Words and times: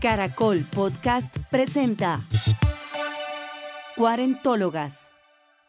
Caracol 0.00 0.64
Podcast 0.64 1.36
presenta 1.50 2.20
Cuarentólogas. 3.96 5.12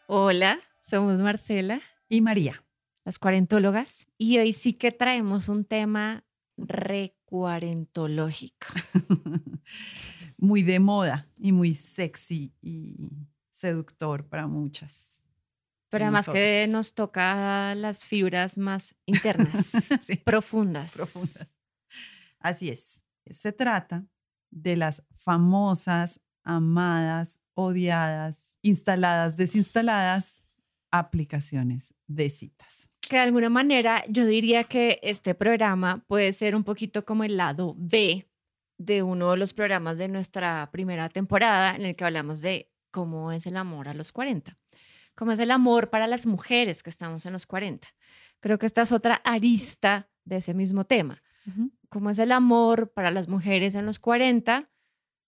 Hola, 0.07 0.57
somos 0.81 1.20
Marcela, 1.20 1.79
Y 2.09 2.21
María. 2.21 2.63
las 3.04 3.20
cuarentólogas, 3.20 4.07
y 4.17 4.38
hoy 4.39 4.54
sí 4.54 4.73
que 4.73 4.91
traemos 4.91 5.48
un 5.49 5.66
tema 5.66 6.23
recuarentológico. 6.57 8.67
muy 10.38 10.63
de 10.63 10.79
moda 10.79 11.27
y 11.38 11.52
muy 11.52 11.73
sexy 11.73 12.54
y 12.61 12.95
seductor 13.50 14.27
para 14.27 14.48
muchas. 14.48 15.09
Pero 15.89 16.04
de 16.04 16.07
además 16.07 16.29
que 16.29 16.68
nos 16.70 16.93
toca 16.93 17.75
las 17.75 18.05
fibras 18.05 18.57
más 18.57 18.95
internas, 19.05 19.73
Sí, 20.02 20.16
profundas. 20.18 20.93
profundas. 20.95 21.57
Así 22.40 22.70
es. 22.70 23.04
Se 23.29 23.52
trata 23.52 24.05
de 24.52 24.76
las 24.76 25.04
famosas, 25.23 26.22
amadas, 26.44 27.40
odiadas, 27.54 28.58
instaladas, 28.62 29.38
desinstaladas 29.38 30.44
aplicaciones 30.91 31.94
de 32.08 32.30
citas. 32.30 32.90
Que 33.02 33.16
de 33.18 33.24
alguna 33.24 33.50
manera 33.50 34.04
yo 34.08 34.26
diría 34.26 34.66
que 34.66 35.00
este 35.02 35.36
programa 35.36 36.04
puede 36.08 36.34
ser 36.34 36.55
un 36.55 36.64
poquito 36.64 37.05
como 37.05 37.24
el 37.24 37.38
lado 37.38 37.76
B 37.77 38.27
de 38.77 39.04
uno 39.04 39.32
de 39.32 39.38
los 39.38 39.54
programas 39.54 39.98
de 39.98 40.08
nuestra 40.08 40.70
primera 40.72 41.10
temporada 41.10 41.76
en 41.76 41.86
el 41.86 41.96
que 41.96 42.04
hablamos 42.04 42.41
de 42.41 42.72
cómo 42.90 43.32
es 43.32 43.46
el 43.46 43.58
amor 43.58 43.88
a 43.88 43.94
los 43.94 44.12
40, 44.12 44.58
cómo 45.16 45.32
es 45.32 45.40
el 45.40 45.52
amor 45.52 45.90
para 45.90 46.08
las 46.08 46.26
mujeres 46.26 46.84
que 46.84 46.90
estamos 46.90 47.26
en 47.26 47.34
los 47.34 47.46
40. 47.46 47.88
Creo 48.40 48.58
que 48.58 48.66
esta 48.66 48.82
es 48.82 48.91
otra 48.91 49.16
arista 49.24 50.10
de 50.26 50.38
ese 50.38 50.54
mismo 50.54 50.86
tema, 50.86 51.21
cómo 51.91 52.09
es 52.09 52.17
el 52.20 52.31
amor 52.31 52.91
para 52.93 53.11
las 53.11 53.27
mujeres 53.27 53.75
en 53.75 53.85
los 53.85 53.99
40 53.99 54.71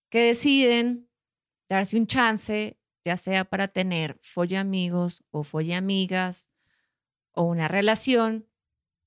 que 0.09 0.19
deciden 0.19 1.09
darse 1.69 1.97
un 1.97 2.07
chance, 2.07 2.79
ya 3.03 3.17
sea 3.17 3.43
para 3.45 3.67
tener 3.67 4.17
folle 4.23 4.57
amigos 4.57 5.23
o 5.29 5.43
folle 5.43 5.75
amigas 5.75 6.49
o 7.33 7.43
una 7.43 7.67
relación 7.67 8.47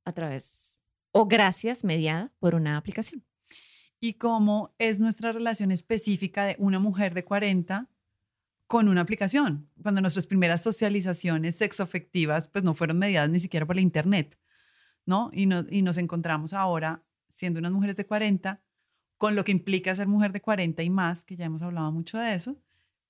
a 0.04 0.12
través 0.12 0.82
o 1.12 1.26
gracias 1.26 1.82
mediada 1.82 2.32
por 2.38 2.54
una 2.54 2.76
aplicación. 2.76 3.24
y 3.98 4.12
cómo 4.14 4.74
es 4.78 5.00
nuestra 5.00 5.32
relación 5.32 5.70
específica 5.72 6.44
de 6.44 6.56
una 6.58 6.78
mujer 6.78 7.14
de 7.14 7.24
40 7.24 7.88
con 8.68 8.88
una 8.88 9.00
aplicación, 9.00 9.70
cuando 9.82 10.00
nuestras 10.02 10.26
primeras 10.26 10.60
socializaciones 10.62 11.56
sexoafectivas 11.56 12.48
pues 12.48 12.62
no 12.64 12.74
fueron 12.74 12.98
mediadas 12.98 13.30
ni 13.30 13.40
siquiera 13.40 13.64
por 13.64 13.76
la 13.76 13.82
internet, 13.82 14.38
¿no? 15.06 15.30
Y, 15.32 15.46
no- 15.46 15.64
y 15.70 15.80
nos 15.82 15.96
encontramos 15.96 16.52
ahora 16.52 17.02
siendo 17.36 17.58
unas 17.60 17.70
mujeres 17.72 17.96
de 17.96 18.06
40 18.06 18.62
con 19.18 19.34
lo 19.36 19.44
que 19.44 19.52
implica 19.52 19.94
ser 19.94 20.08
mujer 20.08 20.32
de 20.32 20.40
40 20.40 20.82
y 20.82 20.90
más, 20.90 21.24
que 21.24 21.36
ya 21.36 21.44
hemos 21.44 21.60
hablado 21.62 21.92
mucho 21.92 22.18
de 22.18 22.34
eso, 22.34 22.56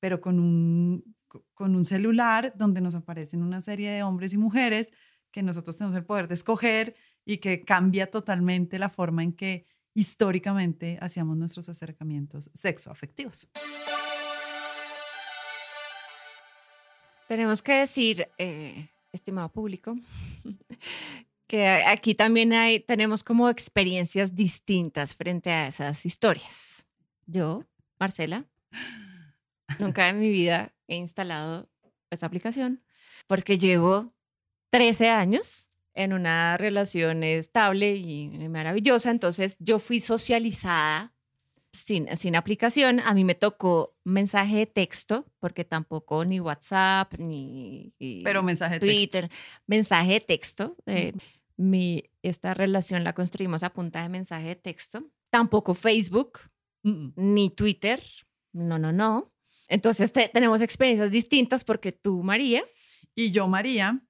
pero 0.01 0.21
con 0.21 0.39
un, 0.41 1.17
co- 1.29 1.45
con 1.55 1.75
un 1.77 1.85
celular 1.85 2.53
donde 2.57 2.81
nos 2.81 2.95
aparecen 2.95 3.43
una 3.43 3.61
serie 3.61 3.91
de 3.91 4.03
hombres 4.03 4.33
y 4.35 4.39
mujeres 4.39 4.93
que 5.31 5.43
nosotros 5.43 5.77
tenemos 5.77 5.97
el 5.97 6.05
poder 6.05 6.27
de 6.29 6.35
escoger 6.35 6.97
y 7.25 7.39
que 7.39 7.63
cambia 7.65 8.11
totalmente 8.11 8.79
la 8.79 8.89
forma 8.89 9.23
en 9.23 9.33
que 9.33 9.67
históricamente 9.95 10.99
hacíamos 11.01 11.37
nuestros 11.37 11.69
acercamientos 11.69 12.51
sexoafectivos. 12.55 13.49
Tenemos 17.29 17.61
que 17.63 17.73
decir, 17.73 18.29
eh, 18.39 18.89
estimado 19.13 19.49
público, 19.53 19.97
que 21.47 21.67
aquí 21.67 22.15
también 22.15 22.53
hay, 22.53 22.81
tenemos 22.81 23.23
como 23.23 23.49
experiencias 23.49 24.35
distintas 24.35 25.15
frente 25.15 25.51
a 25.51 25.69
esas 25.69 26.05
historias. 26.05 26.87
Yo, 27.27 27.65
Marcela, 27.99 28.45
nunca 29.79 30.09
en 30.09 30.19
mi 30.19 30.31
vida 30.31 30.73
he 30.89 30.97
instalado 30.97 31.69
esa 32.11 32.27
aplicación 32.27 32.83
porque 33.27 33.59
llevo 33.59 34.15
13 34.71 35.09
años 35.09 35.71
en 35.95 36.13
una 36.13 36.57
relación 36.57 37.25
estable 37.25 37.97
y 37.97 38.29
maravillosa, 38.49 39.11
entonces 39.11 39.57
yo 39.59 39.79
fui 39.79 40.01
socializada 40.01 41.15
sin, 41.73 42.15
sin 42.17 42.37
aplicación. 42.37 43.01
A 43.01 43.15
mí 43.15 43.25
me 43.25 43.35
tocó 43.35 43.97
mensaje 44.05 44.57
de 44.57 44.67
texto, 44.67 45.27
porque 45.39 45.65
tampoco 45.65 46.25
ni 46.25 46.41
WhatsApp, 46.41 47.15
ni 47.19 47.95
y 47.99 48.23
Pero 48.25 48.43
mensaje 48.43 48.79
de 48.79 48.81
texto. 48.81 48.97
Twitter, 48.97 49.31
mensaje 49.67 50.13
de 50.13 50.21
texto. 50.21 50.77
eh, 50.87 51.13
mi, 51.57 52.05
esta 52.23 52.55
relación 52.55 53.05
la 53.05 53.15
construimos 53.15 53.63
a 53.63 53.73
punta 53.73 54.03
de 54.03 54.09
mensaje 54.09 54.47
de 54.49 54.57
texto. 54.57 55.11
Tampoco 55.31 55.75
Facebook, 55.75 56.39
Mm, 56.83 56.91
mm. 56.91 57.13
ni 57.17 57.51
Twitter. 57.51 58.03
No, 58.53 58.79
no, 58.79 58.93
no. 58.93 59.33
Entonces 59.69 60.13
te- 60.13 60.29
tenemos 60.29 60.61
experiencias 60.61 61.11
distintas 61.11 61.65
porque 61.65 61.91
tú, 61.93 62.23
María, 62.23 62.63
Y 63.15 63.31
yo, 63.31 63.49
María, 63.49 64.01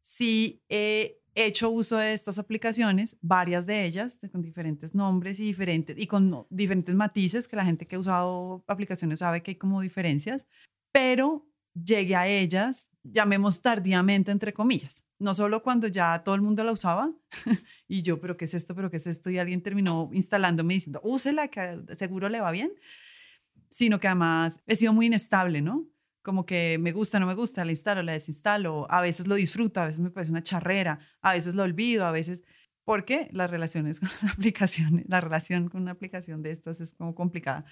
sí 0.00 0.62
he 0.68 1.20
hecho 1.34 1.70
uso 1.70 1.96
de 1.96 2.12
estas 2.14 2.38
aplicaciones, 2.38 3.16
varias 3.20 3.66
de 3.66 3.84
ellas, 3.84 4.18
con 4.32 4.42
diferentes 4.42 4.94
nombres 4.94 5.38
y 5.40 5.44
diferentes, 5.44 5.96
y 5.98 6.06
con 6.06 6.30
no- 6.30 6.46
diferentes 6.50 6.94
matices, 6.94 7.46
que 7.46 7.56
la 7.56 7.64
gente 7.64 7.86
que 7.86 7.96
ha 7.96 7.98
usado 7.98 8.64
aplicaciones 8.66 9.18
sabe 9.20 9.42
que 9.42 9.52
hay 9.52 9.54
como 9.56 9.80
diferencias, 9.80 10.46
pero 10.92 11.46
llegué 11.74 12.16
a 12.16 12.26
ellas, 12.26 12.88
llamemos 13.04 13.60
tardíamente, 13.60 14.30
entre 14.30 14.52
comillas. 14.52 15.04
No 15.18 15.34
solo 15.34 15.62
cuando 15.62 15.88
ya 15.88 16.22
todo 16.22 16.34
el 16.34 16.42
mundo 16.42 16.62
la 16.64 16.72
usaba, 16.72 17.12
y 17.88 18.02
yo, 18.02 18.20
pero 18.20 18.36
¿qué 18.36 18.44
es 18.44 18.54
esto? 18.54 18.74
¿Pero 18.74 18.90
qué 18.90 18.98
es 18.98 19.06
esto? 19.06 19.30
Y 19.30 19.38
alguien 19.38 19.62
terminó 19.62 20.10
instalándome 20.12 20.74
diciendo, 20.74 21.00
úsela, 21.02 21.48
que 21.48 21.80
seguro 21.96 22.28
le 22.28 22.40
va 22.40 22.50
bien, 22.50 22.72
sino 23.70 23.98
que 24.00 24.06
además 24.08 24.60
he 24.66 24.76
sido 24.76 24.92
muy 24.92 25.06
inestable, 25.06 25.60
¿no? 25.60 25.86
como 26.28 26.44
que 26.44 26.76
me 26.78 26.92
gusta, 26.92 27.18
no 27.18 27.26
me 27.26 27.32
gusta, 27.32 27.64
la 27.64 27.70
instalo, 27.70 28.02
la 28.02 28.12
desinstalo, 28.12 28.86
a 28.90 29.00
veces 29.00 29.26
lo 29.26 29.34
disfruto, 29.34 29.80
a 29.80 29.86
veces 29.86 30.00
me 30.00 30.10
parece 30.10 30.30
una 30.30 30.42
charrera, 30.42 30.98
a 31.22 31.32
veces 31.32 31.54
lo 31.54 31.62
olvido, 31.62 32.04
a 32.04 32.12
veces, 32.12 32.44
porque 32.84 33.30
las 33.32 33.50
relaciones 33.50 33.98
con 34.00 34.10
las 34.20 34.34
aplicaciones, 34.34 35.06
la 35.08 35.22
relación 35.22 35.70
con 35.70 35.80
una 35.80 35.92
aplicación 35.92 36.42
de 36.42 36.50
estas 36.50 36.82
es 36.82 36.92
como 36.92 37.14
complicada, 37.14 37.64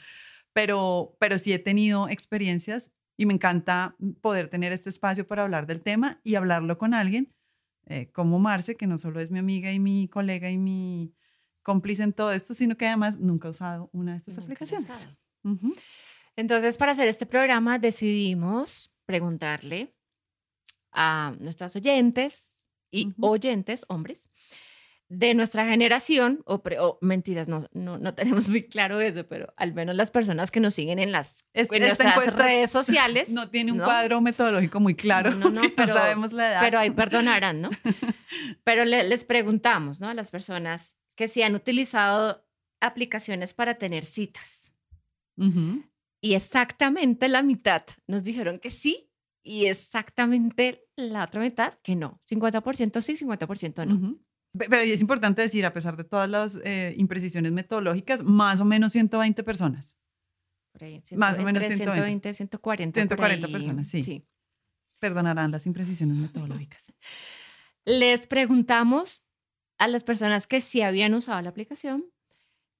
pero, 0.54 1.18
pero 1.20 1.36
sí 1.36 1.52
he 1.52 1.58
tenido 1.58 2.08
experiencias 2.08 2.92
y 3.18 3.26
me 3.26 3.34
encanta 3.34 3.94
poder 4.22 4.48
tener 4.48 4.72
este 4.72 4.88
espacio 4.88 5.26
para 5.26 5.42
hablar 5.42 5.66
del 5.66 5.82
tema 5.82 6.22
y 6.24 6.36
hablarlo 6.36 6.78
con 6.78 6.94
alguien 6.94 7.35
eh, 7.86 8.10
como 8.12 8.38
Marce, 8.38 8.76
que 8.76 8.86
no 8.86 8.98
solo 8.98 9.20
es 9.20 9.30
mi 9.30 9.38
amiga 9.38 9.72
y 9.72 9.78
mi 9.78 10.08
colega 10.08 10.50
y 10.50 10.58
mi 10.58 11.14
cómplice 11.62 12.02
en 12.02 12.12
todo 12.12 12.32
esto, 12.32 12.54
sino 12.54 12.76
que 12.76 12.86
además 12.86 13.18
nunca 13.18 13.48
ha 13.48 13.50
usado 13.52 13.90
una 13.92 14.12
de 14.12 14.18
estas 14.18 14.36
Nunca 14.36 14.44
aplicaciones. 14.44 15.08
Entonces, 16.36 16.76
para 16.78 16.92
hacer 16.92 17.08
este 17.08 17.26
programa 17.26 17.78
decidimos 17.78 18.92
preguntarle 19.06 19.94
a 20.92 21.34
nuestras 21.38 21.74
oyentes 21.76 22.66
y 22.90 23.14
oyentes, 23.20 23.84
hombres, 23.88 24.28
de 25.08 25.34
nuestra 25.34 25.64
generación, 25.68 26.42
o, 26.46 26.62
pre- 26.62 26.80
o 26.80 26.98
mentiras, 27.00 27.46
no, 27.46 27.66
no, 27.72 27.96
no 27.98 28.14
tenemos 28.16 28.48
muy 28.48 28.64
claro 28.66 29.00
eso, 29.00 29.26
pero 29.28 29.52
al 29.56 29.72
menos 29.72 29.94
las 29.94 30.10
personas 30.10 30.50
que 30.50 30.58
nos 30.60 30.74
siguen 30.74 30.98
en 30.98 31.12
las 31.12 31.44
Es- 31.54 31.70
en 31.70 31.82
nuestras 31.82 32.34
redes 32.34 32.70
sociales. 32.70 33.28
No 33.30 33.48
tiene 33.50 33.70
un 33.72 33.78
¿no? 33.78 33.84
cuadro 33.84 34.20
metodológico 34.20 34.80
muy 34.80 34.94
claro, 34.94 35.30
No, 35.32 35.48
no, 35.50 35.62
pero- 35.76 35.94
sabemos 35.94 36.32
la 36.32 36.50
edad. 36.50 36.60
Pero 36.60 36.78
ahí 36.80 36.90
perdonarán, 36.90 37.60
¿no? 37.60 37.70
Pero 38.64 38.84
le- 38.84 39.04
les 39.04 39.24
preguntamos, 39.24 40.00
¿no? 40.00 40.08
A 40.08 40.14
las 40.14 40.30
personas 40.30 40.96
que 41.14 41.28
si 41.28 41.42
han 41.42 41.54
utilizado 41.54 42.44
aplicaciones 42.80 43.54
para 43.54 43.74
tener 43.74 44.04
citas. 44.04 44.72
Y 46.20 46.34
exactamente 46.34 47.28
la 47.28 47.42
mitad 47.42 47.82
nos 48.06 48.24
dijeron 48.24 48.58
que 48.58 48.70
sí 48.70 49.10
y 49.42 49.66
exactamente 49.66 50.88
la 50.96 51.24
otra 51.24 51.40
mitad 51.40 51.74
que 51.82 51.94
no. 51.94 52.20
50% 52.30 53.00
sí, 53.00 53.14
50% 53.16 53.86
no. 53.86 54.18
Pero 54.58 54.76
es 54.78 55.00
importante 55.00 55.42
decir, 55.42 55.64
a 55.66 55.72
pesar 55.72 55.96
de 55.96 56.04
todas 56.04 56.28
las 56.28 56.60
eh, 56.64 56.94
imprecisiones 56.96 57.52
metodológicas, 57.52 58.22
más 58.22 58.60
o 58.60 58.64
menos 58.64 58.92
120 58.92 59.42
personas. 59.42 59.96
Por 60.72 60.84
ahí, 60.84 61.02
Más 61.12 61.38
o 61.38 61.42
menos 61.42 61.62
entre 61.62 61.76
120. 61.76 62.34
140. 62.34 63.00
140 63.00 63.16
por 63.16 63.24
ahí, 63.46 63.52
personas, 63.52 63.88
sí. 63.88 64.26
Perdonarán 64.98 65.50
las 65.50 65.66
imprecisiones 65.66 66.16
metodológicas. 66.16 66.92
Les 67.84 68.26
preguntamos 68.26 69.22
a 69.78 69.88
las 69.88 70.04
personas 70.04 70.46
que 70.46 70.60
sí 70.60 70.82
habían 70.82 71.14
usado 71.14 71.40
la 71.42 71.50
aplicación 71.50 72.04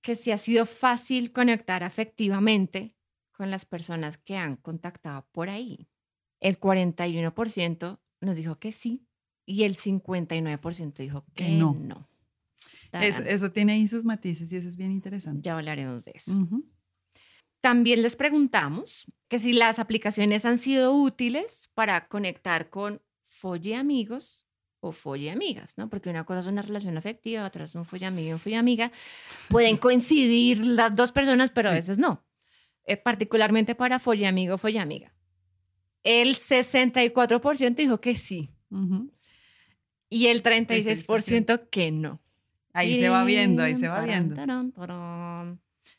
que 0.02 0.14
si 0.14 0.30
ha 0.30 0.38
sido 0.38 0.66
fácil 0.66 1.32
conectar 1.32 1.82
afectivamente 1.82 2.94
con 3.32 3.50
las 3.50 3.64
personas 3.64 4.18
que 4.18 4.36
han 4.36 4.56
contactado 4.56 5.26
por 5.32 5.48
ahí. 5.48 5.88
El 6.38 6.60
41% 6.60 7.98
nos 8.20 8.36
dijo 8.36 8.58
que 8.60 8.72
sí 8.72 9.06
y 9.46 9.62
el 9.62 9.74
59% 9.76 11.02
dijo 11.02 11.24
que, 11.34 11.44
Que 11.44 11.50
no. 11.52 11.74
no. 11.74 12.08
Es- 12.92 13.18
eso 13.20 13.50
tiene 13.52 13.72
ahí 13.72 13.86
sus 13.88 14.04
matices 14.04 14.52
y 14.52 14.56
eso 14.56 14.68
es 14.68 14.76
bien 14.76 14.90
interesante. 14.90 15.40
Ya 15.42 15.54
hablaremos 15.54 16.04
de 16.04 16.12
eso. 16.14 16.32
Ujú. 16.36 16.64
También 17.60 18.02
les 18.02 18.16
preguntamos 18.16 19.06
que 19.28 19.38
si 19.38 19.52
las 19.52 19.78
aplicaciones 19.78 20.44
han 20.44 20.58
sido 20.58 20.94
útiles 20.94 21.68
para 21.74 22.06
conectar 22.08 22.70
con 22.70 23.02
folle 23.24 23.74
amigos 23.76 24.46
o 24.80 24.92
folle 24.92 25.30
amigas, 25.30 25.76
¿no? 25.76 25.88
Porque 25.88 26.08
una 26.10 26.24
cosa 26.24 26.40
es 26.40 26.46
una 26.46 26.62
relación 26.62 26.96
afectiva, 26.96 27.44
otra 27.44 27.64
es 27.64 27.74
un 27.74 27.84
folle 27.84 28.06
amigo 28.06 28.28
y 28.28 28.32
un 28.32 28.38
folle 28.38 28.56
amiga. 28.56 28.92
Pueden 29.48 29.76
coincidir 29.78 30.64
las 30.64 30.94
dos 30.94 31.12
personas, 31.12 31.50
pero 31.50 31.68
a 31.70 31.72
Sí. 31.72 31.78
veces 31.78 31.98
no. 31.98 32.24
Eh, 32.84 32.96
particularmente 32.96 33.74
para 33.74 33.98
folle 33.98 34.26
amigo 34.28 34.54
o 34.54 34.58
folle 34.58 34.78
amiga. 34.78 35.12
El 36.04 36.36
64% 36.36 37.82
dijo 37.82 38.00
que 38.00 38.16
sí 38.16 38.50
Ujú. 38.70 39.10
Y 40.08 40.26
el 40.26 40.42
36% 40.42 41.68
que 41.70 41.90
no. 41.90 42.20
Ahí 42.72 42.98
se 43.00 43.08
va 43.08 43.24
viendo, 43.24 43.62
ahí 43.62 43.74
se 43.74 43.88
va 43.88 44.02
viendo. 44.02 44.36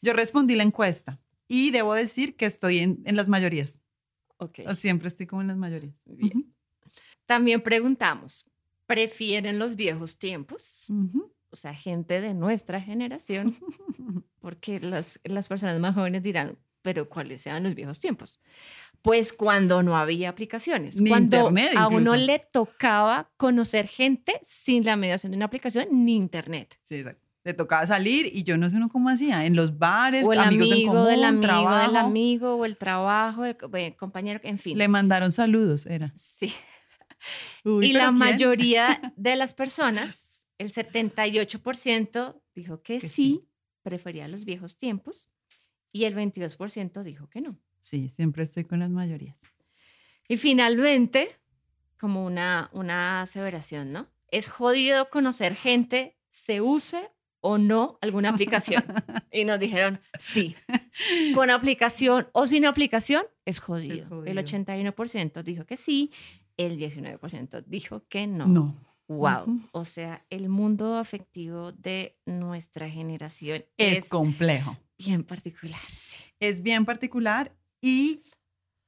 Yo 0.01 0.13
respondí 0.13 0.55
la 0.55 0.63
encuesta 0.63 1.19
y 1.47 1.71
debo 1.71 1.93
decir 1.93 2.35
que 2.35 2.45
estoy 2.45 2.79
en, 2.79 3.01
en 3.05 3.15
las 3.15 3.27
mayorías. 3.27 3.81
Ok. 4.37 4.59
O 4.67 4.75
siempre 4.75 5.07
estoy 5.07 5.25
como 5.25 5.41
en 5.41 5.47
las 5.47 5.57
mayorías. 5.57 5.95
Bien. 6.05 6.37
Ujú. 6.37 6.53
También 7.25 7.61
preguntamos, 7.61 8.45
¿prefieren 8.85 9.59
los 9.59 9.75
viejos 9.75 10.17
tiempos? 10.17 10.85
Ujú. 10.89 11.33
O 11.49 11.55
sea, 11.55 11.73
gente 11.73 12.21
de 12.21 12.33
nuestra 12.33 12.79
generación, 12.79 13.55
porque 14.39 14.79
las, 14.79 15.19
las 15.23 15.47
personas 15.47 15.79
más 15.79 15.95
jóvenes 15.95 16.21
dirán, 16.23 16.57
pero 16.81 17.09
¿cuáles 17.09 17.45
eran 17.47 17.63
los 17.63 17.75
viejos 17.75 17.99
tiempos? 17.99 18.39
Pues 19.07 19.31
cuando 19.31 19.81
no 19.83 19.95
había 19.97 20.27
aplicaciones, 20.27 20.99
Ni 20.99 21.09
cuando 21.09 21.37
internet 21.37 21.71
a 21.77 21.87
uno 21.87 22.15
le 22.17 22.39
tocaba 22.39 23.29
conocer 23.37 23.87
gente 23.87 24.37
sin 24.43 24.83
la 24.83 24.97
mediación 24.97 25.31
de 25.31 25.37
una 25.37 25.45
aplicación 25.45 25.87
ni 25.91 26.15
internet. 26.15 26.77
Sí, 26.83 26.95
exacto. 26.95 27.25
Le 27.45 27.53
tocaba 27.53 27.85
salir 27.85 28.25
y 28.25 28.43
yo 28.43 28.57
no 28.57 28.69
sé 28.69 28.75
uno 28.75 28.89
cómo 28.89 29.07
hacía, 29.07 29.45
en 29.45 29.55
los 29.55 29.77
bares, 29.77 30.27
O 30.27 30.33
el 30.33 30.39
amigos 30.39 30.67
en 30.67 30.73
amigo 30.73 30.91
común, 30.91 31.07
del 31.07 31.23
amigo 31.23 31.41
trabajo. 31.43 31.87
del 31.87 31.95
amigo, 31.95 32.55
o 32.55 32.65
el 32.65 32.75
trabajo, 32.75 33.45
el 33.45 33.55
eh, 33.75 33.95
compañero, 33.95 34.41
en 34.43 34.59
fin. 34.59 34.77
Le 34.77 34.89
mandaron 34.89 35.31
saludos, 35.31 35.85
era. 35.85 36.13
Sí. 36.17 36.53
Uy, 37.63 37.85
y 37.87 37.93
¿pero 37.93 38.03
la 38.03 38.09
quién? 38.11 38.19
mayoría 38.19 39.13
de 39.15 39.35
las 39.37 39.53
personas, 39.53 40.45
el 40.57 40.69
78% 40.73 42.41
dijo 42.55 42.81
que, 42.81 42.99
Que 42.99 43.07
sí, 43.07 43.07
sí. 43.09 43.47
prefería 43.83 44.27
los 44.27 44.43
viejos 44.43 44.77
tiempos 44.77 45.29
y 45.93 46.03
el 46.03 46.15
22% 46.15 47.03
dijo 47.03 47.29
que 47.29 47.39
no. 47.39 47.57
Sí, 47.89 48.09
siempre 48.09 48.43
estoy 48.43 48.65
con 48.65 48.79
las 48.79 48.89
mayorías. 48.89 49.37
Y 50.27 50.35
finalmente, 50.35 51.29
como 51.97 52.25
una, 52.25 52.69
una 52.73 53.21
aseveración, 53.21 53.93
¿no? 53.93 54.07
Es 54.29 54.49
jodido 54.49 55.09
conocer 55.09 55.55
gente, 55.55 56.17
se 56.29 56.59
use 56.59 57.09
o 57.39 57.57
no 57.57 57.97
alguna 58.01 58.29
aplicación. 58.29 58.83
Y 59.31 59.45
nos 59.45 59.59
dijeron, 59.59 60.01
sí, 60.19 60.55
con 61.35 61.49
aplicación 61.49 62.27
o 62.33 62.45
sin 62.47 62.65
aplicación 62.65 63.23
es 63.45 63.59
jodido. 63.59 64.03
El 64.25 64.35
jodido. 64.35 64.41
81% 64.41 65.43
dijo 65.43 65.65
que 65.65 65.77
sí, 65.77 66.11
el 66.57 66.77
19% 66.77 67.63
dijo 67.67 68.03
que 68.09 68.27
no. 68.27 68.47
No. 68.47 68.75
Wow. 69.07 69.43
Ujú. 69.43 69.61
O 69.71 69.85
sea, 69.85 70.25
el 70.29 70.49
mundo 70.49 70.97
afectivo 70.97 71.71
de 71.71 72.17
nuestra 72.25 72.89
generación 72.89 73.63
Es, 73.77 73.99
es, 73.99 74.05
complejo. 74.05 74.77
bien 74.97 75.23
particular. 75.23 75.79
sí. 75.91 76.17
Es 76.41 76.61
bien 76.61 76.83
particular 76.85 77.53
y 77.81 78.23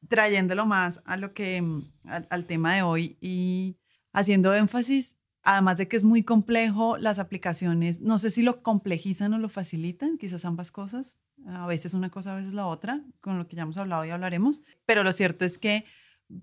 trayéndolo 0.07 0.65
más 0.65 1.01
a 1.06 1.18
lo 1.18 1.33
que, 1.33 1.62
mm, 1.62 1.91
al, 2.06 2.27
al 2.30 2.45
tema 2.45 2.75
de 2.75 2.83
hoy 2.83 3.18
y 3.21 3.77
haciendo 4.13 4.53
énfasis, 4.53 5.18
además 5.44 5.77
de 5.77 5.88
que 5.88 5.97
es 5.97 6.03
muy 6.03 6.24
complejo, 6.24 6.97
las 6.97 7.19
aplicaciones, 7.19 8.01
no 8.01 8.18
sé 8.18 8.30
si 8.30 8.41
lo 8.41 8.62
complejizan 8.62 9.33
o 9.33 9.39
lo 9.39 9.50
facilitan, 9.50 10.18
quizás 10.18 10.45
ambas 10.45 10.71
cosas, 10.71 11.18
a 11.47 11.65
veces 11.68 11.94
una 11.94 12.09
cosa, 12.09 12.33
a 12.33 12.38
veces 12.38 12.53
la 12.53 12.68
otra, 12.68 13.03
con 13.21 13.38
lo 13.38 13.47
que 13.47 13.56
ya 13.56 13.63
hemos 13.63 13.77
hablado 13.77 14.06
y 14.06 14.09
hablaremos, 14.09 14.62
pero 14.86 15.03
lo 15.03 15.12
cierto 15.12 15.45
es 15.45 15.57
que 15.57 15.85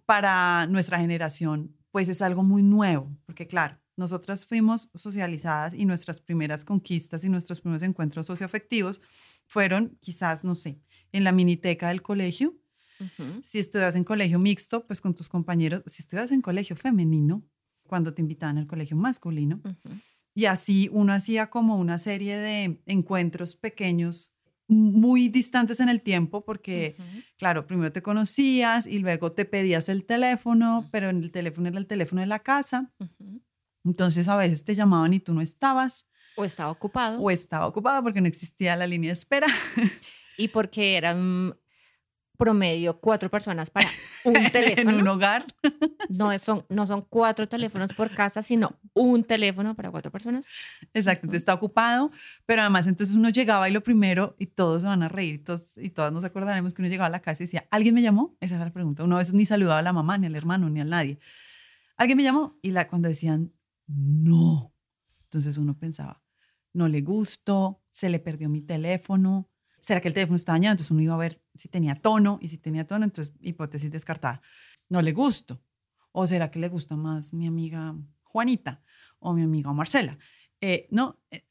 para 0.04 0.66
nuestra 0.66 0.98
generación, 0.98 1.76
pues 1.90 2.08
es 2.08 2.22
algo 2.22 2.42
muy 2.42 2.62
nuevo, 2.62 3.16
porque 3.26 3.46
claro, 3.46 3.78
nosotras 3.96 4.46
fuimos 4.46 4.90
socializadas 4.94 5.72
y 5.72 5.86
nuestras 5.86 6.20
primeras 6.20 6.64
conquistas 6.64 7.24
y 7.24 7.28
nuestros 7.28 7.60
primeros 7.60 7.82
encuentros 7.82 8.26
socioafectivos 8.26 9.00
fueron 9.46 9.96
quizás, 10.00 10.44
no 10.44 10.54
sé, 10.54 10.80
en 11.16 11.24
la 11.24 11.32
miniteca 11.32 11.88
del 11.88 12.02
colegio. 12.02 12.54
Ujú. 13.00 13.40
Si 13.42 13.58
estudias 13.58 13.94
en 13.96 14.04
colegio 14.04 14.38
mixto, 14.38 14.86
pues 14.86 15.00
con 15.00 15.14
tus 15.14 15.28
compañeros. 15.28 15.82
Si 15.86 16.02
estudias 16.02 16.30
en 16.32 16.40
colegio 16.42 16.76
femenino, 16.76 17.42
cuando 17.86 18.12
te 18.14 18.22
invitaban 18.22 18.58
al 18.58 18.66
colegio 18.66 18.96
masculino. 18.96 19.60
Ujú. 19.64 19.94
Y 20.34 20.46
así 20.46 20.88
uno 20.92 21.12
hacía 21.12 21.48
como 21.50 21.76
una 21.76 21.98
serie 21.98 22.36
de 22.38 22.80
encuentros 22.86 23.56
pequeños 23.56 24.32
muy 24.68 25.28
distantes 25.28 25.78
en 25.80 25.88
el 25.88 26.00
tiempo 26.02 26.44
porque 26.44 26.96
Ujú. 26.98 27.22
claro, 27.38 27.66
primero 27.66 27.92
te 27.92 28.02
conocías 28.02 28.86
y 28.86 28.98
luego 28.98 29.30
te 29.32 29.44
pedías 29.44 29.88
el 29.88 30.04
teléfono, 30.04 30.88
pero 30.90 31.08
en 31.08 31.22
el 31.22 31.30
teléfono 31.30 31.68
era 31.68 31.78
el 31.78 31.86
teléfono 31.86 32.20
de 32.20 32.26
la 32.26 32.40
casa. 32.40 32.92
Entonces 33.84 34.26
a 34.28 34.36
veces 34.36 34.64
te 34.64 34.74
llamaban 34.74 35.12
y 35.14 35.20
tú 35.20 35.32
no 35.32 35.40
estabas 35.40 36.08
O 36.36 36.44
estaba 36.44 36.70
ocupado. 36.72 37.20
o 37.20 37.30
estaba 37.30 37.66
ocupado 37.68 38.02
porque 38.02 38.20
no 38.20 38.26
existía 38.26 38.74
la 38.76 38.86
línea 38.88 39.08
de 39.10 39.12
espera. 39.12 39.46
y 40.36 40.48
porque 40.48 40.96
eran 40.96 41.56
promedio 42.36 43.00
cuatro 43.00 43.30
personas 43.30 43.70
para 43.70 43.88
un 44.24 44.36
en 44.36 44.52
teléfono. 44.52 44.98
un 44.98 45.08
hogar. 45.08 45.46
No, 46.08 46.38
son, 46.38 46.64
no 46.68 46.86
son 46.86 47.02
cuatro 47.02 47.48
teléfonos 47.48 47.92
por 47.94 48.14
casa, 48.14 48.42
sino 48.42 48.78
un 48.94 49.24
teléfono 49.24 49.74
para 49.74 49.90
cuatro 49.90 50.12
personas. 50.12 50.48
Exacto, 50.94 51.26
entonces 51.26 51.42
está 51.42 51.54
ocupado, 51.54 52.10
pero 52.44 52.60
además 52.60 52.86
entonces 52.86 53.16
uno 53.16 53.30
llegaba 53.30 53.68
y 53.68 53.72
lo 53.72 53.82
primero, 53.82 54.36
y 54.38 54.46
todos 54.46 54.82
se 54.82 54.88
van 54.88 55.02
a 55.02 55.08
reír, 55.08 55.42
todos, 55.44 55.78
y 55.78 55.90
todas 55.90 56.12
nos 56.12 56.24
acordaremos 56.24 56.74
que 56.74 56.82
uno 56.82 56.88
llegaba 56.88 57.06
a 57.06 57.10
la 57.10 57.20
casa 57.20 57.42
y 57.42 57.46
decía, 57.46 57.66
¿alguien 57.70 57.94
me 57.94 58.02
llamó? 58.02 58.36
Esa 58.40 58.56
era 58.56 58.66
la 58.66 58.72
pregunta. 58.72 59.04
Uno 59.04 59.16
a 59.16 59.18
veces 59.18 59.34
ni 59.34 59.46
saludaba 59.46 59.78
a 59.78 59.82
la 59.82 59.92
mamá, 59.92 60.18
ni 60.18 60.26
al 60.26 60.36
hermano, 60.36 60.68
ni 60.70 60.80
a 60.80 60.84
nadie. 60.84 61.18
¿Alguien 61.96 62.18
me 62.18 62.22
llamó? 62.22 62.58
Y 62.62 62.70
la, 62.72 62.88
cuando 62.88 63.08
decían, 63.08 63.52
no, 63.86 64.72
entonces 65.24 65.56
uno 65.58 65.78
pensaba, 65.78 66.22
no 66.72 66.88
le 66.88 67.00
gustó, 67.00 67.82
se 67.90 68.10
le 68.10 68.18
perdió 68.18 68.48
mi 68.50 68.60
teléfono, 68.60 69.48
¿será 69.86 70.00
que 70.00 70.08
el 70.08 70.14
teléfono 70.14 70.34
está 70.34 70.50
dañado? 70.50 70.72
Entonces 70.72 70.90
uno 70.90 71.00
iba 71.00 71.14
a 71.14 71.18
ver 71.18 71.36
si 71.54 71.68
tenía 71.68 71.94
tono, 71.94 72.40
y 72.42 72.48
si 72.48 72.58
tenía 72.58 72.84
tono, 72.88 73.04
entonces 73.04 73.32
hipótesis 73.40 73.88
descartada, 73.88 74.42
no 74.88 75.00
le 75.00 75.12
gusto. 75.12 75.62
¿O 76.10 76.26
será 76.26 76.50
que 76.50 76.58
le 76.58 76.68
gusta 76.68 76.96
más 76.96 77.32
mi 77.32 77.46
amiga 77.46 77.94
Juanita 78.24 78.82
o 79.20 79.32
mi 79.32 79.42
amiga 79.42 79.72
Marcela? 79.72 80.18
Eh, 80.60 80.88
no, 80.90 81.20
eh, 81.30 81.46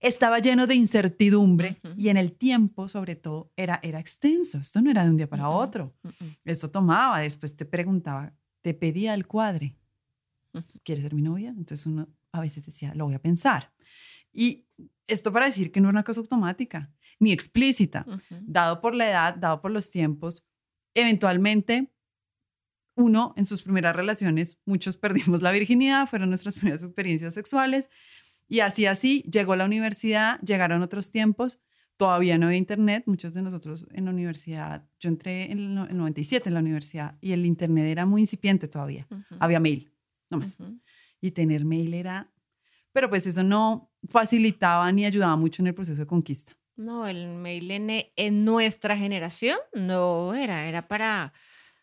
estaba 0.00 0.38
lleno 0.38 0.66
de 0.66 0.76
incertidumbre 0.76 1.78
y 1.94 2.08
en 2.08 2.16
el 2.16 2.32
tiempo, 2.32 2.88
sobre 2.88 3.16
todo, 3.16 3.52
era, 3.54 3.80
era 3.82 4.00
extenso. 4.00 4.58
Esto 4.58 4.80
no 4.80 4.90
era 4.90 5.04
de 5.04 5.10
un 5.10 5.18
día 5.18 5.28
para 5.28 5.50
otro. 5.50 5.94
Ujú. 6.04 6.24
Esto 6.42 6.70
tomaba, 6.70 7.20
después 7.20 7.54
te 7.54 7.66
preguntaba, 7.66 8.32
te 8.62 8.72
pedía 8.72 9.12
el 9.12 9.26
cuadre. 9.26 9.76
¿Quieres 10.84 11.02
ser 11.02 11.12
mi 11.12 11.22
novia? 11.22 11.50
Entonces 11.50 11.84
uno 11.84 12.08
a 12.32 12.40
veces 12.40 12.64
decía, 12.64 12.94
lo 12.94 13.04
voy 13.04 13.14
a 13.14 13.20
pensar. 13.20 13.74
Y 14.32 14.64
esto 15.06 15.32
para 15.32 15.46
decir 15.46 15.70
que 15.70 15.82
no 15.82 15.88
era 15.88 15.96
una 15.96 16.04
cosa 16.04 16.20
automática 16.20 16.90
ni 17.24 17.32
explícita, 17.32 18.04
dado 18.42 18.80
por 18.80 18.94
la 18.94 19.08
edad, 19.08 19.34
dado 19.34 19.60
por 19.60 19.70
los 19.72 19.90
tiempos. 19.90 20.46
Eventualmente, 20.94 21.90
uno 22.96 23.34
en 23.36 23.44
sus 23.46 23.62
primeras 23.62 23.96
relaciones, 23.96 24.60
muchos 24.64 24.96
perdimos 25.04 25.42
la 25.42 25.52
virginidad, 25.52 26.06
fueron 26.08 26.28
nuestras 26.28 26.54
primeras 26.56 26.82
experiencias 26.82 27.34
sexuales. 27.34 27.90
Y 28.46 28.60
así, 28.60 28.86
así, 28.86 29.22
llegó 29.22 29.56
la 29.56 29.64
universidad, 29.64 30.38
llegaron 30.40 30.82
otros 30.82 31.10
tiempos, 31.10 31.58
todavía 31.96 32.36
no 32.38 32.46
había 32.46 32.58
internet, 32.58 33.04
muchos 33.06 33.32
de 33.32 33.40
nosotros 33.42 33.86
en 33.92 34.04
la 34.04 34.10
universidad, 34.10 34.86
yo 35.00 35.08
entré 35.08 35.50
en 35.50 35.58
el 35.58 35.74
no- 35.74 35.88
en 35.88 35.96
97 35.96 36.48
en 36.50 36.54
la 36.54 36.60
universidad 36.60 37.16
y 37.20 37.32
el 37.32 37.46
internet 37.46 37.86
era 37.86 38.04
muy 38.04 38.20
incipiente 38.20 38.68
todavía, 38.68 39.06
había 39.40 39.60
mail, 39.60 39.92
no 40.30 40.38
más. 40.38 40.60
Ujú. 40.60 40.78
Y 41.20 41.30
tener 41.30 41.64
mail 41.64 41.94
era, 41.94 42.30
pero 42.92 43.08
pues 43.08 43.26
eso 43.26 43.42
no 43.42 43.90
facilitaba 44.10 44.92
ni 44.92 45.06
ayudaba 45.06 45.36
mucho 45.36 45.62
en 45.62 45.68
el 45.68 45.74
proceso 45.74 46.02
de 46.02 46.06
conquista. 46.06 46.52
No, 46.76 47.06
el 47.06 47.28
mail 47.28 47.70
en, 47.70 48.06
en 48.16 48.44
nuestra 48.44 48.96
generación 48.96 49.58
no 49.72 50.34
era, 50.34 50.66
era 50.66 50.88
para, 50.88 51.32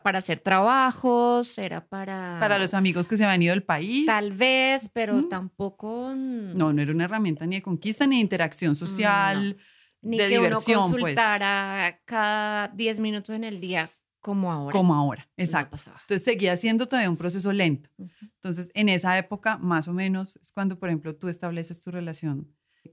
para 0.02 0.18
hacer 0.18 0.40
trabajos, 0.40 1.56
era 1.56 1.86
para... 1.86 2.36
Para 2.38 2.58
los 2.58 2.74
amigos 2.74 3.08
que 3.08 3.16
se 3.16 3.24
habían 3.24 3.42
ido 3.42 3.52
del 3.52 3.62
país. 3.62 4.04
Tal 4.06 4.32
vez, 4.32 4.90
pero 4.92 5.28
tampoco... 5.28 6.12
No, 6.14 6.72
no 6.72 6.82
era 6.82 6.92
una 6.92 7.04
herramienta 7.04 7.46
ni 7.46 7.56
de 7.56 7.62
conquista 7.62 8.06
ni 8.06 8.16
de 8.16 8.22
interacción 8.22 8.76
social, 8.76 9.56
Ni 10.02 10.18
de 10.18 10.24
que 10.24 10.28
diversión, 10.28 10.78
uno 10.78 10.90
pues. 10.90 11.00
consultara 11.02 12.00
cada 12.04 12.68
10 12.68 13.00
minutos 13.00 13.34
en 13.34 13.44
el 13.44 13.60
día 13.60 13.90
como 14.20 14.52
ahora. 14.52 14.72
como 14.72 14.94
ahora. 14.94 15.28
Exacto. 15.36 15.76
Entonces 15.84 16.22
seguía 16.22 16.56
siendo 16.56 16.86
todavía 16.86 17.10
un 17.10 17.16
proceso 17.16 17.52
lento. 17.52 17.90
Entonces, 18.20 18.70
en 18.74 18.88
esa 18.88 19.18
época, 19.18 19.58
más 19.58 19.88
o 19.88 19.92
menos, 19.92 20.36
es 20.36 20.52
cuando, 20.52 20.78
por 20.78 20.88
ejemplo, 20.88 21.16
tú 21.16 21.28
estableces 21.28 21.80
tu 21.80 21.90
relación 21.90 22.48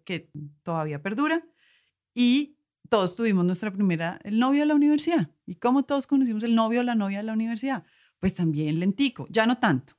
que 0.05 0.31
todavía 0.63 1.01
perdura 1.01 1.43
y 2.19 2.57
todos 2.89 3.15
tuvimos 3.15 3.45
nuestra 3.45 3.71
primera, 3.71 4.19
el 4.25 4.39
novio 4.39 4.59
de 4.59 4.65
la 4.65 4.75
universidad. 4.75 5.29
¿Y 5.45 5.55
cómo 5.55 5.83
todos 5.83 6.05
conocimos 6.05 6.43
el 6.43 6.53
novio 6.53 6.81
o 6.81 6.83
la 6.83 6.93
novia 6.93 7.19
de 7.19 7.23
la 7.23 7.31
universidad? 7.31 7.85
Pues 8.19 8.35
también 8.35 8.77
lentico, 8.77 9.25
ya 9.29 9.45
no 9.45 9.57
tanto, 9.57 9.93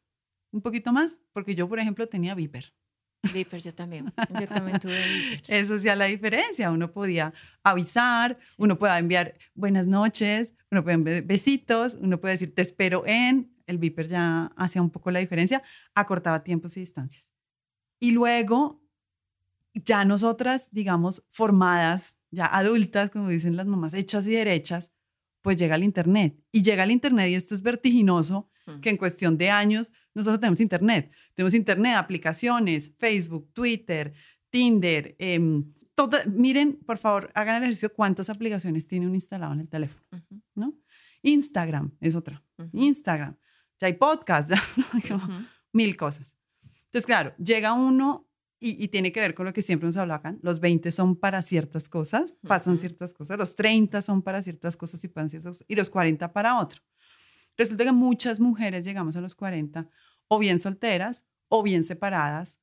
un 0.52 0.60
poquito 0.60 0.92
más, 0.92 1.18
porque 1.32 1.54
yo, 1.54 1.66
por 1.66 1.78
ejemplo, 1.80 2.06
tenía 2.06 2.34
Viper. 2.34 2.74
Viper, 3.32 3.62
yo 3.62 3.74
también. 3.74 4.12
Yo 4.38 4.48
también 4.48 4.78
tuve 4.80 4.98
Viper. 4.98 5.54
Eso 5.54 5.74
hacía 5.76 5.94
la 5.96 6.06
diferencia. 6.06 6.70
Uno 6.70 6.90
podía 6.90 7.32
avisar, 7.62 8.38
Sí. 8.44 8.56
uno 8.58 8.78
podía 8.78 8.98
enviar 8.98 9.34
buenas 9.54 9.86
noches, 9.86 10.54
uno 10.70 10.82
puede 10.82 10.94
enviar 10.94 11.22
besitos, 11.22 11.96
uno 12.00 12.20
puede 12.20 12.32
decir 12.34 12.54
te 12.54 12.62
espero 12.62 13.02
en, 13.06 13.54
el 13.66 13.78
Viper 13.78 14.08
ya 14.08 14.52
hacía 14.56 14.82
un 14.82 14.90
poco 14.90 15.10
la 15.10 15.20
diferencia, 15.20 15.62
acortaba 15.94 16.42
tiempos 16.44 16.76
y 16.76 16.80
distancias. 16.80 17.30
Y 17.98 18.10
luego, 18.10 18.79
ya 19.74 20.04
nosotras, 20.04 20.68
digamos, 20.72 21.24
formadas, 21.30 22.18
ya 22.30 22.46
adultas, 22.46 23.10
como 23.10 23.28
dicen 23.28 23.56
las 23.56 23.66
mamás, 23.66 23.94
hechas 23.94 24.26
y 24.26 24.30
derechas, 24.32 24.90
pues 25.42 25.56
llega 25.56 25.74
el 25.76 25.84
Internet. 25.84 26.38
Y 26.52 26.62
llega 26.62 26.84
el 26.84 26.90
Internet 26.90 27.30
y 27.30 27.34
esto 27.34 27.54
es 27.54 27.62
vertiginoso, 27.62 28.48
Mm. 28.66 28.80
que 28.80 28.90
en 28.90 28.96
cuestión 28.98 29.38
de 29.38 29.48
años 29.50 29.90
nosotros 30.14 30.38
tenemos 30.40 30.60
Internet. 30.60 31.10
Tenemos 31.34 31.54
Internet, 31.54 31.96
aplicaciones, 31.96 32.94
Facebook, 32.98 33.50
Twitter, 33.54 34.12
Tinder. 34.50 35.16
em, 35.18 35.72
toda- 35.94 36.24
miren, 36.26 36.78
por 36.86 36.98
favor, 36.98 37.30
hagan 37.34 37.56
el 37.56 37.62
ejercicio 37.62 37.92
cuántas 37.94 38.28
aplicaciones 38.28 38.86
tiene 38.86 39.06
uno 39.06 39.14
instalado 39.14 39.52
en 39.54 39.60
el 39.60 39.68
teléfono, 39.68 40.02
¿no? 40.54 40.74
Instagram 41.22 41.92
es 42.00 42.14
otra. 42.14 42.42
Instagram. 42.72 43.36
Ya 43.80 43.86
hay 43.86 43.94
podcast, 43.94 44.50
ya 45.10 45.16
ujú. 45.16 45.32
mil 45.72 45.96
cosas. 45.96 46.28
Entonces, 46.86 47.06
claro, 47.06 47.34
llega 47.38 47.72
uno 47.72 48.28
y, 48.60 48.82
y 48.82 48.88
tiene 48.88 49.10
que 49.10 49.20
ver 49.20 49.34
con 49.34 49.46
lo 49.46 49.52
que 49.52 49.62
siempre 49.62 49.86
nos 49.86 49.96
hablaba 49.96 50.18
acá. 50.18 50.36
Los 50.42 50.60
20 50.60 50.90
son 50.90 51.16
para 51.16 51.42
ciertas 51.42 51.88
cosas, 51.88 52.36
pasan 52.46 52.76
ciertas 52.76 53.14
cosas. 53.14 53.38
Los 53.38 53.56
30 53.56 54.00
son 54.02 54.22
para 54.22 54.42
ciertas 54.42 54.76
cosas 54.76 55.02
y 55.02 55.08
pasan 55.08 55.30
ciertas 55.30 55.48
cosas. 55.48 55.66
Y 55.68 55.74
los 55.74 55.90
40 55.90 56.32
para 56.32 56.58
otro. 56.58 56.82
Resulta 57.56 57.84
que 57.84 57.92
muchas 57.92 58.38
mujeres 58.38 58.84
llegamos 58.84 59.16
a 59.16 59.20
los 59.20 59.34
40 59.34 59.88
o 60.28 60.38
bien 60.38 60.58
solteras, 60.58 61.24
o 61.48 61.62
bien 61.62 61.82
separadas, 61.82 62.60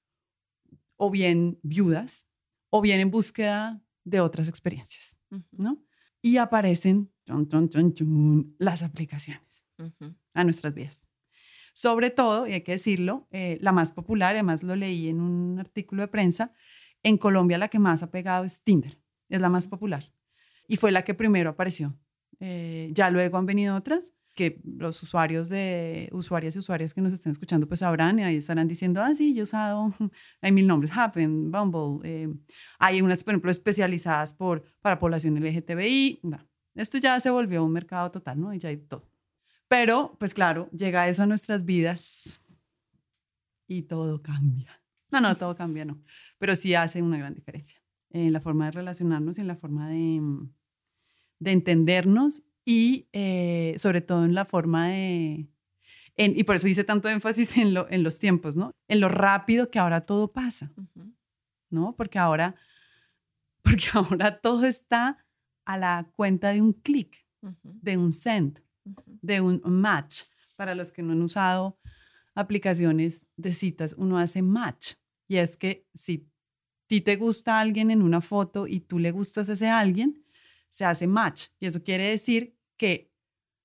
o 0.96 1.12
bien 1.12 1.60
viudas, 1.64 2.26
o 2.70 2.82
bien 2.82 3.00
en 3.02 3.12
búsqueda 3.12 3.82
de 4.06 4.22
otras 4.22 4.48
experiencias, 4.48 5.18
¿no? 5.52 5.84
Y 6.22 6.38
aparecen 6.38 7.12
chun, 7.26 7.48
chun, 7.48 7.70
chun, 7.70 7.94
chun, 7.94 8.56
las 8.58 8.84
aplicaciones 8.84 9.66
a 10.34 10.44
nuestras 10.44 10.74
vidas. 10.74 11.07
Sobre 11.78 12.10
todo, 12.10 12.48
y 12.48 12.54
hay 12.54 12.62
que 12.62 12.72
decirlo, 12.72 13.28
eh, 13.30 13.60
la 13.62 13.72
más 13.72 13.92
popular, 13.92 14.34
además 14.34 14.64
lo 14.64 14.76
leí 14.76 15.10
en 15.10 15.22
un 15.22 15.60
artículo 15.60 16.02
de 16.02 16.08
prensa, 16.08 16.52
en 17.04 17.20
Colombia 17.20 17.60
la 17.60 17.68
que 17.68 17.78
más 17.78 18.02
ha 18.02 18.10
pegado 18.10 18.46
es 18.46 18.64
Tinder, 18.64 18.98
es 19.30 19.40
la 19.40 19.48
más 19.48 19.68
popular. 19.68 20.12
Y 20.68 20.78
fue 20.78 20.92
la 20.92 21.04
que 21.04 21.14
primero 21.14 21.52
apareció. 21.52 21.96
Eh, 22.40 22.90
ya 22.94 23.12
luego 23.12 23.38
han 23.38 23.46
venido 23.46 23.76
otras 23.76 24.12
que 24.34 24.60
los 24.64 25.04
usuarios 25.04 25.50
de 25.50 26.10
usuarias 26.14 26.56
y 26.56 26.60
usuarias 26.60 26.96
que 26.96 27.02
nos 27.02 27.14
estén 27.14 27.32
escuchando 27.32 27.68
pues 27.68 27.82
sabrán 27.82 28.18
y 28.18 28.24
ahí 28.24 28.38
estarán 28.38 28.68
diciendo, 28.68 29.00
ah, 29.04 29.14
sí, 29.14 29.36
yo 29.36 29.42
he 29.42 29.44
usado, 29.44 29.94
hay 30.42 30.52
mil 30.52 30.66
nombres, 30.66 30.92
Happen, 30.96 31.52
Bumble, 31.52 32.10
eh, 32.10 32.28
hay 32.80 33.04
unas, 33.04 33.24
por 33.24 33.36
ejemplo, 33.36 33.52
especializadas 33.52 34.34
por, 34.34 34.64
para 34.82 34.98
población 34.98 35.38
LGTBI, 35.38 36.22
no, 36.24 36.40
esto 36.74 36.98
ya 36.98 37.20
se 37.20 37.30
volvió 37.30 37.64
un 37.64 37.72
mercado 37.72 38.10
total, 38.10 38.42
¿no? 38.42 38.52
Y 38.52 38.58
ya 38.58 38.70
hay 38.70 38.78
todo. 38.78 39.08
Pero, 39.68 40.16
pues 40.20 40.34
claro, 40.34 40.70
llega 40.72 41.08
eso 41.08 41.24
a 41.24 41.28
nuestras 41.28 41.66
vidas 41.66 42.40
y 43.68 43.84
todo 43.84 44.22
cambia. 44.22 44.82
No, 45.12 45.22
no, 45.22 45.36
todo 45.38 45.56
cambia, 45.56 45.86
no. 45.86 46.02
Pero 46.38 46.56
sí 46.56 46.76
hace 46.76 47.02
una 47.02 47.18
gran 47.18 47.34
diferencia 47.34 47.82
en 48.10 48.32
la 48.34 48.42
forma 48.42 48.66
de 48.66 48.72
relacionarnos 48.72 49.38
y 49.38 49.42
en 49.42 49.48
la 49.48 49.56
forma 49.56 49.90
de, 49.90 50.20
mm, 50.22 50.50
de 51.40 51.52
entendernos 51.52 52.44
y 52.66 53.08
eh, 53.14 53.76
sobre 53.78 54.02
todo 54.02 54.26
en 54.26 54.36
la 54.36 54.46
forma 54.46 54.90
de... 54.90 55.48
en- 56.18 56.40
y 56.40 56.44
por 56.44 56.56
eso 56.58 56.68
hice 56.68 56.84
tanto 56.84 57.10
énfasis 57.10 57.58
en, 57.58 57.74
lo, 57.74 57.90
en 57.92 58.04
los 58.04 58.20
tiempos, 58.20 58.56
¿no? 58.56 58.72
En 58.88 59.00
lo 59.02 59.10
rápido 59.10 59.72
que 59.72 59.80
ahora 59.80 60.02
todo 60.06 60.32
pasa. 60.34 60.72
¿no? 61.70 61.96
Porque 61.96 62.20
ahora, 62.20 62.56
porque 63.62 63.86
ahora 63.94 64.40
todo 64.40 64.66
está 64.66 65.26
a 65.66 65.78
la 65.78 66.10
cuenta 66.16 66.50
de 66.50 66.62
un 66.62 66.74
clic, 66.74 67.26
de 67.64 67.98
un 67.98 68.08
ujú. 68.08 68.62
De 69.22 69.42
un 69.42 69.62
match. 69.64 70.24
Para 70.56 70.74
los 70.74 70.92
que 70.92 71.04
no 71.04 71.14
han 71.14 71.22
usado 71.22 71.80
aplicaciones 72.34 73.26
de 73.36 73.54
citas, 73.54 73.96
uno 73.98 74.18
hace 74.18 74.42
match. 74.42 74.94
Y 75.28 75.38
es 75.38 75.58
que 75.58 75.88
si 75.94 76.30
ti 76.88 77.02
te 77.02 77.16
gusta 77.16 77.60
alguien 77.60 77.92
en 77.92 78.02
una 78.02 78.22
foto 78.22 78.66
y 78.68 78.80
tú 78.80 79.00
le 79.00 79.12
gustas 79.12 79.50
a 79.50 79.54
ese 79.54 79.70
alguien, 79.70 80.24
se 80.70 80.86
hace 80.86 81.08
match. 81.08 81.48
Y 81.60 81.66
eso 81.66 81.84
quiere 81.84 82.06
decir 82.06 82.58
que 82.78 83.12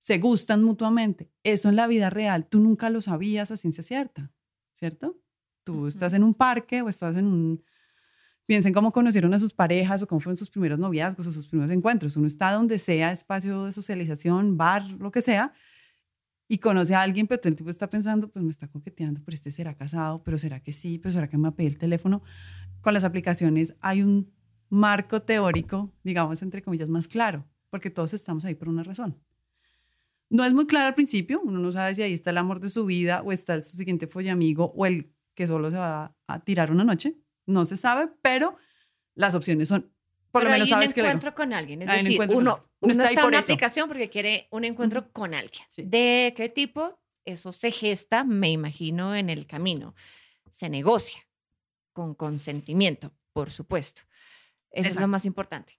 se 0.00 0.18
gustan 0.18 0.64
mutuamente. 0.64 1.30
Eso 1.44 1.68
en 1.68 1.76
la 1.76 1.86
vida 1.86 2.10
real 2.10 2.48
tú 2.48 2.60
nunca 2.60 2.90
lo 2.90 3.00
sabías 3.00 3.50
a 3.50 3.56
ciencia 3.56 3.84
cierta, 3.84 4.32
¿cierto? 4.76 5.20
Tú 5.64 5.86
estás 5.86 6.12
en 6.12 6.24
un 6.24 6.34
parque 6.34 6.82
o 6.82 6.88
estás 6.88 7.16
en 7.16 7.26
un... 7.26 7.64
Piensen 8.52 8.74
cómo 8.74 8.92
conocieron 8.92 9.32
a 9.32 9.38
sus 9.38 9.54
parejas 9.54 10.02
o 10.02 10.06
cómo 10.06 10.20
fueron 10.20 10.36
sus 10.36 10.50
primeros 10.50 10.78
noviazgos 10.78 11.26
o 11.26 11.32
sus 11.32 11.48
primeros 11.48 11.70
encuentros. 11.70 12.18
Uno 12.18 12.26
está 12.26 12.52
donde 12.52 12.78
sea, 12.78 13.10
espacio 13.10 13.64
de 13.64 13.72
socialización, 13.72 14.58
bar, 14.58 14.84
lo 14.90 15.10
que 15.10 15.22
sea, 15.22 15.54
y 16.48 16.58
conoce 16.58 16.94
a 16.94 17.00
alguien, 17.00 17.26
pero 17.26 17.40
el 17.42 17.56
tiempo 17.56 17.70
está 17.70 17.88
pensando, 17.88 18.28
pues 18.28 18.44
me 18.44 18.50
está 18.50 18.68
coqueteando, 18.68 19.22
pero 19.24 19.32
este 19.34 19.52
será 19.52 19.74
casado, 19.74 20.22
pero 20.22 20.36
será 20.36 20.60
que 20.60 20.74
sí, 20.74 20.98
pero 20.98 21.12
será 21.12 21.30
que 21.30 21.38
me 21.38 21.44
va 21.44 21.48
a 21.48 21.54
pedir 21.54 21.72
el 21.72 21.78
teléfono. 21.78 22.22
Con 22.82 22.92
las 22.92 23.04
aplicaciones 23.04 23.74
hay 23.80 24.02
un 24.02 24.30
marco 24.68 25.22
teórico, 25.22 25.90
digamos, 26.04 26.42
entre 26.42 26.60
comillas, 26.60 26.90
más 26.90 27.08
claro, 27.08 27.46
porque 27.70 27.88
todos 27.88 28.12
estamos 28.12 28.44
ahí 28.44 28.54
por 28.54 28.68
una 28.68 28.82
razón. 28.82 29.18
No 30.28 30.44
es 30.44 30.52
muy 30.52 30.66
claro 30.66 30.88
al 30.88 30.94
principio, 30.94 31.40
uno 31.42 31.58
no 31.58 31.72
sabe 31.72 31.94
si 31.94 32.02
ahí 32.02 32.12
está 32.12 32.28
el 32.28 32.36
amor 32.36 32.60
de 32.60 32.68
su 32.68 32.84
vida 32.84 33.22
o 33.22 33.32
está 33.32 33.62
su 33.62 33.78
siguiente 33.78 34.06
follamigo 34.06 34.74
o 34.76 34.84
el 34.84 35.10
que 35.34 35.46
solo 35.46 35.70
se 35.70 35.78
va 35.78 36.14
a 36.26 36.44
tirar 36.44 36.70
una 36.70 36.84
noche, 36.84 37.16
no 37.46 37.64
se 37.64 37.76
sabe, 37.76 38.08
pero 38.22 38.56
las 39.14 39.34
opciones 39.34 39.68
son, 39.68 39.92
por 40.30 40.42
Pero 40.42 40.44
lo 40.44 40.50
menos 40.52 40.68
hay 40.68 40.72
un 40.72 40.76
sabes 40.80 40.94
que... 40.94 41.00
encuentro 41.00 41.34
con 41.34 41.52
alguien. 41.52 41.82
Es 41.82 41.88
Hay 41.88 42.02
decir, 42.04 42.20
uno, 42.34 42.64
está 42.80 43.02
está, 43.04 43.10
en 43.10 43.14
por 43.16 43.26
una 43.26 43.38
eso. 43.40 43.52
aplicación 43.52 43.88
porque 43.88 44.08
quiere 44.08 44.48
un 44.50 44.64
encuentro 44.64 45.12
con 45.12 45.34
alguien. 45.34 45.64
Sí. 45.68 45.82
¿De 45.86 46.32
qué 46.36 46.48
tipo? 46.48 46.98
Eso 47.24 47.52
se 47.52 47.70
gesta, 47.70 48.24
me 48.24 48.50
imagino, 48.50 49.14
en 49.14 49.28
el 49.30 49.46
camino. 49.46 49.94
Se 50.50 50.68
negocia 50.68 51.20
con 51.92 52.14
consentimiento, 52.14 53.12
por 53.32 53.50
supuesto. 53.50 54.02
Eso 54.70 54.88
es 54.88 55.00
lo 55.00 55.06
más 55.08 55.24
importante. 55.26 55.78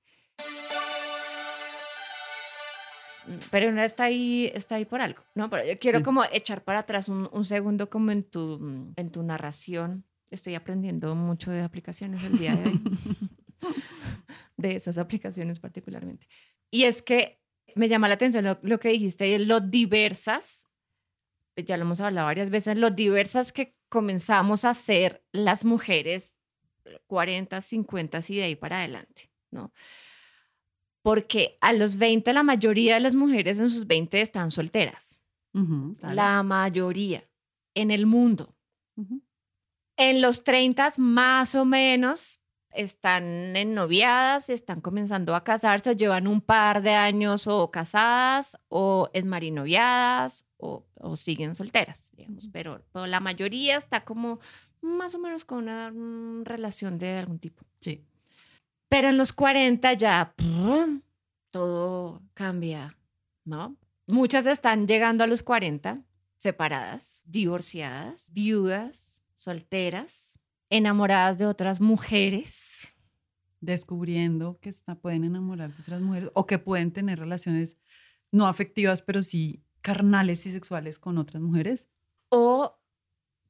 Pero 3.52 3.72
no 3.72 3.82
está 3.82 4.04
ahí, 4.06 4.52
está 4.54 4.76
ahí 4.76 4.86
por 4.86 5.00
algo, 5.02 5.24
¿no? 5.34 5.50
Pero 5.50 5.66
yo 5.66 5.80
quiero 5.80 6.00
Sí. 6.00 6.04
como 6.04 6.26
echar 6.26 6.62
para 6.64 6.80
atrás 6.80 7.08
un, 7.08 7.30
un 7.32 7.46
segundo 7.46 7.90
como 7.90 8.12
en 8.12 8.24
tu, 8.24 8.92
en 8.98 9.12
tu 9.12 9.24
narración. 9.24 10.06
Estoy 10.34 10.56
aprendiendo 10.56 11.14
mucho 11.14 11.52
de 11.52 11.62
aplicaciones 11.62 12.24
el 12.24 12.40
día 12.40 12.56
de 12.56 12.70
hoy. 12.70 12.82
de 14.58 14.76
esas 14.76 14.98
aplicaciones 14.98 15.60
particularmente. 15.60 16.28
Y 16.72 16.86
es 16.86 17.04
que 17.04 17.40
me 17.76 17.88
llama 17.88 18.08
la 18.08 18.16
atención 18.16 18.44
lo, 18.44 18.58
lo 18.64 18.80
que 18.80 18.90
dijiste, 18.90 19.38
lo 19.40 19.60
diversas, 19.60 20.68
pues 21.54 21.68
ya 21.68 21.78
lo 21.78 21.84
hemos 21.84 22.02
hablado 22.02 22.28
varias 22.28 22.50
veces, 22.50 22.78
lo 22.78 22.90
diversas 22.90 23.54
que 23.54 23.76
comenzamos 23.90 24.66
a 24.66 24.74
ser 24.74 25.24
las 25.32 25.66
mujeres 25.66 26.36
40, 27.06 27.62
50 27.62 28.20
y 28.30 28.36
de 28.38 28.44
ahí 28.44 28.56
para 28.56 28.80
adelante, 28.80 29.30
¿no? 29.52 29.72
Porque 31.04 31.58
a 31.62 31.74
los 31.74 31.98
20 31.98 32.34
la 32.34 32.44
mayoría 32.44 32.96
de 32.96 33.02
las 33.02 33.14
mujeres 33.14 33.60
en 33.60 33.70
sus 33.70 33.86
20 33.86 34.20
están 34.20 34.50
solteras, 34.52 35.22
Ujú, 35.54 35.96
claro. 35.98 36.16
la 36.16 36.44
mayoría 36.44 37.24
en 37.76 37.92
el 37.92 38.06
mundo. 38.06 38.56
Ujú. 38.96 39.22
En 39.98 40.22
los 40.22 40.44
30 40.44 40.94
más 40.98 41.56
o 41.56 41.66
menos 41.66 42.40
están 42.72 43.56
en 43.56 43.74
noviadas, 43.76 44.50
están 44.50 44.82
comenzando 44.82 45.36
a 45.36 45.44
casarse 45.44 45.92
o 45.92 45.94
llevan 45.94 46.28
un 46.28 46.42
par 46.42 46.82
de 46.82 46.96
años 46.96 47.48
o 47.48 47.70
casadas 47.70 48.58
o 48.70 49.10
en 49.14 49.28
marinoviadas 49.28 50.46
o, 50.58 50.84
o 50.96 51.16
siguen 51.16 51.56
solteras, 51.56 52.12
digamos, 52.14 52.50
pero, 52.52 52.82
pero 52.92 53.06
la 53.06 53.20
mayoría 53.20 53.78
está 53.78 54.04
como 54.04 54.40
más 54.82 55.16
o 55.16 55.20
menos 55.20 55.46
con 55.46 55.60
una 55.60 55.92
mm, 55.92 56.46
relación 56.46 56.98
de 56.98 57.18
algún 57.18 57.40
tipo. 57.40 57.64
Sí. 57.80 58.04
Pero 58.90 59.10
en 59.10 59.18
los 59.18 59.34
40 59.34 59.94
ya 59.94 60.34
¡pum! 60.36 61.02
todo 61.52 62.22
cambia, 62.34 62.98
¿no? 63.46 63.76
Muchas 64.08 64.46
están 64.46 64.88
llegando 64.88 65.24
a 65.24 65.28
los 65.28 65.44
40 65.44 66.02
separadas, 66.38 67.22
divorciadas, 67.26 68.32
viudas, 68.34 69.13
solteras, 69.44 70.40
enamoradas 70.70 71.38
de 71.38 71.46
otras 71.48 71.82
mujeres. 71.82 72.88
descubriendo 73.62 74.60
que 74.60 74.70
está, 74.70 74.96
pueden 74.96 75.24
enamorar 75.24 75.74
de 75.74 75.82
otras 75.82 76.02
mujeres 76.02 76.30
o 76.34 76.46
que 76.46 76.60
pueden 76.60 76.92
tener 76.92 77.20
relaciones 77.20 77.78
no 78.32 78.48
afectivas, 78.48 79.02
pero 79.02 79.24
sí 79.24 79.64
carnales 79.82 80.46
y 80.46 80.52
sexuales 80.52 81.00
con 81.00 81.18
otras 81.18 81.42
mujeres. 81.42 81.88
o 82.30 82.80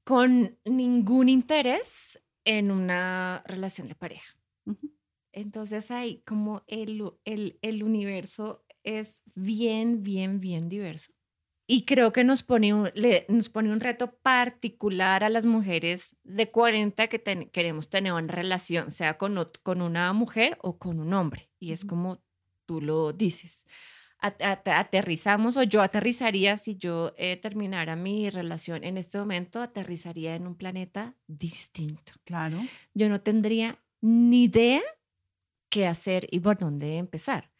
con 0.05 0.59
ningún 0.65 1.29
interés 1.29 2.21
en 2.45 2.71
una 2.71 3.43
relación 3.47 3.87
de 3.87 3.95
pareja. 3.95 4.37
Entonces 5.31 5.91
ahí 5.91 6.21
como 6.25 6.63
el, 6.67 7.11
el, 7.25 7.59
el 7.61 7.83
universo 7.83 8.65
es 8.83 9.23
bien, 9.35 10.03
bien, 10.03 10.39
bien 10.39 10.69
diverso. 10.69 11.13
Y 11.65 11.85
creo 11.85 12.11
que 12.11 12.23
nos 12.25 12.43
pone 12.43 12.73
un, 12.73 12.91
le- 12.93 13.25
nos 13.29 13.49
pone 13.49 13.71
un 13.71 13.79
reto 13.79 14.11
particular 14.21 15.23
a 15.23 15.29
las 15.29 15.45
mujeres 15.45 16.15
de 16.23 16.51
40 16.51 17.07
que 17.07 17.19
ten- 17.19 17.49
queremos 17.49 17.89
tener 17.89 18.11
una 18.13 18.27
relación, 18.33 18.91
sea 18.91 19.17
con, 19.17 19.37
con 19.63 19.81
una 19.81 20.11
mujer 20.13 20.57
o 20.61 20.77
con 20.77 20.99
un 20.99 21.13
hombre. 21.13 21.49
Y 21.59 21.71
es 21.71 21.85
como 21.85 22.21
tú 22.65 22.81
lo 22.81 23.13
dices. 23.13 23.65
aterrizamos 24.19 25.57
o 25.57 25.63
yo 25.63 25.81
aterrizaría 25.81 26.57
si 26.57 26.75
yo 26.77 27.13
eh, 27.17 27.37
terminara 27.37 27.95
mi 27.95 28.29
relación 28.29 28.83
en 28.83 28.97
este 28.97 29.17
momento, 29.17 29.61
aterrizaría 29.61 30.35
en 30.35 30.47
un 30.47 30.55
planeta 30.55 31.15
distinto. 31.27 32.13
Claro. 32.23 32.57
Yo 32.93 33.09
no 33.09 33.21
tendría 33.21 33.79
ni 34.01 34.45
idea 34.45 34.81
qué 35.69 35.87
hacer 35.87 36.27
y 36.31 36.39
por 36.39 36.57
dónde 36.57 36.97
empezar. 36.97 37.51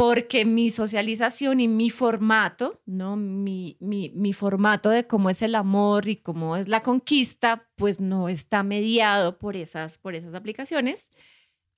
Porque 0.00 0.46
mi 0.46 0.70
socialización 0.70 1.60
y 1.60 1.68
mi 1.68 1.90
formato, 1.90 2.80
¿no? 2.86 3.16
Mi, 3.16 3.76
mi, 3.80 4.10
mi 4.16 4.32
formato 4.32 4.88
de 4.88 5.06
cómo 5.06 5.28
es 5.28 5.42
el 5.42 5.54
amor 5.54 6.08
y 6.08 6.16
cómo 6.16 6.56
es 6.56 6.68
la 6.68 6.82
conquista, 6.82 7.68
pues 7.74 8.00
no 8.00 8.30
está 8.30 8.62
mediado 8.62 9.36
por 9.36 9.56
esas, 9.56 9.98
por 9.98 10.14
esas 10.14 10.32
aplicaciones. 10.32 11.10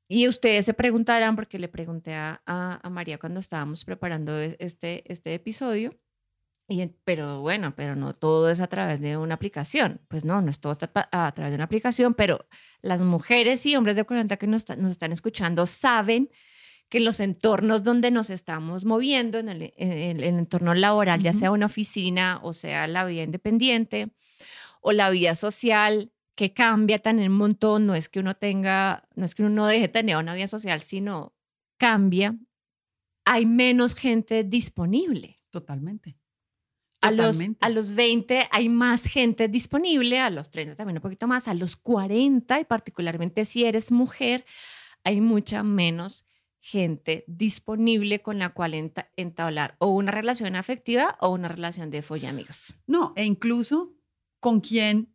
Y 0.07 0.29
ustedes 0.29 0.67
se 0.67 0.73
preguntarán, 0.73 1.35
porque 1.35 1.59
le 1.59 1.67
pregunté 1.67 2.15
a, 2.15 2.41
a, 2.47 2.91
María 2.91 3.19
cuando 3.19 3.41
estábamos 3.41 3.85
preparando 3.85 4.39
e, 4.39 4.55
este, 4.61 5.03
este 5.13 5.35
episodio, 5.35 5.99
y, 6.69 6.87
pero 7.03 7.41
bueno, 7.41 7.75
pero 7.75 7.97
no 7.97 8.15
todo 8.15 8.51
es 8.51 8.61
a 8.61 8.69
través 8.69 9.01
de 9.01 9.17
una 9.17 9.35
aplicación. 9.35 10.01
Pues 10.07 10.25
no, 10.25 10.41
no 10.43 10.49
es 10.49 10.61
todo 10.61 10.79
a 10.95 11.33
través 11.35 11.51
de 11.51 11.57
una 11.57 11.65
aplicación, 11.65 12.15
pero 12.15 12.47
las 12.83 13.01
mujeres 13.01 13.67
y 13.67 13.75
hombres 13.75 13.97
de 13.97 14.05
40 14.05 14.37
que 14.37 14.47
nos, 14.47 14.69
nos 14.79 14.93
están 14.93 15.11
escuchando 15.11 15.67
saben 15.67 16.31
que 16.93 17.01
los 17.01 17.21
entornos 17.21 17.83
donde 17.83 18.11
nos 18.11 18.29
estamos 18.29 18.85
moviendo, 18.85 19.39
en 19.39 19.49
el, 19.49 19.73
en 19.79 20.21
el 20.21 20.23
entorno 20.25 20.75
laboral, 20.75 21.23
ya 21.23 21.33
sea 21.33 21.51
una 21.51 21.65
oficina 21.65 22.39
o 22.43 22.53
sea 22.53 22.87
la 22.87 23.07
vida 23.07 23.23
independiente 23.23 24.11
o 24.83 24.93
la 24.93 25.09
vida 25.09 25.35
social, 25.35 26.13
que 26.35 26.53
cambia 26.53 26.99
tan 26.99 27.19
un 27.19 27.33
montón, 27.33 27.87
no 27.87 27.95
es 27.95 28.11
que 28.11 28.21
uno 28.21 28.37
tenga, 28.37 29.09
no 29.15 29.25
es 29.25 29.35
que 29.35 29.43
uno 29.43 29.55
no 29.55 29.67
deje 29.69 29.85
de 29.85 29.89
tener 29.89 30.19
una 30.19 30.35
vida 30.35 30.47
social, 30.49 30.83
sino 30.83 31.35
cambia, 31.79 32.37
hay 33.25 33.47
menos 33.47 33.95
gente 33.95 34.45
disponible. 34.45 35.41
Totalmente. 35.49 36.19
A 37.01 37.11
los, 37.11 37.39
a 37.61 37.71
los 37.71 37.95
20 37.95 38.51
hay 38.51 38.69
más 38.69 39.07
gente 39.07 39.49
disponible, 39.49 40.21
a 40.21 40.29
los 40.29 40.51
30 40.51 40.77
también 40.77 40.99
un 40.99 41.03
poquito 41.03 41.27
más, 41.27 41.49
a 41.49 41.55
los 41.55 41.75
40 41.75 42.61
y 42.61 42.65
particularmente 42.67 43.47
si 43.47 43.65
eres 43.65 43.91
mujer, 43.91 44.45
hay 45.05 45.23
mucha 45.23 45.63
menos 45.63 46.27
gente 46.65 47.25
disponible 47.27 48.23
con 48.23 48.39
la 48.39 48.51
cual 48.51 48.93
entablar 49.17 49.75
o 49.81 49.89
una 49.89 50.13
relación 50.13 50.55
afectiva 50.55 51.19
o 51.21 51.31
una 51.31 51.49
relación 51.49 51.91
de 51.91 52.03
follamigos. 52.03 52.73
No, 52.87 53.13
e 53.17 53.25
incluso 53.25 53.97
con 54.39 54.61
quien 54.61 55.13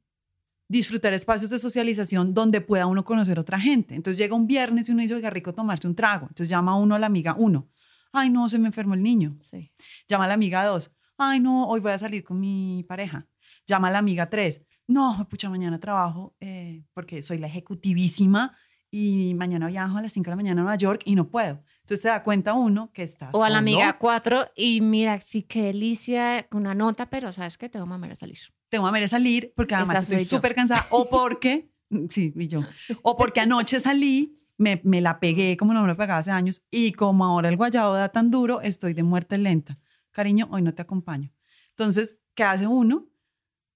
disfrutar 0.67 1.13
espacios 1.13 1.49
de 1.49 1.57
socialización 1.57 2.33
donde 2.33 2.59
pueda 2.59 2.85
uno 2.85 3.05
conocer 3.05 3.39
otra 3.39 3.61
gente. 3.61 3.95
Entonces 3.95 4.17
llega 4.19 4.35
un 4.35 4.45
viernes 4.45 4.89
y 4.89 4.91
uno 4.91 5.01
dice, 5.01 5.15
oiga, 5.15 5.29
rico 5.29 5.53
tomarse 5.53 5.87
un 5.87 5.95
trago. 5.95 6.27
Entonces 6.27 6.49
llama 6.49 6.77
uno 6.77 6.95
a 6.95 6.99
la 6.99 7.07
amiga 7.07 7.33
uno. 7.37 7.69
Ay, 8.11 8.29
no, 8.29 8.49
se 8.49 8.59
me 8.59 8.67
enfermó 8.67 8.93
el 8.93 9.01
niño. 9.01 9.37
Sí. 9.41 9.71
Llama 10.09 10.25
a 10.25 10.27
la 10.27 10.33
amiga 10.33 10.65
dos. 10.65 10.91
Ay, 11.17 11.39
no, 11.39 11.69
hoy 11.69 11.79
voy 11.79 11.93
a 11.93 11.97
salir 11.97 12.25
con 12.25 12.41
mi 12.41 12.83
pareja. 12.89 13.25
Llama 13.65 13.87
a 13.87 13.91
la 13.91 13.99
amiga 13.99 14.29
tres. 14.29 14.61
No, 14.85 15.25
pucha, 15.29 15.49
mañana 15.49 15.79
trabajo 15.79 16.35
eh, 16.41 16.83
porque 16.93 17.21
soy 17.21 17.37
la 17.37 17.47
ejecutivísima 17.47 18.53
y 18.91 19.33
mañana 19.35 19.67
viajo 19.67 19.97
a 19.97 20.01
las 20.01 20.13
5 20.13 20.25
de 20.25 20.29
la 20.31 20.35
mañana 20.35 20.61
a 20.61 20.63
Nueva 20.63 20.75
York 20.77 21.01
y 21.05 21.15
no 21.15 21.29
puedo. 21.29 21.63
Entonces 21.81 22.01
se 22.01 22.09
da 22.09 22.23
cuenta 22.23 22.53
uno 22.53 22.91
que 22.93 23.03
está 23.03 23.29
O 23.33 23.43
a 23.43 23.49
la 23.49 23.59
amiga 23.59 23.97
cuatro 23.97 24.47
y 24.55 24.81
mira, 24.81 25.21
sí, 25.21 25.43
qué 25.43 25.63
delicia, 25.63 26.47
una 26.51 26.73
nota, 26.75 27.09
pero 27.09 27.31
¿sabes 27.31 27.57
qué? 27.57 27.69
Tengo 27.69 27.85
mamera 27.85 28.15
salir 28.15 28.39
tengo 28.69 28.87
a 28.87 28.95
a 28.95 29.07
salir 29.07 29.53
porque 29.55 29.75
además 29.75 30.03
estoy 30.03 30.25
súper 30.25 30.55
cansada 30.55 30.85
o 30.89 31.09
porque, 31.09 31.71
sí, 32.09 32.33
y 32.35 32.47
yo, 32.47 32.61
o 33.01 33.17
porque 33.17 33.41
anoche 33.41 33.79
salí, 33.79 34.33
me, 34.57 34.81
me, 34.83 35.01
la 35.01 35.19
pegué 35.19 35.55
como 35.55 35.73
no 35.73 35.83
me 35.83 35.87
lo 35.87 35.95
pegaba 35.95 36.19
hace 36.19 36.31
años 36.31 36.63
y 36.71 36.91
como 36.93 37.25
ahora 37.25 37.49
el 37.49 37.57
guayabo 37.57 37.93
da 37.93 38.09
tan 38.09 38.31
duro, 38.31 38.61
estoy 38.61 38.93
de 38.93 39.03
muerte 39.03 39.37
lenta. 39.37 39.77
Cariño, 40.11 40.47
hoy 40.51 40.63
no 40.63 40.73
te 40.73 40.81
acompaño. 40.81 41.31
Entonces, 41.69 42.17
¿qué 42.33 42.43
hace 42.43 42.65
uno? 42.65 43.05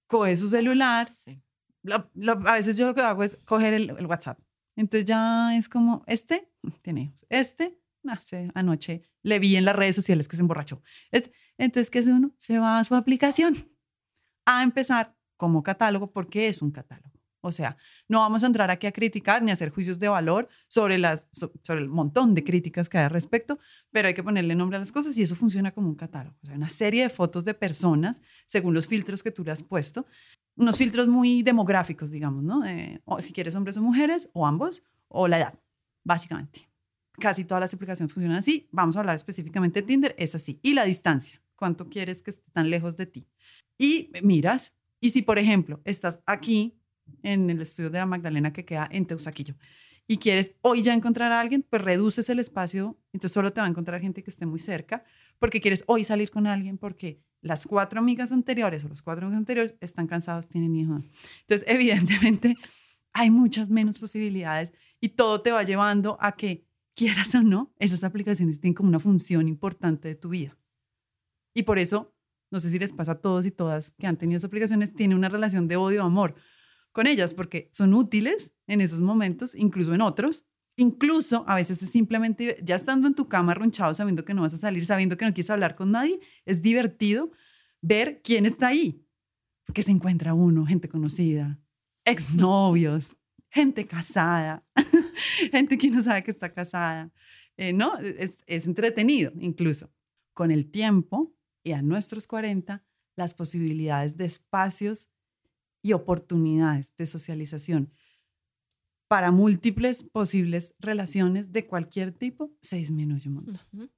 Coge 0.08 0.36
su 0.36 0.48
celular. 0.48 1.08
a 1.88 2.52
veces 2.54 2.76
yo 2.76 2.86
lo 2.86 2.94
que 2.94 3.00
hago 3.00 3.22
es 3.22 3.38
coger 3.44 3.74
el, 3.74 3.90
el, 3.90 4.06
WhatsApp. 4.06 4.40
Entonces 4.76 5.04
ya 5.04 5.56
es 5.56 5.68
como, 5.68 6.02
este, 6.06 6.50
tiene 6.82 7.14
este, 7.28 7.78
no 8.02 8.20
sé, 8.20 8.50
anoche 8.54 9.02
le 9.22 9.38
vi 9.38 9.56
en 9.56 9.64
las 9.64 9.76
redes 9.76 9.96
sociales 9.96 10.28
que 10.28 10.36
se 10.36 10.42
emborrachó. 10.42 10.82
Este, 11.10 11.32
entonces, 11.58 11.90
¿qué 11.90 12.00
hace 12.00 12.12
uno? 12.12 12.34
Se 12.38 12.58
va 12.58 12.78
a 12.78 12.84
su 12.84 12.94
aplicación 12.94 13.54
a 14.44 14.62
empezar 14.62 15.14
como 15.36 15.62
catálogo 15.62 16.12
porque 16.12 16.48
es 16.48 16.62
un 16.62 16.70
catálogo. 16.70 17.12
O 17.44 17.50
sea, 17.50 17.76
no 18.08 18.20
vamos 18.20 18.44
a 18.44 18.46
entrar 18.46 18.70
aquí 18.70 18.86
a 18.86 18.92
criticar 18.92 19.42
ni 19.42 19.50
a 19.50 19.54
hacer 19.54 19.70
juicios 19.70 19.98
de 19.98 20.08
valor 20.08 20.48
sobre, 20.68 20.96
las, 20.96 21.28
sobre 21.32 21.80
el 21.80 21.88
montón 21.88 22.34
de 22.34 22.44
críticas 22.44 22.88
que 22.88 22.98
hay 22.98 23.04
al 23.04 23.10
respecto, 23.10 23.58
pero 23.90 24.06
hay 24.06 24.14
que 24.14 24.22
ponerle 24.22 24.54
nombre 24.54 24.76
a 24.76 24.78
las 24.78 24.92
cosas 24.92 25.16
y 25.18 25.22
eso 25.22 25.34
funciona 25.34 25.72
como 25.72 25.88
un 25.88 25.96
catálogo. 25.96 26.36
O 26.44 26.46
sea, 26.46 26.54
una 26.54 26.68
serie 26.68 27.02
de 27.02 27.08
fotos 27.08 27.44
de 27.44 27.54
personas 27.54 28.22
según 28.46 28.74
los 28.74 28.86
filtros 28.86 29.24
que 29.24 29.32
tú 29.32 29.42
le 29.42 29.50
has 29.50 29.64
puesto, 29.64 30.06
unos 30.56 30.76
filtros 30.76 31.08
muy 31.08 31.42
demográficos, 31.42 32.10
digamos, 32.10 32.44
¿no? 32.44 32.62
o 33.04 33.20
si 33.20 33.32
quieres 33.32 33.56
hombres 33.56 33.76
o 33.76 33.82
mujeres, 33.82 34.30
o 34.32 34.46
ambos, 34.46 34.82
o 35.08 35.28
la 35.28 35.38
edad, 35.38 35.58
básicamente. 36.04 36.68
Casi 37.18 37.44
todas 37.44 37.60
las 37.60 37.74
aplicaciones 37.74 38.12
funcionan 38.12 38.38
así. 38.38 38.68
Vamos 38.72 38.96
a 38.96 39.00
hablar 39.00 39.16
específicamente 39.16 39.80
de 39.80 39.86
Tinder, 39.86 40.14
es 40.18 40.34
así. 40.34 40.58
Y 40.62 40.72
la 40.72 40.84
distancia, 40.84 41.42
cuánto 41.56 41.88
quieres 41.88 42.22
que 42.22 42.30
esté 42.30 42.64
lejos 42.64 42.96
de 42.96 43.06
ti 43.06 43.26
y 43.78 44.10
miras. 44.22 44.74
Y 45.00 45.10
si, 45.10 45.22
por 45.22 45.38
ejemplo, 45.38 45.80
estás 45.84 46.22
aquí 46.26 46.78
en 47.22 47.50
el 47.50 47.60
estudio 47.60 47.90
de 47.90 47.98
la 47.98 48.06
Magdalena 48.06 48.52
que 48.52 48.64
queda 48.64 48.88
en 48.90 49.06
Teusaquillo 49.06 49.56
y 50.06 50.18
quieres 50.18 50.54
hoy 50.62 50.82
ya 50.82 50.94
encontrar 50.94 51.32
a 51.32 51.40
alguien, 51.40 51.66
pues 51.68 51.82
reduces 51.82 52.28
el 52.28 52.38
espacio, 52.38 52.98
entonces 53.12 53.32
solo 53.32 53.52
te 53.52 53.60
va 53.60 53.66
a 53.66 53.70
encontrar 53.70 54.00
gente 54.00 54.22
que 54.22 54.30
esté 54.30 54.46
muy 54.46 54.58
cerca, 54.58 55.04
porque 55.38 55.60
quieres 55.60 55.84
hoy 55.86 56.04
salir 56.04 56.30
con 56.30 56.46
alguien, 56.46 56.78
porque 56.78 57.20
las 57.42 57.66
cuatro 57.66 58.00
amigas 58.00 58.32
anteriores 58.32 58.84
o 58.84 58.88
los 58.88 59.02
cuatro 59.02 59.26
amigos 59.26 59.40
anteriores 59.40 59.74
están 59.80 60.06
cansados, 60.06 60.48
tienen 60.48 60.74
hijos. 60.74 61.02
Entonces, 61.40 61.66
evidentemente, 61.68 62.56
hay 63.12 63.30
muchas 63.30 63.68
menos 63.68 63.98
posibilidades 63.98 64.72
y 65.00 65.10
todo 65.10 65.42
te 65.42 65.52
va 65.52 65.62
llevando 65.62 66.16
a 66.20 66.32
que, 66.32 66.66
quieras 66.94 67.34
o 67.34 67.42
no, 67.42 67.72
esas 67.78 68.04
aplicaciones 68.04 68.60
tienen 68.60 68.74
como 68.74 68.90
una 68.90 69.00
función 69.00 69.48
importante 69.48 70.08
de 70.08 70.14
tu 70.14 70.28
vida. 70.28 70.58
Y 71.54 71.62
por 71.62 71.78
eso 71.78 72.12
no 72.52 72.60
sé 72.60 72.68
si 72.70 72.78
les 72.78 72.92
pasa 72.92 73.12
a 73.12 73.20
todos 73.20 73.46
y 73.46 73.50
todas 73.50 73.92
que 73.92 74.06
han 74.06 74.18
tenido 74.18 74.36
esas 74.36 74.48
aplicaciones, 74.48 74.94
tiene 74.94 75.14
una 75.14 75.30
relación 75.30 75.66
de 75.68 75.76
odio-amor 75.76 76.34
con 76.92 77.06
ellas 77.06 77.32
porque 77.32 77.70
son 77.72 77.94
útiles 77.94 78.52
en 78.66 78.82
esos 78.82 79.00
momentos, 79.00 79.54
incluso 79.54 79.94
en 79.94 80.02
otros. 80.02 80.44
Incluso 80.76 81.44
a 81.46 81.54
veces 81.54 81.82
es 81.82 81.90
simplemente, 81.90 82.58
ya 82.62 82.76
estando 82.76 83.06
en 83.06 83.14
tu 83.14 83.28
cama 83.28 83.54
ronchado, 83.54 83.92
sabiendo 83.94 84.24
que 84.24 84.34
no 84.34 84.42
vas 84.42 84.54
a 84.54 84.58
salir, 84.58 84.86
sabiendo 84.86 85.16
que 85.16 85.24
no 85.24 85.34
quieres 85.34 85.50
hablar 85.50 85.74
con 85.74 85.90
nadie, 85.90 86.20
es 86.46 86.62
divertido 86.62 87.30
ver 87.80 88.20
quién 88.22 88.46
está 88.46 88.68
ahí. 88.68 89.04
Porque 89.66 89.82
se 89.82 89.90
encuentra 89.90 90.34
uno, 90.34 90.66
gente 90.66 90.88
conocida, 90.88 91.60
exnovios, 92.04 93.16
gente 93.50 93.86
casada, 93.86 94.64
gente 95.52 95.76
que 95.76 95.90
no 95.90 96.02
sabe 96.02 96.22
que 96.22 96.30
está 96.30 96.52
casada. 96.52 97.12
Eh, 97.56 97.72
¿No? 97.72 97.98
Es, 97.98 98.38
es 98.46 98.66
entretenido 98.66 99.32
incluso. 99.38 99.92
Con 100.32 100.50
el 100.50 100.70
tiempo, 100.70 101.34
y 101.62 101.72
a 101.72 101.82
nuestros 101.82 102.26
40 102.26 102.82
las 103.16 103.34
posibilidades 103.34 104.16
de 104.16 104.24
espacios 104.24 105.10
y 105.82 105.92
oportunidades 105.92 106.94
de 106.96 107.06
socialización 107.06 107.92
para 109.12 109.30
múltiples 109.30 110.04
posibles 110.04 110.74
relaciones 110.78 111.52
de 111.52 111.66
cualquier 111.66 112.12
tipo 112.12 112.50
se 112.62 112.76
disminuye 112.76 113.28
un 113.28 113.34
montón. 113.34 113.90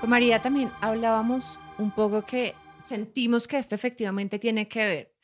Con 0.00 0.08
María 0.08 0.40
también 0.40 0.70
hablábamos 0.80 1.60
un 1.76 1.90
poco 1.90 2.24
que 2.24 2.54
sentimos 2.86 3.46
que 3.46 3.58
esto 3.58 3.74
efectivamente 3.74 4.38
tiene 4.38 4.68
que 4.68 4.86
ver, 4.86 5.14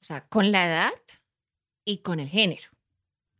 o 0.00 0.04
sea, 0.04 0.26
con 0.26 0.50
la 0.50 0.66
edad, 0.66 0.92
y 1.84 1.98
con 1.98 2.18
el 2.18 2.28
género. 2.28 2.68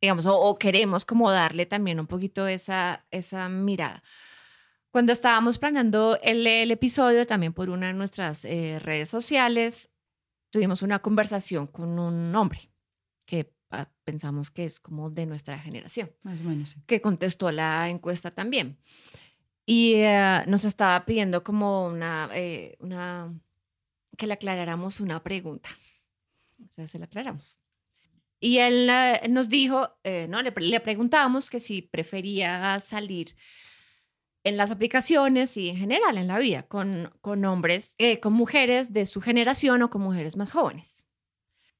Digamos, 0.00 0.24
o, 0.26 0.56
queremos 0.56 1.04
como 1.04 1.32
darle 1.32 1.66
también 1.66 1.98
un 1.98 2.06
poquito 2.06 2.46
esa, 2.46 3.04
esa 3.10 3.48
mirada. 3.48 4.04
Cuando 4.96 5.12
estábamos 5.12 5.58
planeando 5.58 6.18
el, 6.22 6.46
el 6.46 6.70
episodio, 6.70 7.26
también 7.26 7.52
por 7.52 7.68
una 7.68 7.88
de 7.88 7.92
nuestras 7.92 8.46
eh, 8.46 8.78
redes 8.78 9.10
sociales, 9.10 9.90
tuvimos 10.48 10.80
una 10.80 11.00
conversación 11.00 11.66
con 11.66 11.98
un 11.98 12.34
hombre 12.34 12.70
que 13.26 13.52
ah, 13.68 13.90
pensamos 14.04 14.50
que 14.50 14.64
es 14.64 14.80
como 14.80 15.10
de 15.10 15.26
nuestra 15.26 15.58
generación, 15.58 16.10
Más 16.22 16.40
o 16.40 16.44
menos, 16.44 16.78
que 16.86 17.02
contestó 17.02 17.52
la 17.52 17.90
encuesta 17.90 18.30
también. 18.30 18.78
Y 19.66 19.96
eh, 19.96 20.44
nos 20.46 20.64
estaba 20.64 21.04
pidiendo 21.04 21.44
como 21.44 21.88
una, 21.88 22.30
eh, 22.32 22.78
una, 22.80 23.38
que 24.16 24.26
le 24.26 24.32
aclaráramos 24.32 25.00
una 25.00 25.22
pregunta. 25.22 25.68
O 26.66 26.70
sea, 26.70 26.86
se 26.86 26.98
la 26.98 27.04
aclaramos. 27.04 27.58
Y 28.40 28.60
él 28.60 28.88
eh, 28.90 29.28
nos 29.28 29.50
dijo, 29.50 29.90
eh, 30.04 30.26
¿no? 30.26 30.40
Le, 30.40 30.54
le, 30.56 30.80
preguntábamos 30.80 31.50
que 31.50 31.60
si 31.60 31.82
prefería 31.82 32.80
salir 32.80 33.36
en 34.46 34.56
las 34.56 34.70
aplicaciones 34.70 35.56
y 35.56 35.70
en 35.70 35.76
general 35.76 36.16
en 36.16 36.28
la 36.28 36.38
vida 36.38 36.62
con, 36.62 37.12
con 37.20 37.44
hombres, 37.44 37.96
eh, 37.98 38.20
con 38.20 38.32
mujeres 38.32 38.92
de 38.92 39.04
su 39.04 39.20
generación 39.20 39.82
o 39.82 39.90
con 39.90 40.02
mujeres 40.02 40.36
más 40.36 40.52
jóvenes. 40.52 41.04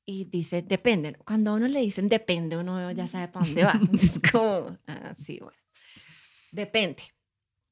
y 0.05 0.25
dice, 0.25 0.63
depende. 0.63 1.15
Cuando 1.25 1.53
a 1.53 1.55
uno 1.55 1.69
le 1.69 1.81
dicen 1.81 2.09
depende, 2.09 2.57
uno 2.57 2.91
ya 2.91 3.07
sabe 3.07 3.29
para 3.29 3.47
dónde 3.47 3.65
va. 3.65 3.81
Es 3.95 4.21
como, 4.33 4.77
ah, 4.89 5.15
sí, 5.17 5.39
bueno. 5.41 5.59
Depende. 6.51 7.05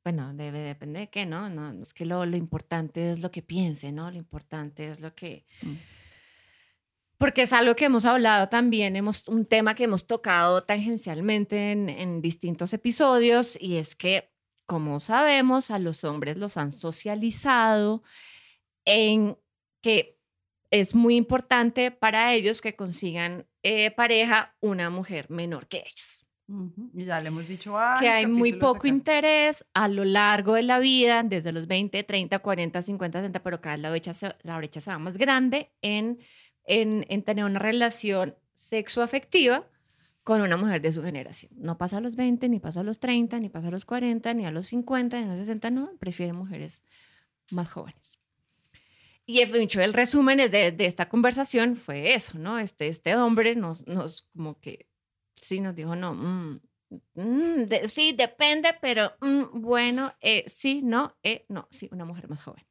Bueno, 0.04 0.32
debe 0.32 0.60
depender 0.60 1.02
de 1.02 1.10
qué, 1.10 1.26
¿no? 1.26 1.48
no 1.48 1.82
es 1.82 1.92
que 1.92 2.04
lo, 2.04 2.24
lo 2.24 2.36
importante 2.36 3.10
es 3.10 3.20
lo 3.20 3.30
que 3.32 3.42
piense, 3.42 3.90
¿no? 3.90 4.10
Lo 4.10 4.16
importante 4.16 4.90
es 4.90 5.00
lo 5.00 5.12
que... 5.12 5.44
Mm. 5.62 5.74
Porque 7.18 7.42
es 7.42 7.52
algo 7.52 7.74
que 7.74 7.86
hemos 7.86 8.04
hablado 8.04 8.48
también, 8.48 8.96
hemos, 8.96 9.26
un 9.28 9.46
tema 9.46 9.74
que 9.74 9.84
hemos 9.84 10.06
tocado 10.06 10.64
tangencialmente 10.64 11.72
en, 11.72 11.88
en 11.88 12.20
distintos 12.20 12.74
episodios 12.74 13.56
y 13.60 13.76
es 13.76 13.94
que, 13.96 14.33
como 14.66 15.00
sabemos, 15.00 15.70
a 15.70 15.78
los 15.78 16.04
hombres 16.04 16.36
los 16.36 16.56
han 16.56 16.72
socializado 16.72 18.02
en 18.84 19.36
que 19.82 20.18
es 20.70 20.94
muy 20.94 21.16
importante 21.16 21.90
para 21.90 22.32
ellos 22.34 22.60
que 22.60 22.74
consigan 22.74 23.46
eh, 23.62 23.90
pareja 23.92 24.56
una 24.60 24.90
mujer 24.90 25.30
menor 25.30 25.68
que 25.68 25.78
ellos. 25.78 26.26
Ujú, 26.46 26.90
Y 26.94 27.04
ya 27.04 27.18
le 27.20 27.28
hemos 27.28 27.48
dicho 27.48 27.70
Que 27.70 27.76
varios 27.78 28.14
hay 28.16 28.26
muy 28.26 28.52
poco 28.54 28.76
acá. 28.76 28.88
interés 28.88 29.64
a 29.72 29.88
lo 29.88 30.04
largo 30.04 30.54
de 30.54 30.62
la 30.62 30.78
vida, 30.78 31.22
desde 31.22 31.52
los 31.52 31.66
20, 31.66 32.02
30, 32.02 32.38
40, 32.40 32.82
50, 32.82 33.18
60, 33.20 33.42
pero 33.42 33.60
cada 33.60 33.76
vez 33.76 33.82
la 33.82 33.90
brecha 33.90 34.12
se, 34.12 34.34
la 34.42 34.56
brecha 34.58 34.80
se 34.80 34.90
va 34.90 34.98
más 34.98 35.16
grande 35.16 35.72
en, 35.80 36.18
en, 36.64 37.06
en 37.08 37.22
tener 37.22 37.44
una 37.46 37.58
relación 37.60 38.36
sexoafectiva 38.54 39.66
con 40.24 40.40
una 40.40 40.56
mujer 40.56 40.80
de 40.80 40.90
su 40.90 41.02
generación. 41.02 41.52
No 41.54 41.76
pasa 41.76 41.98
a 41.98 42.00
los 42.00 42.16
20, 42.16 42.48
ni 42.48 42.58
pasa 42.58 42.80
a 42.80 42.82
los 42.82 42.98
30, 42.98 43.38
ni 43.40 43.50
pasa 43.50 43.68
a 43.68 43.70
los 43.70 43.84
40, 43.84 44.32
ni 44.34 44.46
a 44.46 44.50
los 44.50 44.68
50, 44.68 45.20
ni 45.20 45.24
a 45.24 45.28
los 45.28 45.38
60, 45.38 45.70
no, 45.70 45.90
prefieren 45.98 46.34
mujeres 46.34 46.82
más 47.50 47.70
jóvenes. 47.70 48.18
Y 49.26 49.40
el, 49.40 49.94
resumen 49.94 50.40
es 50.40 50.50
de, 50.50 50.74
esta 50.78 51.08
conversación 51.08 51.76
fue 51.76 52.14
eso, 52.14 52.38
¿no? 52.38 52.58
Este, 52.58 52.88
este 52.88 53.16
hombre 53.16 53.54
nos, 53.54 53.86
nos 53.86 54.22
como 54.34 54.58
que, 54.60 54.86
sí, 55.36 55.60
nos 55.60 55.74
dijo, 55.74 55.94
no, 55.94 56.14
mm, 56.14 56.60
mm, 57.14 57.86
sí, 57.86 58.12
depende, 58.12 58.70
pero 58.80 59.12
mm, 59.20 59.60
bueno, 59.60 60.12
eh, 60.20 60.44
sí, 60.46 60.82
no, 60.82 61.16
eh, 61.22 61.44
no, 61.48 61.68
sí, 61.70 61.88
una 61.92 62.04
mujer 62.04 62.28
más 62.28 62.42
joven. 62.42 62.64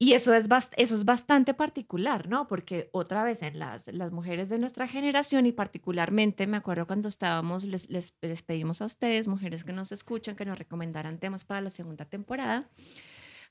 Y 0.00 0.12
eso 0.12 0.32
es, 0.32 0.48
eso 0.76 0.94
es 0.94 1.04
bastante 1.04 1.54
particular, 1.54 2.28
¿no? 2.28 2.46
Porque 2.46 2.88
otra 2.92 3.24
vez 3.24 3.42
en 3.42 3.58
las, 3.58 3.88
las 3.88 4.12
mujeres 4.12 4.48
de 4.48 4.58
nuestra 4.58 4.86
generación 4.86 5.44
y 5.44 5.52
particularmente 5.52 6.46
me 6.46 6.56
acuerdo 6.56 6.86
cuando 6.86 7.08
estábamos, 7.08 7.64
les, 7.64 7.90
les, 7.90 8.16
les 8.22 8.42
pedimos 8.42 8.80
a 8.80 8.84
ustedes, 8.84 9.26
mujeres 9.26 9.64
que 9.64 9.72
nos 9.72 9.90
escuchan, 9.90 10.36
que 10.36 10.44
nos 10.44 10.56
recomendaran 10.56 11.18
temas 11.18 11.44
para 11.44 11.62
la 11.62 11.70
segunda 11.70 12.04
temporada. 12.04 12.70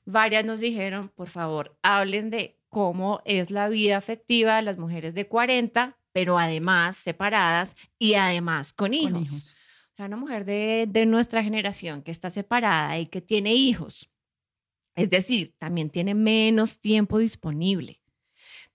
Varias 0.06 0.46
nos 0.46 0.62
dijeron, 0.62 1.10
por 1.10 1.28
favor, 1.28 1.78
hablen 1.84 2.30
de 2.30 2.58
cómo 2.70 3.22
es 3.26 3.52
la 3.52 3.68
vida 3.68 3.98
afectiva 3.98 4.56
de 4.56 4.62
las 4.62 4.78
mujeres 4.78 5.14
de 5.16 5.28
40, 5.28 5.98
pero 6.14 6.40
además 6.40 6.96
separadas 6.96 7.76
y 8.00 8.14
además 8.14 8.72
con 8.72 8.94
hijos. 8.94 9.12
Con 9.12 9.24
hijos. 9.24 9.56
O 9.92 9.96
sea, 9.98 10.06
una 10.06 10.16
mujer 10.16 10.46
de, 10.46 10.86
de 10.88 11.06
nuestra 11.06 11.44
generación 11.44 12.04
que 12.04 12.12
está 12.12 12.30
separada 12.30 12.98
y 13.00 13.08
que 13.08 13.20
tiene 13.20 13.54
hijos. 13.54 14.10
Es 14.98 15.10
decir, 15.10 15.54
también 15.60 15.90
tiene 15.90 16.14
menos 16.16 16.80
tiempo 16.82 17.20
disponible. 17.20 18.02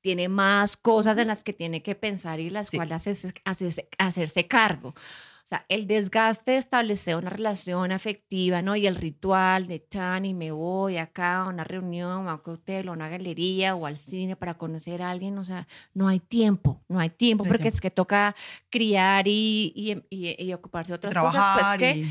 Tiene 0.00 0.28
más 0.28 0.76
cosas 0.76 1.18
en 1.18 1.28
las 1.28 1.44
que 1.44 1.52
tiene 1.52 1.82
que 1.82 1.94
pensar 1.94 2.40
y 2.40 2.50
las 2.50 2.68
Sí. 2.68 2.76
cuales 2.76 2.94
hacerse, 2.96 3.32
hacerse, 3.44 3.88
hacerse 3.98 4.46
cargo. 4.48 4.90
O 4.90 5.44
sea, 5.52 5.66
el 5.68 5.86
desgaste 5.86 6.52
de 6.52 6.56
establecer 6.58 7.16
una 7.16 7.28
relación 7.30 7.92
afectiva, 7.92 8.62
¿no? 8.62 8.74
Y 8.76 8.86
el 8.86 8.94
ritual 8.96 9.66
de 9.66 9.80
tan 9.80 10.24
y 10.24 10.34
me 10.34 10.50
voy 10.52 10.96
acá 10.96 11.42
a 11.42 11.48
una 11.48 11.64
reunión, 11.64 12.28
a 12.28 12.34
un 12.34 12.38
cóctel, 12.40 12.88
a 12.88 12.92
una 12.92 13.08
galería 13.08 13.74
o 13.74 13.86
al 13.86 13.98
cine 13.98 14.34
para 14.36 14.54
conocer 14.54 15.02
a 15.02 15.10
alguien. 15.10 15.36
O 15.38 15.44
sea, 15.44 15.66
no 15.94 16.08
hay 16.08 16.20
tiempo, 16.20 16.82
no 16.88 16.98
hay 17.00 17.10
tiempo 17.10 17.44
porque 17.44 17.68
es 17.68 17.80
que 17.80 17.90
toca 17.90 18.34
criar 18.70 19.26
y, 19.28 19.72
y, 19.74 20.02
y- 20.10 20.42
y 20.42 20.52
ocuparse 20.54 20.92
de 20.92 20.96
otras 20.96 21.12
cosas. 21.14 21.32
Pues 21.32 21.54
Trabajar 21.54 21.78
que 21.78 22.06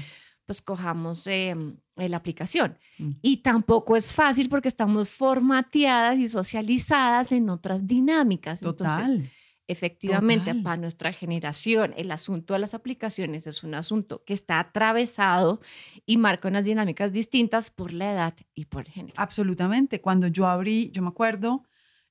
pues 0.45 0.61
cojamos 0.61 1.25
eh, 1.27 1.55
la 2.09 2.17
aplicación. 2.17 2.77
Mm. 2.97 3.11
Y 3.21 3.37
tampoco 3.37 3.95
es 3.95 4.13
fácil 4.13 4.49
porque 4.49 4.67
estamos 4.67 5.09
formateadas 5.09 6.17
y 6.19 6.27
socializadas 6.27 7.31
en 7.31 7.49
otras 7.49 7.87
dinámicas. 7.87 8.61
Entonces, 8.61 8.97
Total. 8.97 9.29
efectivamente, 9.67 10.47
total. 10.51 10.63
para 10.63 10.77
nuestra 10.77 11.13
generación, 11.13 11.93
el 11.97 12.11
asunto 12.11 12.53
de 12.53 12.59
las 12.59 12.73
aplicaciones 12.73 13.47
es 13.47 13.63
un 13.63 13.73
asunto 13.75 14.23
que 14.25 14.33
está 14.33 14.59
atravesado 14.59 15.61
y 16.05 16.17
marca 16.17 16.47
unas 16.47 16.63
dinámicas 16.63 17.11
distintas 17.11 17.69
por 17.69 17.93
la 17.93 18.11
edad 18.13 18.35
y 18.53 18.65
por 18.65 18.81
el 18.81 18.93
género. 18.93 19.13
Absolutamente. 19.17 20.01
Cuando 20.01 20.27
yo 20.27 20.47
abrí, 20.47 20.91
yo 20.91 21.01
me 21.01 21.09
acuerdo 21.09 21.63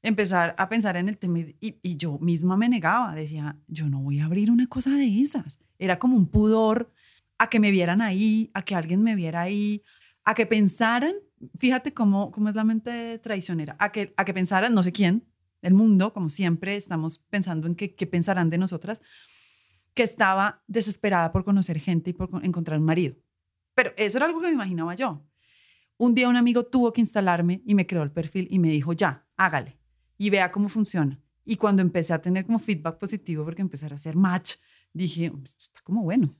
empezar 0.02 0.54
a 0.56 0.68
pensar 0.68 0.96
en 0.96 1.08
el 1.08 1.18
tema 1.18 1.40
y, 1.40 1.78
y 1.82 1.96
yo 1.96 2.18
misma 2.18 2.56
me 2.56 2.68
negaba. 2.68 3.14
Decía, 3.14 3.56
yo 3.68 3.88
no 3.88 4.00
voy 4.00 4.20
a 4.20 4.24
abrir 4.24 4.50
una 4.50 4.66
cosa 4.66 4.90
de 4.90 5.20
esas. 5.20 5.58
Era 5.78 5.98
como 5.98 6.16
un 6.16 6.28
pudor 6.28 6.92
a 7.40 7.48
que 7.48 7.58
me 7.58 7.70
vieran 7.70 8.02
ahí, 8.02 8.50
a 8.52 8.62
que 8.62 8.74
alguien 8.74 9.02
me 9.02 9.16
viera 9.16 9.40
ahí, 9.40 9.82
a 10.24 10.34
que 10.34 10.44
pensaran, 10.44 11.14
fíjate 11.58 11.94
cómo, 11.94 12.30
cómo 12.30 12.50
es 12.50 12.54
la 12.54 12.64
mente 12.64 13.18
traicionera, 13.18 13.76
a 13.78 13.90
que, 13.90 14.12
a 14.18 14.26
que 14.26 14.34
pensaran, 14.34 14.74
no 14.74 14.82
sé 14.82 14.92
quién, 14.92 15.26
el 15.62 15.72
mundo, 15.72 16.12
como 16.12 16.28
siempre, 16.28 16.76
estamos 16.76 17.18
pensando 17.30 17.66
en 17.66 17.76
qué, 17.76 17.94
qué 17.94 18.06
pensarán 18.06 18.50
de 18.50 18.58
nosotras, 18.58 19.00
que 19.94 20.02
estaba 20.02 20.62
desesperada 20.66 21.32
por 21.32 21.44
conocer 21.44 21.80
gente 21.80 22.10
y 22.10 22.12
por 22.12 22.28
con- 22.28 22.44
encontrar 22.44 22.78
un 22.78 22.84
marido. 22.84 23.16
Pero 23.74 23.92
eso 23.96 24.18
era 24.18 24.26
algo 24.26 24.40
que 24.42 24.48
me 24.48 24.52
imaginaba 24.54 24.94
yo. 24.94 25.24
Un 25.96 26.14
día 26.14 26.28
un 26.28 26.36
amigo 26.36 26.64
tuvo 26.66 26.92
que 26.92 27.00
instalarme 27.00 27.62
y 27.64 27.74
me 27.74 27.86
creó 27.86 28.02
el 28.02 28.12
perfil 28.12 28.48
y 28.50 28.58
me 28.58 28.68
dijo, 28.68 28.92
ya, 28.92 29.26
hágale 29.38 29.78
y 30.18 30.28
vea 30.28 30.52
cómo 30.52 30.68
funciona. 30.68 31.18
Y 31.46 31.56
cuando 31.56 31.80
empecé 31.80 32.12
a 32.12 32.20
tener 32.20 32.44
como 32.44 32.58
feedback 32.58 32.98
positivo, 32.98 33.46
porque 33.46 33.62
empecé 33.62 33.86
a 33.86 33.94
hacer 33.94 34.14
match, 34.14 34.56
dije, 34.92 35.32
está 35.58 35.80
como 35.82 36.02
bueno. 36.02 36.36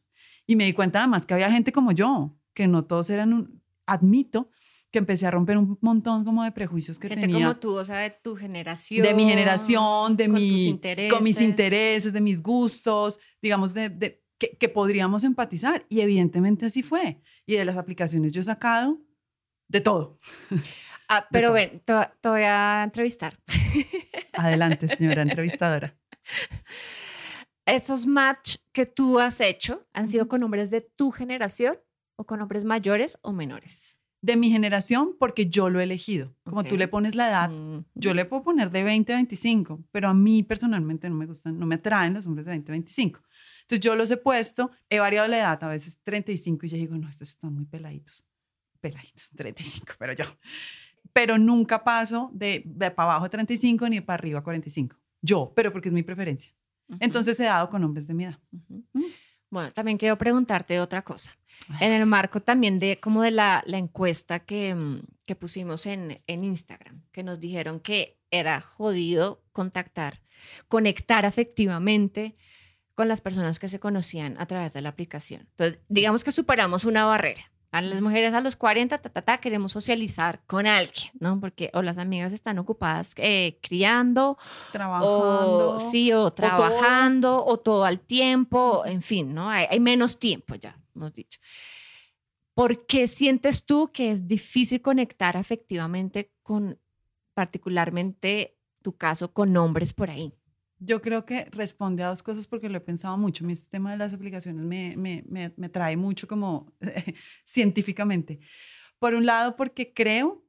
Y 0.51 0.57
me 0.57 0.65
di 0.65 0.73
cuenta 0.73 0.99
además 0.99 1.27
que 1.27 1.35
había 1.35 1.49
gente 1.53 1.71
como 1.71 1.93
yo, 1.93 2.37
que 2.55 2.67
no 2.67 2.85
todos 2.85 3.09
eran 3.11 3.33
un... 3.33 3.63
Admito 3.87 4.51
que 4.91 4.99
empecé 4.99 5.25
a 5.29 5.31
romper 5.31 5.57
un 5.57 5.79
montón 5.81 6.25
como 6.25 6.43
de 6.43 6.51
prejuicios 6.51 6.99
que 6.99 7.07
Gente 7.07 7.21
tenía 7.21 7.47
como 7.47 7.57
tú, 7.61 7.77
o 7.77 7.85
sea, 7.85 7.99
de 7.99 8.11
tu 8.11 8.35
generación. 8.35 9.01
de 9.07 9.15
mi 9.15 9.29
generación, 9.29 10.17
de 10.17 10.27
con 10.27 10.35
tus 10.35 10.43
mi, 10.43 10.67
intereses. 10.67 11.13
con 11.13 11.23
mis 11.23 11.41
intereses, 11.41 12.13
de 12.13 12.21
mis 12.21 12.43
gustos, 12.43 13.21
digamos, 13.41 13.75
de, 13.75 13.91
de- 13.91 14.25
que, 14.39 14.57
que 14.59 14.69
podríamos 14.69 15.23
empatizar. 15.23 15.87
Y 15.89 16.01
evidentemente 16.01 16.67
así 16.67 16.83
fue. 16.83 17.21
Y 17.47 17.55
de 17.55 17.65
las 17.65 17.77
aplicaciones 17.77 18.33
yo 18.33 18.41
he 18.41 18.43
sacado 18.43 18.99
de 19.69 19.81
todo. 19.81 20.19
Ah, 21.09 21.29
pero 21.31 21.49
todo. 21.49 21.55
ven, 21.55 21.81
te, 21.85 21.95
te 22.21 22.29
voy 22.29 22.43
a 22.43 22.83
entrevistar. 22.83 23.39
Adelante, 24.33 24.89
señora 24.89 25.23
entrevistadora. 25.31 25.97
¿Esos 27.67 28.07
match 28.07 28.57
que 28.73 28.87
tú 28.87 29.19
has 29.19 29.41
hecho 29.41 29.87
han 29.93 30.09
sido 30.09 30.29
con 30.29 30.43
hombres 30.43 30.71
de 30.71 30.81
tu 30.81 31.11
generación 31.11 31.79
o 32.17 32.25
con 32.27 32.41
hombres 32.41 32.65
mayores 32.65 33.19
o 33.23 33.33
menores? 33.33 33.97
De 34.23 34.37
mi 34.37 34.51
generación, 34.51 35.17
porque 35.19 35.47
yo 35.47 35.71
lo 35.71 35.81
he 35.81 35.85
elegido. 35.85 36.35
Como 36.43 36.63
tú 36.65 36.75
Ok. 36.75 36.79
le 36.79 36.89
pones 36.89 37.15
la 37.15 37.29
edad, 37.29 37.49
Mm, 37.51 37.85
yo 37.95 38.13
le 38.13 38.25
puedo 38.27 38.43
poner 38.43 38.71
de 38.71 38.83
20 38.85 39.13
a 39.13 39.17
25, 39.17 39.83
pero 39.93 40.09
a 40.09 40.15
mí 40.15 40.43
personalmente 40.43 41.09
no 41.09 41.17
me 41.17 41.27
gustan, 41.27 41.59
no 41.59 41.65
me 41.67 41.77
atraen 41.77 42.13
los 42.15 42.27
hombres 42.27 42.45
de 42.45 42.51
20 42.53 42.71
a 42.71 42.75
25. 42.75 43.21
Entonces 43.63 43.81
yo 43.81 43.95
los 43.97 44.11
he 44.11 44.17
puesto, 44.19 44.71
he 44.91 44.99
variado 44.99 45.29
la 45.29 45.39
edad, 45.39 45.65
a 45.65 45.69
veces 45.69 45.99
35 46.03 46.67
y 46.67 46.69
yo 46.69 46.77
digo, 46.77 46.97
no, 46.99 47.09
estos 47.09 47.31
están 47.31 47.55
muy 47.55 47.65
peladitos. 47.65 48.27
Peladitos, 48.81 49.31
35, 49.37 49.95
pero 49.99 50.13
yo. 50.13 50.25
Pero 51.13 51.39
nunca 51.39 51.83
paso 51.83 52.31
de, 52.35 52.63
de 52.67 52.91
para 52.91 53.11
abajo 53.13 53.25
de 53.25 53.31
35 53.31 53.89
ni 53.89 54.01
para 54.01 54.15
arriba 54.17 54.43
45. 54.43 54.97
Yo, 55.23 55.53
pero 55.57 55.73
porque 55.73 55.89
es 55.89 55.95
mi 55.95 56.03
preferencia. 56.03 56.53
Entonces 56.99 57.39
he 57.41 57.45
dado 57.45 57.69
con 57.71 57.85
hombres 57.85 58.07
de 58.07 58.15
mi 58.15 58.25
edad. 58.25 58.39
Mm. 58.51 59.03
Bueno, 59.51 59.73
también 59.73 59.99
quiero 59.99 60.17
preguntarte 60.17 60.81
otra 60.81 61.03
cosa. 61.03 61.37
En 61.81 61.93
el 61.93 62.07
marco 62.07 62.41
también 62.41 62.79
de 62.79 62.99
como 63.01 63.23
de 63.23 63.31
la, 63.31 63.63
la 63.67 63.79
encuesta 63.79 64.41
que, 64.41 64.75
mm, 64.75 65.03
que 65.27 65.37
pusimos 65.37 65.87
en, 65.87 66.23
en 66.27 66.45
Instagram, 66.45 67.03
que 67.13 67.23
nos 67.23 67.39
dijeron 67.39 67.81
que 67.81 68.19
era 68.31 68.61
jodido 68.61 69.43
contactar, 69.53 70.23
conectar 70.69 71.27
afectivamente 71.27 72.37
con 72.95 73.09
las 73.09 73.21
personas 73.21 73.59
que 73.59 73.69
se 73.69 73.81
conocían 73.81 74.37
a 74.39 74.47
través 74.47 74.73
de 74.73 74.83
la 74.83 74.91
aplicación. 74.91 75.43
Entonces, 75.51 75.81
digamos 75.89 76.25
que 76.25 76.33
superamos 76.33 76.85
una 76.85 77.05
barrera. 77.05 77.51
A 77.73 77.81
las 77.81 78.01
mujeres 78.01 78.35
a 78.35 78.41
los 78.41 78.57
40, 78.57 78.99
ta, 78.99 79.09
ta, 79.09 79.23
ta, 79.23 79.39
queremos 79.39 79.71
socializar 79.71 80.41
con 80.47 80.67
alguien, 80.67 81.11
¿no? 81.21 81.39
Porque 81.39 81.71
o 81.73 81.83
las 81.83 81.99
amigas 81.99 82.33
están 82.33 82.59
ocupadas 82.59 83.15
eh, 83.17 83.59
criando, 83.63 84.39
Trabajando. 84.73 85.75
o 85.75 85.79
sí, 85.79 86.13
o 86.13 86.33
trabajando, 86.33 87.45
o 87.45 87.59
todo 87.61 87.85
al 87.85 88.01
tiempo, 88.01 88.85
en 88.85 89.03
fin, 89.03 89.33
¿no? 89.33 89.49
Hay, 89.49 89.67
hay 89.71 89.79
menos 89.79 90.19
tiempo 90.19 90.57
ya, 90.57 90.77
hemos 90.97 91.15
dicho. 91.15 91.39
¿Por 92.55 92.87
qué 92.87 93.07
sientes 93.07 93.65
tú 93.65 93.91
que 93.93 94.11
es 94.11 94.27
difícil 94.27 94.83
conectar 94.83 95.37
afectivamente 95.37 96.33
con, 96.43 96.79
particularmente 97.35 98.59
tu 98.83 98.97
caso, 98.97 99.33
con 99.33 99.57
hombres 99.57 99.93
por 99.93 100.11
ahí? 100.11 100.35
Yo 100.81 101.01
creo 101.01 101.25
que 101.25 101.45
responde 101.51 102.03
a 102.03 102.09
dos 102.09 102.23
cosas 102.23 102.47
porque 102.47 102.69
lo 102.69 102.79
he 102.79 102.81
pensado 102.81 103.17
mucho. 103.17 103.45
Mí 103.45 103.53
este 103.53 103.69
tema 103.69 103.93
de 103.93 103.99
las 103.99 104.13
aplicaciones 104.13 104.65
me, 104.65 104.97
me, 104.97 105.23
me, 105.29 105.53
me 105.57 105.69
trae 105.69 105.97
mucho 105.97 106.27
como 106.27 106.73
científicamente. 107.45 108.41
Por 108.99 109.15
un 109.15 109.27
lado, 109.27 109.57
porque 109.57 109.93
creo 109.93 110.45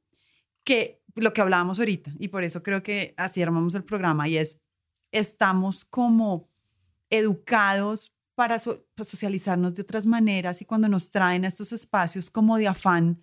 que 0.64 1.02
lo 1.14 1.32
que 1.32 1.40
hablábamos 1.40 1.78
ahorita, 1.78 2.12
y 2.18 2.28
por 2.28 2.44
eso 2.44 2.62
creo 2.62 2.82
que 2.82 3.14
así 3.16 3.42
armamos 3.42 3.74
el 3.74 3.84
programa, 3.84 4.28
y 4.28 4.38
es, 4.38 4.60
estamos 5.10 5.84
como 5.84 6.50
educados 7.10 8.12
para 8.34 8.58
socializarnos 8.58 9.74
de 9.74 9.82
otras 9.82 10.06
maneras 10.06 10.62
y 10.62 10.64
cuando 10.64 10.88
nos 10.88 11.10
traen 11.10 11.44
a 11.44 11.48
estos 11.48 11.72
espacios 11.72 12.30
como 12.30 12.56
de 12.56 12.66
afán, 12.66 13.22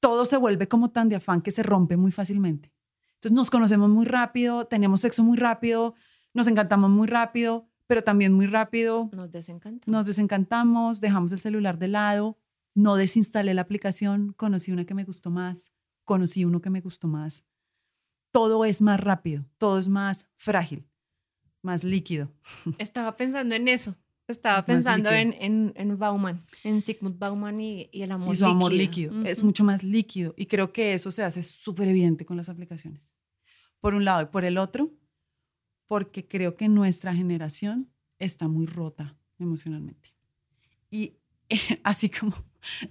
todo 0.00 0.24
se 0.24 0.36
vuelve 0.36 0.66
como 0.66 0.90
tan 0.90 1.08
de 1.08 1.16
afán 1.16 1.40
que 1.40 1.52
se 1.52 1.62
rompe 1.62 1.96
muy 1.96 2.10
fácilmente. 2.10 2.72
Entonces 3.14 3.32
nos 3.32 3.50
conocemos 3.50 3.88
muy 3.88 4.04
rápido, 4.04 4.66
tenemos 4.66 5.00
sexo 5.00 5.22
muy 5.22 5.38
rápido, 5.38 5.94
nos 6.34 6.46
encantamos 6.46 6.90
muy 6.90 7.08
rápido, 7.08 7.68
pero 7.86 8.02
también 8.02 8.32
muy 8.32 8.46
rápido. 8.46 9.10
Nos 9.12 9.30
desencantamos. 9.30 9.86
Nos 9.86 10.06
desencantamos, 10.06 11.00
dejamos 11.00 11.32
el 11.32 11.38
celular 11.38 11.78
de 11.78 11.88
lado, 11.88 12.38
no 12.74 12.96
desinstalé 12.96 13.54
la 13.54 13.62
aplicación, 13.62 14.32
conocí 14.32 14.72
una 14.72 14.84
que 14.84 14.94
me 14.94 15.04
gustó 15.04 15.30
más, 15.30 15.72
conocí 16.04 16.44
uno 16.44 16.60
que 16.60 16.70
me 16.70 16.80
gustó 16.80 17.08
más. 17.08 17.44
Todo 18.30 18.64
es 18.64 18.80
más 18.80 18.98
rápido, 18.98 19.44
todo 19.58 19.78
es 19.78 19.88
más 19.88 20.26
frágil, 20.36 20.86
más 21.60 21.84
líquido. 21.84 22.32
Estaba 22.78 23.16
pensando 23.16 23.54
en 23.54 23.68
eso. 23.68 23.94
Estaba 24.28 24.62
pensando 24.62 25.10
en, 25.10 25.34
en, 25.34 25.72
en, 25.76 25.98
Bauman, 25.98 26.46
en 26.64 26.80
Sigmund 26.80 27.18
Bauman 27.18 27.60
y, 27.60 27.90
y 27.92 28.02
el 28.02 28.12
amor 28.12 28.28
líquido. 28.28 28.32
Y 28.32 28.36
su 28.36 28.46
amor 28.46 28.72
líquido. 28.72 29.22
Es 29.24 29.42
mucho 29.42 29.64
más 29.64 29.82
líquido. 29.82 30.32
Y 30.38 30.46
creo 30.46 30.72
que 30.72 30.94
eso 30.94 31.10
se 31.10 31.24
hace 31.24 31.42
súper 31.42 31.88
evidente 31.88 32.24
con 32.24 32.36
las 32.36 32.48
aplicaciones. 32.48 33.10
Por 33.80 33.94
un 33.94 34.04
lado. 34.04 34.22
Y 34.22 34.26
por 34.26 34.44
el 34.44 34.56
otro, 34.58 34.92
porque 35.92 36.26
creo 36.26 36.56
que 36.56 36.70
nuestra 36.70 37.14
generación 37.14 37.92
está 38.18 38.48
muy 38.48 38.64
rota 38.64 39.14
emocionalmente. 39.38 40.14
Y 40.90 41.18
así 41.84 42.08
como 42.08 42.34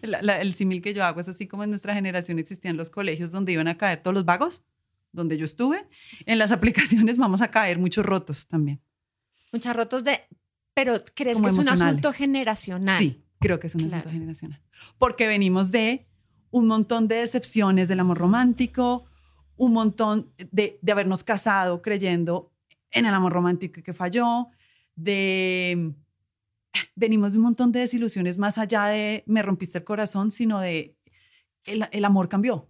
el 0.04 0.54
símil 0.54 0.84
que 0.84 0.94
yo 0.94 1.04
hago 1.04 1.20
es 1.20 1.28
así 1.28 1.48
como 1.48 1.64
en 1.64 1.72
nuestra 1.72 1.96
generación 1.96 2.38
existían 2.38 2.78
los 2.78 2.92
colegios 2.92 3.32
donde 3.32 3.54
iban 3.54 3.68
a 3.68 3.76
caer 3.76 4.04
todos 4.04 4.14
los 4.14 4.24
vagos, 4.24 4.64
donde 5.12 5.40
yo 5.40 5.46
estuve, 5.46 5.88
en 6.28 6.38
las 6.38 6.52
aplicaciones 6.52 7.18
vamos 7.18 7.42
a 7.42 7.50
caer 7.50 7.80
muchos 7.80 8.06
rotos 8.06 8.48
también. 8.48 8.80
Muchos 9.52 9.76
rotos 9.76 10.04
de 10.04 10.20
pero 10.76 11.04
¿crees 11.16 11.42
que 11.42 11.48
es 11.48 11.58
un 11.58 11.70
asunto 11.70 12.14
generacional? 12.14 13.00
Sí, 13.00 13.24
creo 13.40 13.60
que 13.60 13.66
es 13.66 13.74
un 13.74 13.86
asunto 13.86 14.12
generacional. 14.12 14.62
Porque 15.00 15.26
venimos 15.26 15.72
de 15.72 16.06
un 16.52 16.68
montón 16.68 17.08
de 17.08 17.16
decepciones 17.16 17.88
del 17.88 18.00
amor 18.00 18.20
romántico, 18.20 19.06
un 19.56 19.74
montón 19.74 20.32
de, 20.38 20.78
de 20.80 20.92
habernos 20.92 21.24
casado 21.24 21.82
creyendo 21.82 22.51
en 22.92 23.06
el 23.06 23.14
amor 23.14 23.34
romántico 23.34 23.82
que 23.84 23.94
falló, 23.94 24.50
de 24.96 25.94
venimos 26.96 27.34
de 27.34 27.38
un 27.38 27.44
montón 27.44 27.72
de 27.72 27.82
desilusiones 27.82 28.38
más 28.38 28.58
allá 28.58 28.86
de 28.86 29.24
me 29.28 29.42
rompiste 29.42 29.80
el 29.80 29.84
corazón, 29.84 30.32
sino 30.32 30.60
de 30.60 30.96
el, 31.66 31.88
el 31.92 32.06
amor 32.06 32.30
cambió. 32.30 32.68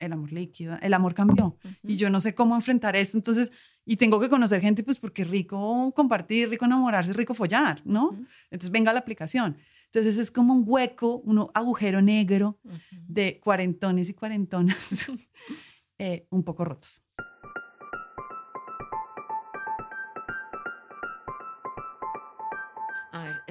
El 0.00 0.12
amor 0.12 0.32
líquido, 0.32 0.76
el 0.82 0.94
amor 0.94 1.14
cambió. 1.14 1.56
Y 1.84 1.96
yo 1.96 2.10
no 2.10 2.20
sé 2.20 2.34
cómo 2.34 2.56
enfrentar 2.56 2.96
eso. 2.96 3.16
Entonces, 3.16 3.52
y 3.84 3.96
tengo 3.96 4.20
que 4.20 4.28
conocer 4.28 4.60
gente, 4.60 4.82
pues 4.82 4.98
porque 4.98 5.24
rico 5.24 5.92
compartir, 5.94 6.50
rico 6.50 6.64
enamorarse, 6.64 7.12
rico 7.12 7.34
follar, 7.34 7.80
¿no? 7.84 8.18
Entonces 8.50 8.70
venga 8.70 8.92
la 8.92 8.98
aplicación. 8.98 9.56
Entonces 9.84 10.18
es 10.18 10.30
como 10.30 10.52
un 10.52 10.64
hueco, 10.66 11.18
un 11.18 11.48
agujero 11.54 12.02
negro 12.02 12.58
de 12.90 13.40
cuarentones 13.40 14.10
y 14.10 14.14
cuarentonas 14.14 15.08
eh, 15.98 16.26
un 16.30 16.42
poco 16.42 16.64
rotos. 16.64 17.02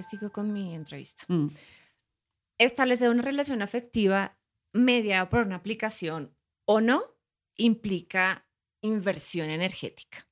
Sigo 0.03 0.31
con 0.31 0.51
mi 0.53 0.75
entrevista. 0.75 1.23
Mm. 1.27 1.47
Establecer 2.57 3.10
una 3.10 3.21
relación 3.21 3.62
afectiva 3.62 4.38
mediada 4.73 5.29
por 5.29 5.45
una 5.45 5.55
aplicación 5.55 6.36
o 6.65 6.81
no 6.81 7.03
implica 7.55 8.47
inversión 8.81 9.49
energética. 9.49 10.27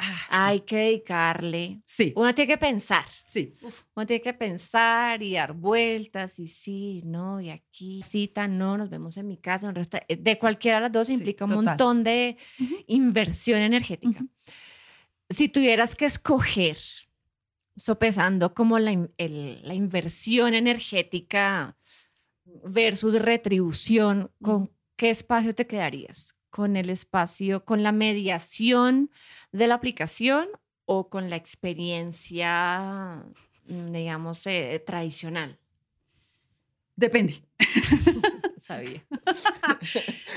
Ah, 0.00 0.46
Hay 0.46 0.60
que 0.60 0.76
dedicarle. 0.76 1.82
Sí. 1.84 2.12
Uno 2.14 2.32
tiene 2.32 2.52
que 2.52 2.58
pensar. 2.58 3.04
Sí. 3.24 3.52
Uno 3.96 4.06
tiene 4.06 4.20
que 4.22 4.32
pensar 4.32 5.20
y 5.24 5.34
dar 5.34 5.54
vueltas 5.54 6.38
y 6.38 6.46
sí, 6.46 7.02
no, 7.04 7.40
y 7.40 7.50
aquí 7.50 8.00
cita, 8.02 8.46
no, 8.46 8.78
nos 8.78 8.90
vemos 8.90 9.16
en 9.16 9.26
mi 9.26 9.38
casa, 9.38 9.68
en 9.68 9.76
eh, 9.76 10.16
de 10.16 10.38
cualquiera 10.38 10.76
de 10.76 10.82
las 10.82 10.92
dos 10.92 11.08
implica 11.08 11.46
un 11.46 11.64
montón 11.64 12.04
de 12.04 12.36
inversión 12.86 13.60
energética. 13.60 14.24
Si 15.30 15.48
tuvieras 15.48 15.96
que 15.96 16.06
escoger, 16.06 16.78
sopesando 17.78 18.52
como 18.52 18.78
la, 18.78 18.92
la 19.16 19.74
inversión 19.74 20.52
energética 20.52 21.78
versus 22.44 23.14
retribución, 23.14 24.30
¿con 24.42 24.70
qué 24.96 25.10
espacio 25.10 25.54
te 25.54 25.66
quedarías? 25.66 26.34
con 26.50 26.76
el 26.76 26.90
espacio, 26.90 27.64
con 27.64 27.82
la 27.82 27.92
mediación 27.92 29.10
de 29.52 29.66
la 29.66 29.74
aplicación 29.74 30.48
o 30.86 31.10
con 31.10 31.30
la 31.30 31.36
experiencia, 31.36 33.24
mm, 33.66 33.92
digamos, 33.92 34.46
eh, 34.46 34.82
tradicional? 34.84 35.58
Depende. 36.96 37.42
Sabía. 38.58 39.04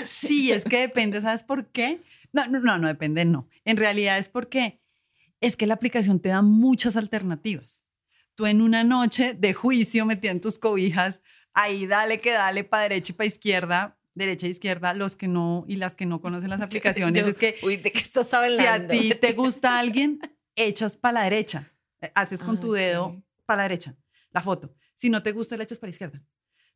sí, 0.06 0.52
es 0.52 0.64
que 0.64 0.80
depende, 0.80 1.22
¿sabes 1.22 1.44
por 1.44 1.68
qué? 1.68 2.02
No, 2.34 2.48
no, 2.48 2.60
no, 2.60 2.78
no 2.78 2.88
depende, 2.88 3.26
no. 3.26 3.48
En 3.66 3.78
realidad 3.78 4.18
es 4.18 4.30
porque 4.30 4.81
es 5.42 5.58
que 5.58 5.68
la 5.68 5.74
aplicación 5.74 6.20
te 6.20 6.30
da 6.30 6.42
muchas 6.42 6.96
alternativas. 6.96 7.84
Tú 8.36 8.46
en 8.46 8.62
una 8.62 8.84
noche 8.84 9.34
de 9.34 9.54
juicio 9.54 10.06
metida 10.06 10.32
en 10.32 10.40
tus 10.40 10.58
cobijas, 10.58 11.22
ahí 11.54 11.86
dale 11.86 12.22
que 12.22 12.32
dale 12.32 12.64
para 12.64 12.84
derecha 12.84 13.12
y 13.12 13.16
para 13.16 13.28
izquierda, 13.28 13.98
derecha 14.14 14.48
e 14.48 14.52
izquierda, 14.52 14.94
los 14.94 15.16
que 15.16 15.28
no 15.28 15.66
y 15.68 15.76
las 15.76 15.96
que 15.96 16.06
no 16.06 16.22
conocen 16.22 16.50
las 16.50 16.62
aplicaciones, 16.62 17.28
es 17.28 17.38
que 17.38 17.58
uy, 17.62 17.78
¿de 17.78 17.92
qué 17.92 18.00
estás 18.00 18.34
hablando? 18.34 18.94
si 18.94 19.10
a 19.10 19.14
ti 19.14 19.20
te 19.20 19.34
gusta 19.34 19.78
alguien, 19.78 20.20
echas 20.56 20.96
para 20.96 21.16
la 21.16 21.24
derecha, 21.26 21.74
eh, 22.00 22.12
haces 22.16 22.42
con 22.42 22.60
tu 22.60 22.72
dedo 22.72 23.22
para 23.46 23.64
la 23.64 23.64
derecha 23.64 23.96
la 24.32 24.42
foto. 24.42 24.74
Si 24.96 25.10
no 25.10 25.22
te 25.24 25.32
gusta, 25.32 25.58
la 25.58 25.64
echas 25.64 25.80
para 25.80 25.90
la 25.90 25.92
izquierda. 25.92 26.24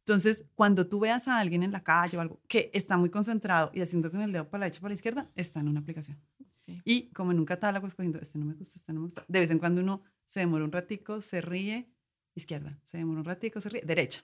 Entonces, 0.06 0.46
cuando 0.56 0.88
tú 0.88 1.00
veas 1.00 1.28
a 1.28 1.40
alguien 1.40 1.64
en 1.64 1.72
la 1.72 1.84
calle 1.84 2.18
o 2.18 2.22
algo 2.22 2.40
que 2.48 2.70
está 2.74 2.96
muy 2.96 3.10
concentrado 3.10 3.72
y 3.74 3.82
haciendo 3.82 4.12
con 4.12 4.22
el 4.22 4.32
dedo 4.32 4.48
para 4.48 4.60
la 4.60 4.66
derecha 4.66 4.82
para 4.82 4.92
la 4.92 4.96
izquierda, 4.96 5.32
está 5.36 5.60
en 5.60 5.68
una 5.68 5.80
aplicación. 5.80 6.20
Y 6.84 7.10
como 7.12 7.32
en 7.32 7.40
un 7.40 7.46
catálogo 7.46 7.88
escogiendo, 7.88 8.20
este 8.20 8.38
no 8.38 8.46
me 8.46 8.54
gusta, 8.54 8.78
este 8.78 8.94
no 8.94 9.00
me 9.00 9.06
gusta. 9.06 9.26
De 9.28 9.40
vez 9.40 9.52
en 9.52 9.60
cuando 9.60 9.82
uno 9.82 10.04
se 10.26 10.42
demora 10.42 10.64
un 10.64 10.72
ratico, 10.72 11.22
se 11.22 11.42
ríe, 11.42 11.90
izquierda, 12.36 12.80
se 12.84 12.98
demora 12.98 13.20
un 13.20 13.26
ratico, 13.26 13.60
se 13.62 13.70
ríe, 13.70 13.82
derecha 13.84 14.24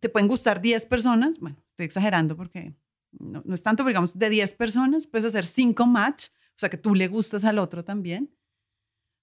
te 0.00 0.08
pueden 0.08 0.28
gustar 0.28 0.60
10 0.60 0.86
personas, 0.86 1.38
bueno, 1.38 1.56
estoy 1.70 1.86
exagerando 1.86 2.36
porque 2.36 2.74
no, 3.12 3.42
es 3.54 3.62
tanto, 3.62 3.82
pero 3.82 3.90
digamos, 3.90 4.18
de 4.18 4.30
10 4.30 4.54
personas 4.54 5.06
puedes 5.06 5.24
hacer 5.24 5.44
5 5.44 5.86
match, 5.86 6.26
o 6.28 6.58
sea, 6.58 6.68
que 6.68 6.76
tú 6.76 6.94
le 6.94 7.08
gustas 7.08 7.44
al 7.44 7.58
otro 7.58 7.84
también, 7.84 8.34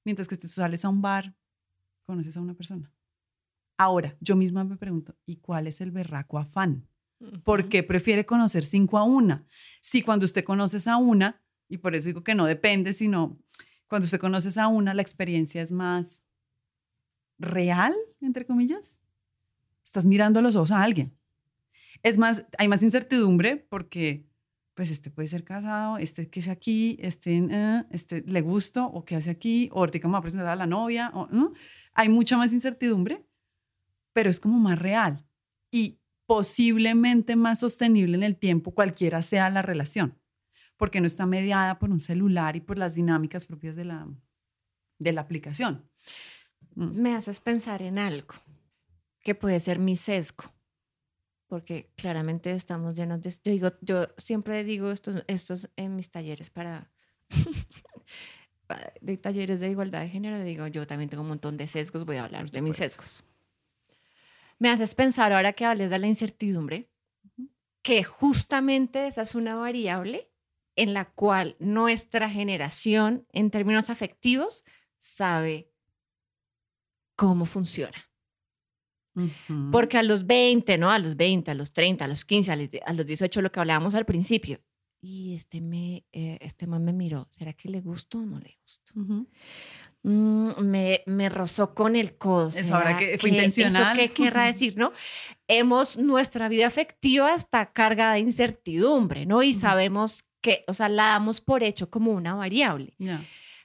mientras 0.03 0.27
que 0.27 0.37
tú 0.37 0.47
sales 0.47 0.85
a 0.85 0.89
un 0.89 1.01
bar, 1.01 1.35
conoces 2.05 2.35
a 2.37 2.41
una 2.41 2.53
persona. 2.53 2.91
Ahora, 3.77 4.15
yo 4.19 4.35
misma 4.35 4.63
me 4.63 4.77
pregunto, 4.77 5.15
¿y 5.25 5.37
cuál 5.37 5.67
es 5.67 5.81
el 5.81 5.91
berraco 5.91 6.39
afán? 6.39 6.87
¿Por 7.43 7.69
qué 7.69 7.83
prefiere 7.83 8.25
conocer 8.25 8.63
5 8.63 8.97
a 8.97 9.03
una? 9.03 9.45
Si 9.81 10.01
cuando 10.01 10.25
usted 10.25 10.43
conoces 10.43 10.87
a 10.87 10.97
una, 10.97 11.41
y 11.67 11.77
por 11.77 11.95
eso 11.95 12.07
digo 12.07 12.23
que 12.23 12.35
no 12.35 12.45
depende, 12.45 12.93
sino 12.93 13.37
cuando 13.87 14.05
usted 14.05 14.19
conoces 14.19 14.57
a 14.57 14.67
una, 14.67 14.93
la 14.93 15.01
experiencia 15.01 15.61
es 15.61 15.71
más 15.71 16.23
real, 17.37 17.93
entre 18.21 18.45
comillas 18.45 18.97
estás 19.95 20.05
mirando 20.05 20.41
los 20.41 20.57
ojos 20.57 20.71
a 20.71 20.83
alguien. 20.83 21.17
Es 22.03 22.17
más, 22.17 22.45
hay 22.57 22.67
más 22.67 22.83
incertidumbre 22.83 23.55
porque, 23.55 24.27
pues, 24.73 24.91
este 24.91 25.09
puede 25.09 25.29
ser 25.29 25.45
casado, 25.45 25.97
este 25.97 26.29
que 26.29 26.41
es 26.41 26.49
aquí, 26.49 26.97
este, 26.99 27.37
eh, 27.37 27.85
este 27.91 28.21
le 28.27 28.41
gusto, 28.41 28.85
o 28.85 29.05
qué 29.05 29.15
hace 29.15 29.29
aquí, 29.29 29.69
o 29.71 29.79
ahorita 29.79 30.05
me 30.07 30.13
va 30.13 30.17
a 30.19 30.21
presentar 30.21 30.47
a 30.47 30.55
la 30.57 30.67
novia. 30.67 31.13
Hay 31.93 32.09
mucha 32.09 32.35
más 32.35 32.51
incertidumbre, 32.51 33.25
pero 34.15 34.29
es 34.29 34.39
como 34.39 34.57
más 34.57 34.79
real 34.79 35.27
y 35.71 35.99
posiblemente 36.25 37.35
más 37.35 37.59
sostenible 37.59 38.15
en 38.15 38.23
el 38.23 38.37
tiempo, 38.37 38.73
cualquiera 38.73 39.21
sea 39.21 39.49
la 39.49 39.61
relación, 39.61 40.17
porque 40.77 41.01
no 41.01 41.05
está 41.05 41.25
mediada 41.25 41.79
por 41.79 41.91
un 41.91 41.99
celular 41.99 42.55
y 42.55 42.61
por 42.61 42.77
las 42.77 42.95
dinámicas 42.95 43.45
propias 43.45 43.75
de 43.75 43.83
la, 43.83 44.07
de 44.99 45.11
la 45.11 45.19
aplicación. 45.19 45.89
Mm. 46.75 47.01
Me 47.01 47.13
haces 47.13 47.41
pensar 47.41 47.81
en 47.81 47.99
algo 47.99 48.35
que 49.21 49.35
puede 49.35 49.59
ser 49.59 49.79
mi 49.79 49.97
sesgo, 49.97 50.45
porque 51.47 51.91
claramente 51.97 52.51
estamos 52.51 52.95
llenos 52.95 53.21
de... 53.21 53.31
Yo, 53.31 53.51
digo, 53.51 53.71
yo 53.81 54.07
siempre 54.15 54.63
digo 54.63 54.91
estos, 54.91 55.25
estos 55.27 55.69
en 55.75 55.97
mis 55.97 56.09
talleres 56.09 56.49
para... 56.49 56.89
de 59.01 59.17
talleres 59.17 59.59
de 59.59 59.69
igualdad 59.69 59.99
de 59.99 60.09
género, 60.09 60.41
digo, 60.41 60.67
yo 60.67 60.87
también 60.87 61.09
tengo 61.09 61.23
un 61.23 61.29
montón 61.29 61.57
de 61.57 61.67
sesgos, 61.67 62.05
voy 62.05 62.15
a 62.15 62.23
hablar 62.23 62.49
de 62.49 62.61
mis 62.61 62.77
sesgos. 62.77 63.25
Me 64.59 64.69
haces 64.69 64.95
pensar 64.95 65.33
ahora 65.33 65.53
que 65.53 65.65
hables 65.65 65.89
de 65.89 65.99
la 65.99 66.07
incertidumbre, 66.07 66.89
que 67.83 68.03
justamente 68.03 69.07
esa 69.07 69.21
es 69.21 69.35
una 69.35 69.55
variable 69.55 70.31
en 70.75 70.93
la 70.93 71.05
cual 71.05 71.55
nuestra 71.59 72.29
generación, 72.29 73.25
en 73.31 73.51
términos 73.51 73.89
afectivos, 73.89 74.63
sabe 74.97 75.71
cómo 77.15 77.45
funciona. 77.45 78.09
Porque 79.71 79.97
a 79.97 80.03
los 80.03 80.25
20, 80.25 80.77
¿no? 80.77 80.91
A 80.91 80.99
los 80.99 81.15
20, 81.15 81.51
a 81.51 81.55
los 81.55 81.71
30, 81.71 82.03
a 82.03 82.07
los 82.07 82.25
15, 82.25 82.51
a 82.51 82.55
los 82.57 82.69
die- 82.69 82.81
a 82.85 82.91
los 82.93 83.05
18, 83.05 83.41
lo 83.41 83.51
que 83.51 83.59
hablábamos 83.61 83.95
al 83.95 84.05
principio. 84.05 84.59
Y 85.01 85.35
este, 85.35 85.61
me, 85.61 86.05
eh, 86.11 86.37
este 86.41 86.67
man 86.67 86.83
me 86.83 86.91
miró. 86.91 87.27
¿Será 87.29 87.53
que 87.53 87.69
le 87.69 87.79
gustó 87.79 88.17
o 88.19 88.25
no 88.25 88.39
le 88.39 88.57
gustó? 88.63 88.93
Mm, 90.07 90.59
me, 90.61 91.01
me 91.07 91.29
rozó 91.29 91.73
con 91.73 91.95
el 91.95 92.15
codo. 92.17 92.49
Eso 92.49 92.75
habrá 92.75 92.97
¿será 92.97 92.99
que- 92.99 93.17
fue 93.17 93.31
intencional. 93.31 93.97
¿Eso 93.99 94.07
qué 94.07 94.23
querrá 94.23 94.45
decir, 94.45 94.77
no? 94.77 94.91
Hemos, 95.47 95.97
nuestra 95.97 96.47
vida 96.47 96.67
afectiva 96.67 97.33
está 97.33 97.71
cargada 97.73 98.13
de 98.13 98.19
incertidumbre, 98.19 99.25
¿no? 99.25 99.41
Y 99.41 99.49
Ujú. 99.51 99.59
sabemos 99.61 100.23
que, 100.41 100.63
o 100.67 100.73
sea, 100.73 100.89
la 100.89 101.05
damos 101.07 101.41
por 101.41 101.63
hecho 101.63 101.89
como 101.89 102.11
una 102.11 102.35
variable. 102.35 102.93
Ya. 102.99 103.19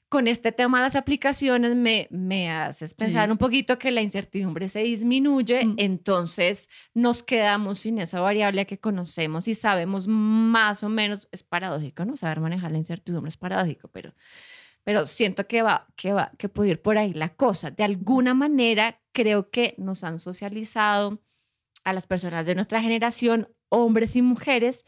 Con 0.08 0.26
este 0.28 0.50
tema 0.50 0.78
de 0.78 0.84
las 0.84 0.96
aplicaciones 0.96 1.76
me, 1.76 2.08
me 2.10 2.50
haces 2.50 2.94
pensar 2.94 3.26
Sí. 3.26 3.32
un 3.32 3.38
poquito 3.38 3.78
que 3.78 3.90
la 3.90 4.00
incertidumbre 4.00 4.68
se 4.70 4.80
disminuye, 4.80 5.64
Mm. 5.66 5.74
entonces 5.76 6.68
nos 6.94 7.22
quedamos 7.22 7.80
sin 7.80 7.98
esa 7.98 8.20
variable 8.20 8.66
que 8.66 8.78
conocemos 8.78 9.46
y 9.46 9.54
sabemos 9.54 10.06
más 10.08 10.82
o 10.82 10.88
menos, 10.88 11.28
es 11.32 11.42
paradójico, 11.42 12.04
¿no? 12.06 12.16
Saber 12.16 12.40
manejar 12.40 12.72
la 12.72 12.78
incertidumbre 12.78 13.28
es 13.28 13.36
paradójico, 13.36 13.88
pero, 13.88 14.12
pero 14.84 15.06
siento 15.06 15.46
que 15.46 15.62
va, 15.62 15.86
que 15.96 16.12
va, 16.12 16.32
que 16.38 16.48
puede 16.48 16.70
ir 16.70 16.82
por 16.82 16.98
ahí 16.98 17.12
la 17.12 17.30
cosa. 17.34 17.70
De 17.70 17.84
alguna 17.84 18.34
manera 18.34 19.00
creo 19.12 19.50
que 19.50 19.74
nos 19.78 20.04
han 20.04 20.18
socializado 20.18 21.22
a 21.84 21.92
las 21.92 22.06
personas 22.06 22.46
de 22.46 22.54
nuestra 22.54 22.80
generación, 22.80 23.48
hombres 23.68 24.16
y 24.16 24.22
mujeres, 24.22 24.84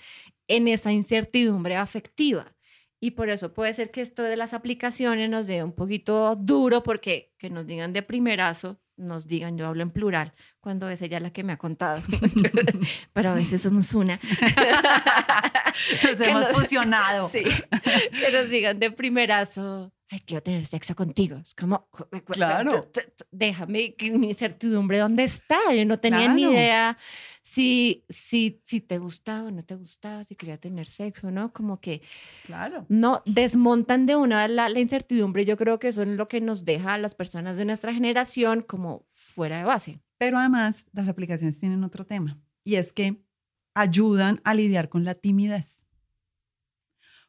en 0.48 0.68
esa 0.68 0.92
incertidumbre 0.92 1.76
afectiva. 1.76 2.54
Y 3.00 3.12
por 3.12 3.30
eso 3.30 3.52
puede 3.52 3.72
ser 3.74 3.90
que 3.90 4.00
esto 4.00 4.22
de 4.22 4.36
las 4.36 4.54
aplicaciones 4.54 5.28
nos 5.28 5.46
dé 5.46 5.64
un 5.64 5.72
poquito 5.72 6.36
duro 6.36 6.82
porque 6.82 7.32
que 7.38 7.50
nos 7.50 7.66
digan 7.66 7.92
de 7.92 8.02
primerazo, 8.02 8.80
nos 8.96 9.26
digan, 9.26 9.58
yo 9.58 9.66
hablo 9.66 9.82
en 9.82 9.90
plural, 9.90 10.34
cuando 10.62 10.88
es 10.88 11.02
ella 11.02 11.18
la 11.20 11.30
que 11.32 11.42
me 11.42 11.52
ha 11.52 11.56
contado, 11.58 12.00
pero 13.12 13.30
a 13.30 13.34
veces 13.34 13.60
somos 13.60 13.92
una. 13.94 14.18
Nos 16.04 16.18
Que 16.18 16.28
hemos 16.28 16.48
nos- 16.48 16.50
fusionado. 16.62 17.28
Sí, 17.28 17.42
que 17.42 18.32
nos 18.32 18.48
digan 18.48 18.78
de 18.78 18.90
primerazo, 18.90 19.92
ay, 20.10 20.20
quiero 20.20 20.42
tener 20.42 20.66
sexo 20.66 20.94
contigo. 20.94 21.38
Es 21.38 21.54
como, 21.54 21.88
Claro. 22.26 22.88
déjame 23.30 23.94
que 23.94 24.10
mi 24.10 24.28
incertidumbre, 24.28 24.98
¿dónde 24.98 25.24
está? 25.24 25.58
Yo 25.74 25.84
no 25.86 25.98
tenía 25.98 26.32
ni 26.32 26.42
idea 26.42 26.96
si, 27.42 28.04
si, 28.08 28.60
si 28.64 28.80
te 28.80 28.98
gustaba 28.98 29.48
o 29.48 29.50
no 29.50 29.64
te 29.64 29.74
gustaba, 29.74 30.22
si 30.24 30.36
quería 30.36 30.58
tener 30.58 30.86
sexo, 30.86 31.30
¿no? 31.30 31.52
Como 31.52 31.80
que 31.80 32.02
Claro. 32.44 32.84
no 32.88 33.22
desmontan 33.26 34.06
de 34.06 34.16
una 34.16 34.46
la, 34.48 34.68
la 34.68 34.78
incertidumbre. 34.80 35.44
Yo 35.44 35.56
creo 35.56 35.78
que 35.78 35.88
eso 35.88 36.02
es 36.02 36.08
lo 36.08 36.28
que 36.28 36.40
nos 36.40 36.64
deja 36.64 36.94
a 36.94 36.98
las 36.98 37.14
personas 37.14 37.56
de 37.56 37.64
nuestra 37.64 37.92
generación 37.94 38.62
como 38.62 39.06
fuera 39.14 39.58
de 39.58 39.64
base. 39.64 40.00
Pero 40.22 40.38
además, 40.38 40.86
las 40.92 41.08
aplicaciones 41.08 41.58
tienen 41.58 41.82
otro 41.82 42.06
tema 42.06 42.38
y 42.62 42.76
es 42.76 42.92
que 42.92 43.26
ayudan 43.74 44.40
a 44.44 44.54
lidiar 44.54 44.88
con 44.88 45.02
la 45.02 45.16
timidez. 45.16 45.84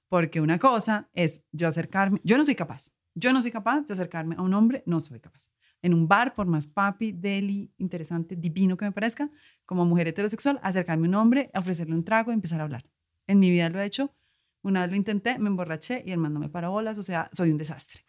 Porque 0.09 0.39
una 0.39 0.59
cosa 0.59 1.09
es 1.13 1.43
yo 1.51 1.67
acercarme, 1.67 2.21
yo 2.23 2.37
no 2.37 2.45
soy 2.45 2.53
capaz, 2.53 2.91
yo 3.15 3.33
no 3.33 3.41
soy 3.41 3.49
capaz 3.49 3.81
de 3.87 3.93
acercarme 3.93 4.35
a 4.37 4.43
un 4.43 4.53
hombre, 4.53 4.83
no 4.85 5.01
soy 5.01 5.19
capaz. 5.19 5.49
En 5.81 5.95
un 5.95 6.07
bar, 6.07 6.35
por 6.35 6.45
más 6.45 6.67
papi, 6.67 7.13
deli, 7.13 7.73
interesante, 7.79 8.35
divino 8.35 8.77
que 8.77 8.85
me 8.85 8.91
parezca, 8.91 9.31
como 9.65 9.85
mujer 9.85 10.09
heterosexual, 10.09 10.59
acercarme 10.61 11.07
a 11.07 11.09
un 11.09 11.15
hombre, 11.15 11.49
ofrecerle 11.55 11.95
un 11.95 12.05
trago 12.05 12.29
y 12.29 12.35
empezar 12.35 12.61
a 12.61 12.65
hablar. 12.65 12.85
En 13.25 13.39
mi 13.39 13.49
vida 13.49 13.69
lo 13.69 13.81
he 13.81 13.85
hecho, 13.85 14.13
una 14.61 14.81
vez 14.81 14.91
lo 14.91 14.97
intenté, 14.97 15.39
me 15.39 15.47
emborraché 15.47 16.03
y 16.05 16.11
el 16.11 16.19
man 16.19 16.31
no 16.31 16.39
me 16.39 16.49
paró 16.49 16.69
bolas, 16.69 16.99
o 16.99 17.03
sea, 17.03 17.27
soy 17.33 17.49
un 17.49 17.57
desastre. 17.57 18.03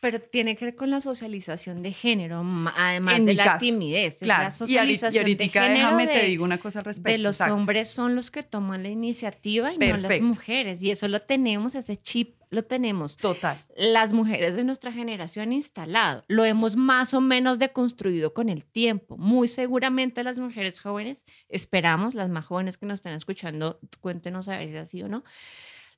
Pero 0.00 0.18
tiene 0.18 0.56
que 0.56 0.64
ver 0.64 0.74
con 0.76 0.90
la 0.90 1.00
socialización 1.02 1.82
de 1.82 1.92
género, 1.92 2.42
además 2.74 3.16
En 3.16 3.26
de 3.26 3.34
la 3.34 3.44
caso, 3.44 3.58
timidez. 3.58 4.16
Claro, 4.20 4.44
la 4.44 4.48
y 4.66 4.78
ahorita, 4.78 4.92
y 4.92 4.98
socialización 4.98 5.12
de 5.26 5.30
ahorita 5.32 5.68
déjame 5.68 6.06
de, 6.06 6.12
te 6.14 6.26
digo 6.26 6.44
una 6.44 6.56
cosa 6.58 6.78
al 6.78 6.86
respecto. 6.86 7.10
de 7.12 7.18
los 7.18 7.36
exacto. 7.36 7.54
hombres 7.54 7.90
son 7.90 8.14
los 8.16 8.30
que 8.30 8.42
toman 8.42 8.82
la 8.82 8.88
iniciativa 8.88 9.72
y 9.74 9.78
no 9.78 9.86
las 9.86 10.00
Perfecto. 10.00 10.24
mujeres. 10.24 10.82
Y 10.82 10.90
eso 10.90 11.06
lo 11.06 11.20
tenemos, 11.20 11.74
ese 11.74 11.96
chip 11.98 12.36
lo 12.48 12.64
tenemos 12.64 13.16
Total. 13.18 13.62
las 13.76 14.12
mujeres 14.12 14.56
de 14.56 14.64
nuestra 14.64 14.90
generación 14.90 15.52
instalado. 15.52 16.24
Lo 16.28 16.44
hemos 16.44 16.76
más 16.76 17.12
o 17.14 17.20
menos 17.20 17.58
deconstruido 17.58 18.32
con 18.34 18.48
el 18.48 18.64
tiempo. 18.64 19.16
Muy 19.18 19.48
seguramente 19.48 20.24
las 20.24 20.38
mujeres 20.38 20.80
jóvenes, 20.80 21.26
esperamos, 21.50 22.14
las 22.14 22.28
más 22.30 22.46
jóvenes 22.46 22.76
que 22.78 22.86
nos 22.86 22.96
están 22.96 23.12
escuchando, 23.12 23.78
cuéntenos 24.00 24.48
a 24.48 24.56
ver 24.58 24.68
si 24.70 24.76
así 24.78 25.02
o 25.02 25.08
no, 25.08 25.22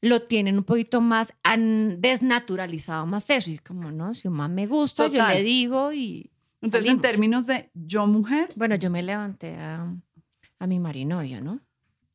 lo 0.03 0.23
tienen 0.23 0.59
un 0.59 0.65
poquito 0.65 1.01
más, 1.01 1.33
han 1.43 2.01
desnaturalizado 2.03 3.07
más 3.07 3.31
eso. 3.31 3.51
Y 3.51 3.59
como, 3.59 3.91
no, 3.91 4.13
si 4.15 4.29
un 4.29 4.35
man 4.35 4.55
me 4.55 4.67
gusta, 4.67 5.07
yo 5.07 5.13
Total. 5.13 5.35
le 5.37 5.43
digo 5.43 5.93
y... 5.93 6.31
Entonces, 6.61 6.91
en 6.91 6.97
salimos. 6.99 7.03
términos 7.03 7.47
de 7.47 7.71
yo 7.75 8.07
mujer, 8.07 8.53
Bueno, 8.57 8.75
yo 8.77 8.91
me 8.91 9.03
levanté 9.03 9.57
a, 9.57 9.87
a 10.59 10.67
mi 10.67 10.79
marinovio, 10.79 11.41
¿no? 11.41 11.61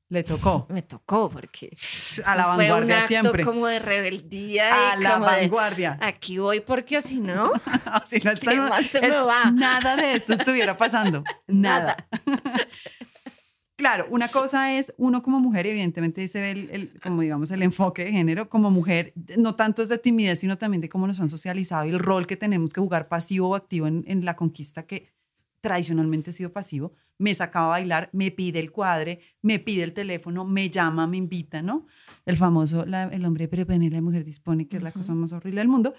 le 0.10 0.24
tocó. 0.24 0.66
Me 0.70 0.84
tocó 0.84 1.30
porque 1.30 1.76
A 2.26 2.36
la 2.38 2.44
eso 2.44 2.54
fue 2.56 2.64
un 2.64 2.70
vanguardia 2.70 2.96
acto 3.00 3.08
siempre. 3.10 3.44
como 3.44 3.68
de 3.68 3.80
rebeldía 3.80 4.94
A 4.94 4.98
y 4.98 5.04
la 5.04 5.14
como 5.16 5.26
de, 5.30 5.42
vanguardia. 5.42 5.98
aquí 6.02 6.38
voy 6.38 6.62
porque 6.62 7.02
si 7.02 7.20
no, 7.20 7.52
si 8.06 8.20
no 8.20 8.32
está- 8.32 8.52
¿qué 8.52 8.58
más 8.58 8.96
es- 8.96 9.02
me 9.02 9.10
va? 9.20 9.52
Nada 9.52 9.98
de 9.98 10.14
esto 10.14 10.32
estuviera 10.32 10.78
pasando. 10.78 11.26
Nada. 11.48 12.08
Claro, 13.78 14.08
una 14.10 14.28
cosa 14.28 14.74
es 14.76 14.92
uno 14.98 15.22
como 15.22 15.40
mujer, 15.40 15.68
evidentemente 15.68 16.28
se 16.28 16.42
ve 16.42 16.52
el, 16.52 16.70
el- 16.72 17.00
como 17.00 17.22
digamos 17.22 17.52
el 17.52 17.62
enfoque 17.62 18.06
de 18.06 18.12
género 18.12 18.50
como 18.50 18.72
mujer, 18.72 19.14
no 19.38 19.54
tanto 19.56 19.84
es 19.84 19.90
de 19.90 20.00
timidez, 20.00 20.40
sino 20.40 20.58
también 20.58 20.82
de 20.82 20.90
cómo 20.90 21.06
nos 21.06 21.20
han 21.20 21.30
socializado 21.30 21.86
y 21.86 21.90
el 21.90 22.00
rol 22.00 22.26
que 22.26 22.36
tenemos 22.38 22.74
que 22.74 22.82
jugar 22.82 23.08
pasivo 23.08 23.50
o 23.50 23.56
activo 23.56 23.86
en, 23.86 24.04
en 24.08 24.26
la 24.26 24.36
conquista 24.36 24.88
que 24.88 25.14
tradicionalmente 25.62 26.32
ha 26.32 26.34
sido 26.34 26.52
pasivo. 26.52 26.94
Me 27.20 27.34
sacaba 27.36 27.66
a 27.68 27.70
bailar, 27.70 28.10
me 28.14 28.32
pide 28.32 28.60
el 28.60 28.72
cuadre, 28.72 29.20
me 29.44 29.60
pide 29.60 29.84
el 29.84 29.94
teléfono, 29.94 30.44
me 30.44 30.70
llama, 30.72 31.06
me 31.06 31.18
invita, 31.18 31.62
¿no? 31.62 31.86
El 32.26 32.38
famoso, 32.38 32.84
la- 32.86 33.04
el 33.04 33.26
hombre 33.26 33.48
prepone 33.48 33.90
la 33.92 34.02
mujer 34.02 34.24
dispone, 34.26 34.68
que 34.68 34.78
es 34.78 34.84
la 34.84 34.92
cosa 34.92 35.14
más 35.14 35.34
horrible 35.34 35.62
del 35.62 35.68
mundo. 35.68 35.94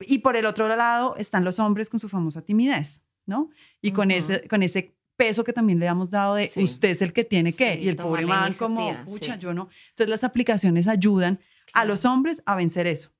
Y 0.00 0.18
por 0.18 0.36
el 0.36 0.46
otro 0.46 0.66
lado 0.74 1.14
están 1.16 1.44
los 1.44 1.60
hombres 1.60 1.88
con 1.90 2.00
su 2.00 2.08
famosa 2.08 2.42
timidez, 2.42 3.02
¿no? 3.26 3.50
Y 3.80 3.92
con, 3.92 4.10
ese, 4.10 4.48
con 4.48 4.62
ese 4.64 4.96
peso 5.16 5.44
que 5.44 5.52
también 5.52 5.78
le 5.78 5.86
hemos 5.86 6.10
dado 6.10 6.34
de 6.34 6.46
Sí. 6.48 6.62
usted 6.64 6.90
es 6.90 7.02
el 7.02 7.12
que 7.12 7.24
tiene 7.24 7.52
que, 7.52 7.74
Sí, 7.74 7.80
y 7.84 7.88
el 7.88 7.96
pobre 7.96 8.26
man 8.26 8.52
como, 8.54 8.92
pucha, 9.04 9.34
sí. 9.34 9.40
yo 9.40 9.54
no. 9.54 9.68
Entonces 9.90 10.08
las 10.08 10.24
aplicaciones 10.24 10.88
ayudan 10.88 11.34
a 11.68 11.72
Claro. 11.72 11.88
los 11.88 12.04
hombres 12.04 12.42
a 12.46 12.56
vencer 12.56 12.86
eso, 12.86 13.10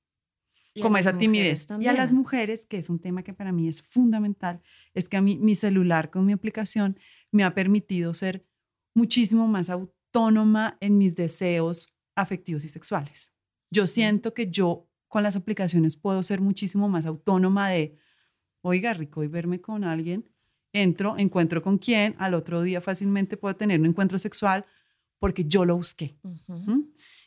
Y 0.74 0.80
a 0.80 0.82
como 0.82 0.96
esa 0.98 1.16
timidez. 1.16 1.62
Y 1.62 1.64
a 1.64 1.66
también. 1.68 1.96
las 1.96 2.12
mujeres, 2.12 2.66
que 2.66 2.78
es 2.78 2.90
un 2.90 2.98
tema 2.98 3.22
que 3.22 3.32
para 3.32 3.52
mí 3.52 3.68
es 3.68 3.80
fundamental, 3.82 4.60
es 4.92 5.08
que 5.08 5.16
a 5.16 5.22
mí 5.22 5.36
mi 5.36 5.54
celular 5.54 6.10
con 6.10 6.26
mi 6.26 6.32
aplicación 6.32 6.98
me 7.32 7.44
ha 7.44 7.54
permitido 7.54 8.12
ser 8.14 8.44
muchísimo 8.94 9.46
más 9.48 9.70
autónoma 9.70 10.76
en 10.80 10.98
mis 10.98 11.16
deseos 11.16 11.92
afectivos 12.16 12.64
y 12.64 12.68
sexuales. 12.68 13.32
Yo 13.70 13.86
siento 13.86 14.34
que 14.34 14.50
yo 14.50 14.88
con 15.08 15.22
las 15.22 15.36
aplicaciones 15.36 15.96
puedo 15.96 16.22
ser 16.22 16.40
muchísimo 16.40 16.88
más 16.88 17.06
autónoma 17.06 17.70
de, 17.70 17.96
oiga, 18.62 18.94
rico, 18.94 19.22
y 19.24 19.28
verme 19.28 19.60
con 19.60 19.84
alguien, 19.84 20.28
entro, 20.74 21.14
encuentro 21.16 21.62
con 21.62 21.78
quién, 21.78 22.14
al 22.18 22.34
otro 22.34 22.60
día 22.62 22.82
fácilmente 22.82 23.38
puedo 23.38 23.56
tener 23.56 23.80
un 23.80 23.86
encuentro 23.86 24.18
sexual 24.18 24.66
porque 25.18 25.44
yo 25.46 25.64
lo 25.64 25.76
busqué. 25.76 26.14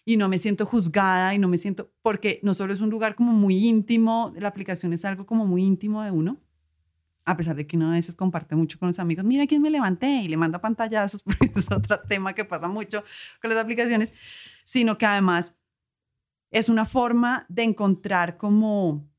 Y 0.06 0.18
no 0.18 0.30
me 0.30 0.38
siento 0.38 0.66
juzgada 0.66 1.34
y 1.34 1.40
no 1.40 1.48
me 1.48 1.58
siento, 1.58 1.92
porque 2.04 2.40
no 2.44 2.54
solo 2.54 2.74
es 2.74 2.82
un 2.82 2.90
lugar 2.90 3.16
como 3.16 3.32
muy 3.32 3.66
íntimo, 3.66 4.34
la 4.38 4.50
aplicación 4.50 4.94
es 4.94 5.04
algo 5.04 5.26
como 5.26 5.46
muy 5.46 5.64
íntimo 5.64 6.04
de 6.04 6.12
uno, 6.12 6.38
a 7.26 7.36
pesar 7.36 7.56
de 7.56 7.66
que 7.66 7.76
uno 7.76 7.90
a 7.90 7.96
veces 7.96 8.16
comparte 8.16 8.56
mucho 8.56 8.78
con 8.80 8.88
los 8.88 9.00
amigos, 9.00 9.26
mira 9.26 9.48
quién 9.48 9.62
me 9.62 9.70
levanté 9.70 10.08
y 10.08 10.28
le 10.28 10.38
manda 10.38 10.62
pantallazos, 10.62 11.24
porque 11.24 11.52
es 11.56 11.72
otro 11.72 12.00
tema 12.08 12.34
que 12.34 12.46
pasa 12.46 12.68
mucho 12.68 13.04
con 13.42 13.50
las 13.50 13.60
aplicaciones, 13.60 14.14
sino 14.64 14.98
que 14.98 15.06
además 15.06 15.56
es 16.52 16.70
una 16.70 16.86
forma 16.86 17.46
de 17.50 17.64
encontrar 17.64 18.38
como, 18.38 19.10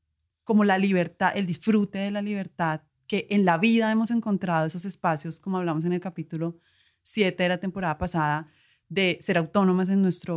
como 0.43 0.63
la 0.63 0.77
libertad, 0.77 1.33
el 1.35 1.45
disfrute 1.45 1.99
de 1.99 2.11
la 2.11 2.21
libertad, 2.21 2.81
que 3.09 3.25
en 3.31 3.43
la 3.43 3.57
vida 3.57 3.91
hemos 3.91 4.11
encontrado 4.11 4.67
esos 4.67 4.85
espacios, 4.85 5.39
como 5.39 5.57
hablamos 5.57 5.83
en 5.83 5.93
el 5.93 5.99
capítulo 5.99 6.59
7 7.01 7.41
de 7.41 7.49
la 7.49 7.57
temporada 7.57 7.97
pasada, 7.97 8.47
de 8.87 9.17
ser 9.19 9.39
autónomas 9.39 9.89
en 9.89 10.03
nuestra 10.03 10.35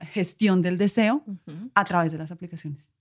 gestión 0.00 0.60
del 0.60 0.76
deseo 0.76 1.24
a 1.74 1.84
través 1.84 2.12
de 2.12 2.18
las 2.18 2.30
aplicaciones. 2.30 2.92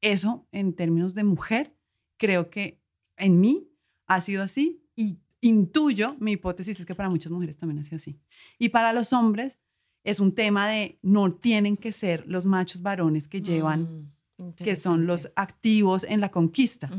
Eso, 0.00 0.46
en 0.52 0.74
términos 0.74 1.12
de 1.12 1.24
mujer, 1.24 1.74
creo 2.18 2.50
que 2.50 2.80
en 3.16 3.40
mí 3.40 3.68
ha 4.06 4.20
sido 4.20 4.44
así 4.44 4.80
y 4.94 5.18
intuyo, 5.40 6.14
mi 6.20 6.32
hipótesis 6.32 6.78
es 6.78 6.86
que 6.86 6.94
para 6.94 7.10
muchas 7.10 7.32
mujeres 7.32 7.58
también 7.58 7.80
ha 7.80 7.82
sido 7.82 7.96
así. 7.96 8.20
Y 8.60 8.68
para 8.68 8.92
los 8.92 9.12
hombres 9.12 9.58
es 10.04 10.20
un 10.20 10.36
tema 10.36 10.68
de 10.68 11.00
no 11.02 11.34
tienen 11.34 11.76
que 11.76 11.90
ser 11.90 12.24
los 12.28 12.46
machos 12.46 12.80
varones 12.80 13.26
que 13.26 13.42
llevan, 13.42 13.82
Mm, 13.82 14.12
que 14.56 14.76
son 14.76 15.06
los 15.06 15.30
activos 15.36 16.04
en 16.04 16.20
la 16.20 16.30
conquista 16.30 16.90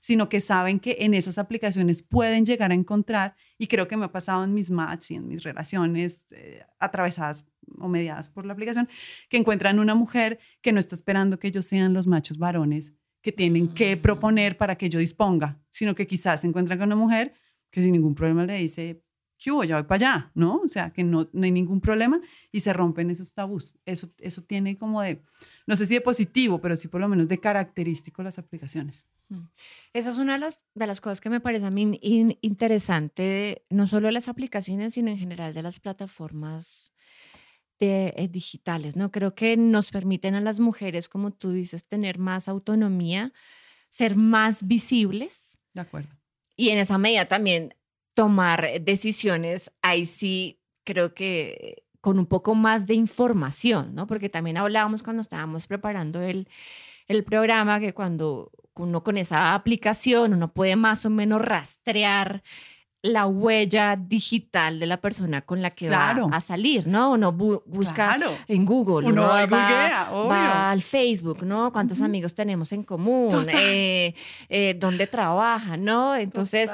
sino 0.00 0.28
que 0.28 0.40
saben 0.40 0.80
que 0.80 0.96
en 1.00 1.14
esas 1.14 1.38
aplicaciones 1.38 2.02
pueden 2.02 2.44
llegar 2.46 2.70
a 2.70 2.74
encontrar, 2.74 3.34
y 3.58 3.66
creo 3.66 3.86
que 3.88 3.96
me 3.96 4.04
ha 4.04 4.12
pasado 4.12 4.44
en 4.44 4.54
mis 4.54 4.70
matches 4.70 5.10
y 5.10 5.14
en 5.16 5.28
mis 5.28 5.42
relaciones 5.42 6.24
eh, 6.32 6.62
atravesadas 6.78 7.46
o 7.78 7.88
mediadas 7.88 8.28
por 8.28 8.46
la 8.46 8.52
aplicación, 8.52 8.88
que 9.28 9.36
encuentran 9.36 9.78
una 9.78 9.94
mujer 9.94 10.38
que 10.62 10.72
no 10.72 10.80
está 10.80 10.94
esperando 10.94 11.38
que 11.38 11.48
ellos 11.48 11.66
sean 11.66 11.92
los 11.92 12.06
machos 12.06 12.38
varones 12.38 12.92
que 13.20 13.32
tienen 13.32 13.68
que 13.74 13.96
Mm. 13.96 14.00
proponer 14.00 14.56
para 14.56 14.76
que 14.76 14.88
yo 14.88 14.98
disponga, 14.98 15.60
sino 15.70 15.94
que 15.94 16.06
quizás 16.06 16.40
se 16.40 16.46
encuentran 16.46 16.78
con 16.78 16.86
una 16.88 16.96
mujer 16.96 17.34
que 17.70 17.82
sin 17.82 17.92
ningún 17.92 18.14
problema 18.14 18.44
le 18.46 18.56
dice, 18.56 19.02
¿qué 19.38 19.50
hubo? 19.50 19.64
Ya 19.64 19.76
voy 19.76 19.84
para 19.84 19.96
allá, 19.96 20.30
¿no? 20.34 20.62
O 20.64 20.68
sea, 20.68 20.90
que 20.90 21.04
no, 21.04 21.28
no 21.32 21.44
hay 21.44 21.50
ningún 21.52 21.80
problema 21.80 22.20
y 22.52 22.60
se 22.60 22.72
rompen 22.72 23.10
esos 23.10 23.34
tabús. 23.34 23.74
Eso, 23.84 24.08
eso 24.18 24.42
tiene 24.42 24.78
como 24.78 25.02
de, 25.02 25.20
no 25.68 25.76
sé 25.76 25.84
si 25.84 25.92
de 25.92 26.00
positivo, 26.00 26.62
pero 26.62 26.76
sí 26.76 26.88
por 26.88 27.02
lo 27.02 27.10
menos 27.10 27.28
de 27.28 27.38
característico 27.38 28.22
las 28.22 28.38
aplicaciones. 28.38 29.06
Mm. 29.28 29.48
Esa 29.92 30.08
es 30.08 30.16
una 30.16 30.32
de 30.32 30.38
las, 30.38 30.62
de 30.74 30.86
las 30.86 31.02
cosas 31.02 31.20
que 31.20 31.28
me 31.28 31.40
parece 31.40 31.66
a 31.66 31.70
mí 31.70 31.98
interesante, 32.40 33.66
no 33.68 33.86
solo 33.86 34.06
de 34.06 34.12
las 34.12 34.28
aplicaciones, 34.28 34.94
sino 34.94 35.10
en 35.10 35.18
general 35.18 35.52
de 35.52 35.62
las 35.62 35.78
plataformas 35.78 36.94
de, 37.78 38.14
eh, 38.16 38.28
digitales, 38.28 38.96
¿no? 38.96 39.10
Creo 39.10 39.34
que 39.34 39.58
nos 39.58 39.90
permiten 39.90 40.34
a 40.34 40.40
las 40.40 40.58
mujeres, 40.58 41.06
como 41.06 41.32
tú 41.32 41.52
dices, 41.52 41.86
tener 41.86 42.18
más 42.18 42.48
autonomía, 42.48 43.34
ser 43.90 44.16
más 44.16 44.66
visibles. 44.66 45.58
De 45.74 45.82
acuerdo. 45.82 46.16
Y 46.56 46.70
en 46.70 46.78
esa 46.78 46.96
medida 46.96 47.28
también 47.28 47.74
tomar 48.14 48.80
decisiones, 48.80 49.70
ahí 49.82 50.06
sí 50.06 50.62
creo 50.84 51.12
que 51.12 51.84
con 52.00 52.18
un 52.18 52.26
poco 52.26 52.54
más 52.54 52.86
de 52.86 52.94
información, 52.94 53.94
¿no? 53.94 54.06
Porque 54.06 54.28
también 54.28 54.56
hablábamos 54.56 55.02
cuando 55.02 55.22
estábamos 55.22 55.66
preparando 55.66 56.20
el, 56.22 56.48
el 57.06 57.24
programa 57.24 57.80
que 57.80 57.92
cuando 57.92 58.50
uno 58.76 59.02
con 59.02 59.18
esa 59.18 59.54
aplicación 59.54 60.32
uno 60.32 60.52
puede 60.52 60.76
más 60.76 61.04
o 61.04 61.10
menos 61.10 61.42
rastrear 61.42 62.42
la 63.02 63.26
huella 63.26 63.96
digital 63.96 64.80
de 64.80 64.86
la 64.86 65.00
persona 65.00 65.42
con 65.42 65.62
la 65.62 65.70
que 65.70 65.88
va 65.88 66.16
a 66.32 66.40
salir, 66.40 66.86
¿no? 66.86 67.12
Uno 67.12 67.32
busca 67.32 68.16
en 68.48 68.64
Google, 68.64 69.06
uno, 69.06 69.22
va, 69.22 70.70
al 70.70 70.82
Facebook, 70.82 71.42
¿no? 71.44 71.72
¿Cuántos 71.72 72.00
amigos 72.00 72.34
tenemos 72.34 72.72
en 72.72 72.82
común? 72.82 73.46
Eh, 73.48 74.14
eh, 74.48 74.74
¿Dónde 74.78 75.06
trabaja, 75.06 75.76
no? 75.76 76.16
Entonces, 76.16 76.70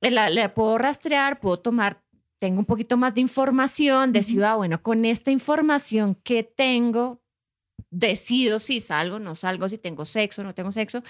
le, 0.00 0.48
puedo 0.50 0.78
rastrear, 0.78 1.40
puedo 1.40 1.58
tomar, 1.58 2.00
tengo 2.38 2.60
un 2.60 2.66
poquito 2.66 2.96
más 2.96 3.14
de 3.14 3.20
información, 3.20 4.12
decido, 4.12 4.46
ah, 4.46 4.56
bueno, 4.56 4.82
con 4.82 5.04
esta 5.04 5.30
información 5.30 6.14
que 6.22 6.42
tengo, 6.42 7.20
decido 7.90 8.60
si 8.60 8.80
salgo, 8.80 9.18
no 9.18 9.34
salgo, 9.34 9.68
si 9.68 9.78
tengo 9.78 10.04
sexo, 10.04 10.44
no 10.44 10.54
tengo 10.54 10.72
sexo, 10.72 11.02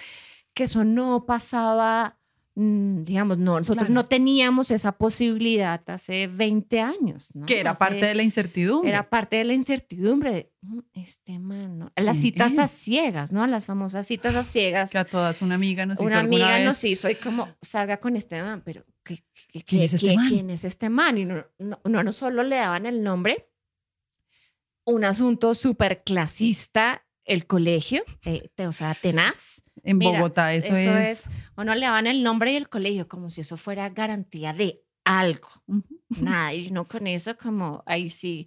que 0.55 0.65
eso 0.65 0.85
no 0.85 1.25
pasaba 1.27 2.19
mm, 2.55 3.05
digamos, 3.05 3.39
no, 3.39 3.59
nosotros 3.59 3.91
no 3.91 4.07
teníamos 4.07 4.71
esa 4.71 4.93
posibilidad 4.93 5.83
hace 5.91 6.29
20 6.29 6.81
años. 6.81 7.35
¿no? 7.35 7.47
Que 7.47 7.61
era 7.61 7.75
parte 7.75 8.07
de 8.07 8.15
la 8.15 8.23
incertidumbre. 8.23 8.91
Era 8.91 9.09
parte 9.09 9.37
de 9.37 9.45
la 9.45 9.55
incertidumbre 9.55 10.33
de, 10.33 10.53
mm, 10.63 10.79
este 10.95 11.39
man, 11.39 11.93
Las 11.97 12.17
citas 12.17 12.59
a 12.59 12.69
ciegas, 12.69 13.33
¿no? 13.33 13.47
Las 13.47 13.67
famosas 13.67 14.07
citas 14.07 14.35
a 14.35 14.45
ciegas. 14.45 14.91
Que 14.91 14.99
a 14.99 15.05
todas 15.05 15.43
una 15.43 15.57
amiga 15.57 15.85
nos 15.85 16.01
una 16.01 16.07
hizo 16.07 16.19
Una 16.19 16.27
amiga 16.27 16.57
vez. 16.57 16.65
nos 16.65 16.83
hizo 16.85 17.11
y 17.11 17.17
como, 17.17 17.49
salga 17.61 17.99
con 17.99 18.17
este 18.17 18.41
man, 18.43 18.63
pero 18.65 18.85
¿qué, 19.17 19.63
¿quién, 19.63 19.83
es 19.83 19.95
este 19.95 20.15
man? 20.15 20.29
¿quién 20.29 20.51
es 20.51 20.65
este 20.65 20.89
man? 20.89 21.19
Y 21.19 21.25
no, 21.25 21.45
no, 21.59 21.81
no 21.85 22.13
solo 22.13 22.43
le 22.43 22.57
daban 22.57 22.87
el 22.87 23.03
nombre, 23.03 23.49
un 24.85 25.05
asunto 25.05 25.55
súper 25.55 26.03
clasista, 26.03 27.05
el 27.25 27.47
colegio, 27.47 28.03
eh, 28.25 28.49
o 28.67 28.73
sea, 28.73 28.95
tenaz. 28.95 29.63
En 29.85 29.99
Bogotá, 29.99 30.55
eso, 30.55 30.75
es... 30.75 31.31
O 31.57 31.65
no 31.65 31.75
le 31.75 31.83
daban 31.83 32.07
el 32.07 32.23
nombre 32.23 32.53
y 32.53 32.57
el 32.57 32.69
colegio, 32.69 33.07
como 33.07 33.29
si 33.29 33.43
eso 33.43 33.57
fuera 33.57 33.89
garantía 33.91 34.53
de 34.55 34.83
algo. 35.05 35.49
Nada, 36.21 36.55
y 36.55 36.71
no 36.71 36.87
con 36.87 37.07
eso, 37.07 37.37
como, 37.37 37.83
ahí 37.87 38.09
sí, 38.09 38.47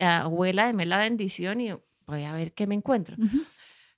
abuela, 0.00 0.66
deme 0.66 0.86
la 0.86 0.98
bendición 0.98 1.60
y 1.60 1.72
voy 2.06 2.24
a 2.24 2.32
ver 2.32 2.52
qué 2.52 2.66
me 2.66 2.74
encuentro. 2.74 3.16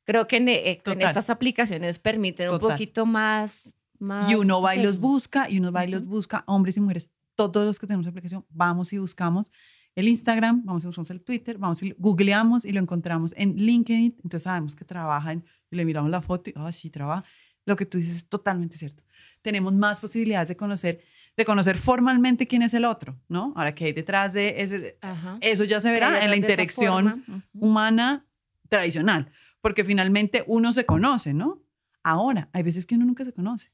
Creo 0.05 0.27
que 0.27 0.37
eh, 0.37 0.83
en, 0.85 1.01
estas 1.01 1.31
aplicaciones 1.31 1.99
permiten 1.99 2.51
un 2.51 2.59
poquito 2.59 3.07
más, 3.07 3.75
más... 4.05 4.31
Y 4.31 4.37
uno 4.37 4.63
va 4.63 4.77
y 4.77 4.83
los 4.83 4.99
busca, 4.99 5.51
y 5.51 5.59
uno 5.59 5.73
va 5.73 5.85
y 5.85 5.89
los 5.89 6.05
busca, 6.05 6.45
hombres 6.47 6.77
y 6.77 6.81
mujeres, 6.81 7.11
todos 7.35 7.67
los 7.67 7.79
que 7.79 7.87
tenemos 7.87 8.07
aplicación, 8.07 8.45
vamos 8.51 8.93
y 8.93 8.99
buscamos 8.99 9.51
el 9.95 10.09
Instagram, 10.09 10.65
vamos 10.65 10.83
y 10.85 10.87
buscamos 10.87 11.11
el 11.11 11.23
Twitter, 11.23 11.59
vamos 11.59 11.83
y 11.83 11.95
googleamos 11.99 12.65
y 12.65 12.73
lo 12.73 12.81
encontramos 12.81 13.33
en 13.37 13.57
LinkedIn, 13.57 14.17
entonces 14.17 14.43
sabemos 14.43 14.75
que 14.75 14.85
trabajan 14.85 15.45
y 15.71 15.77
le 15.77 15.85
miramos 15.85 16.11
la 16.11 16.21
foto 16.21 16.51
y, 16.51 16.55
ah, 16.57 16.73
sí, 16.73 16.91
trabaja. 16.91 17.25
Lo 17.65 17.77
que 17.77 17.87
tú 17.87 17.99
dices 17.99 18.17
es 18.17 18.29
totalmente 18.29 18.77
cierto. 18.77 19.05
Tenemos 19.41 19.73
más 19.73 20.01
posibilidades 20.01 20.49
de 20.49 20.57
conocer, 20.57 21.03
de 21.37 21.45
conocer 21.45 21.79
formalmente 21.79 22.47
quién 22.47 22.63
es 22.63 22.75
el 22.75 22.85
otro, 22.85 23.19
¿no? 23.29 23.53
Ahora, 23.57 23.75
¿qué 23.75 23.87
hay 23.87 23.93
detrás 23.93 24.33
de 24.33 24.63
ese? 24.63 24.99
Eso 25.41 25.65
ya 25.65 25.81
se 25.81 25.91
verá 25.91 26.23
en 26.25 26.31
la 26.31 26.37
interacción 26.37 27.25
humana 27.55 28.27
tradicional, 28.69 29.31
porque 29.61 29.85
finalmente 29.85 30.45
uno 30.47 30.73
se 30.73 30.85
conoce, 30.85 31.33
¿no? 31.33 31.63
Ahora, 32.03 32.51
hay 32.53 32.63
veces 32.63 32.85
que 32.85 32.97
uno 32.97 33.07
nunca 33.07 33.25
se 33.25 33.33
conoce 33.33 33.73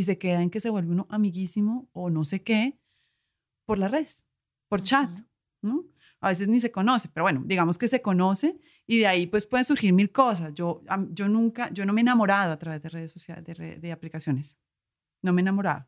y 0.00 0.04
se 0.04 0.18
queda 0.18 0.42
en 0.42 0.50
que 0.50 0.60
se 0.60 0.70
vuelve 0.70 0.90
uno 0.90 1.06
amiguísimo 1.10 1.88
o 1.92 2.10
no 2.10 2.24
sé 2.24 2.42
qué 2.42 2.80
por 3.66 3.78
la 3.78 3.88
red, 3.88 4.06
por 4.68 4.82
chat. 4.82 5.10
¿no? 5.62 5.84
A 6.20 6.28
veces 6.28 6.48
ni 6.48 6.60
se 6.60 6.70
conoce, 6.70 7.08
pero 7.12 7.24
bueno, 7.24 7.42
digamos 7.44 7.78
que 7.78 7.88
se 7.88 8.02
conoce 8.02 8.58
y 8.86 8.98
de 8.98 9.06
ahí 9.06 9.26
pues 9.26 9.46
pueden 9.46 9.64
surgir 9.64 9.92
mil 9.92 10.10
cosas. 10.10 10.52
Yo, 10.54 10.82
yo 11.10 11.28
nunca, 11.28 11.70
yo 11.70 11.84
no 11.86 11.92
me 11.92 12.00
he 12.00 12.02
enamorado 12.02 12.52
a 12.52 12.58
través 12.58 12.82
de 12.82 12.88
redes 12.88 13.12
sociales, 13.12 13.44
de, 13.44 13.76
de 13.78 13.92
aplicaciones. 13.92 14.58
No 15.22 15.32
me 15.32 15.40
he 15.40 15.44
enamorado. 15.44 15.86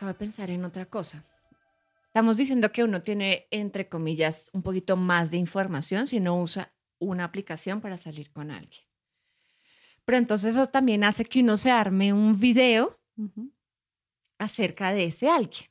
Acabo 0.00 0.14
de 0.14 0.18
pensar 0.18 0.48
en 0.48 0.64
otra 0.64 0.86
cosa. 0.86 1.26
Estamos 2.06 2.38
diciendo 2.38 2.72
que 2.72 2.82
uno 2.82 3.02
tiene, 3.02 3.46
entre 3.50 3.90
comillas, 3.90 4.50
un 4.54 4.62
poquito 4.62 4.96
más 4.96 5.30
de 5.30 5.36
información 5.36 6.06
si 6.06 6.20
no 6.20 6.40
usa 6.40 6.72
una 6.98 7.24
aplicación 7.24 7.82
para 7.82 7.98
salir 7.98 8.32
con 8.32 8.50
alguien. 8.50 8.82
Pero 10.06 10.16
entonces 10.16 10.56
eso 10.56 10.66
también 10.68 11.04
hace 11.04 11.26
que 11.26 11.40
uno 11.40 11.58
se 11.58 11.70
arme 11.70 12.14
un 12.14 12.40
video 12.40 12.98
acerca 14.38 14.94
de 14.94 15.04
ese 15.04 15.28
alguien. 15.28 15.70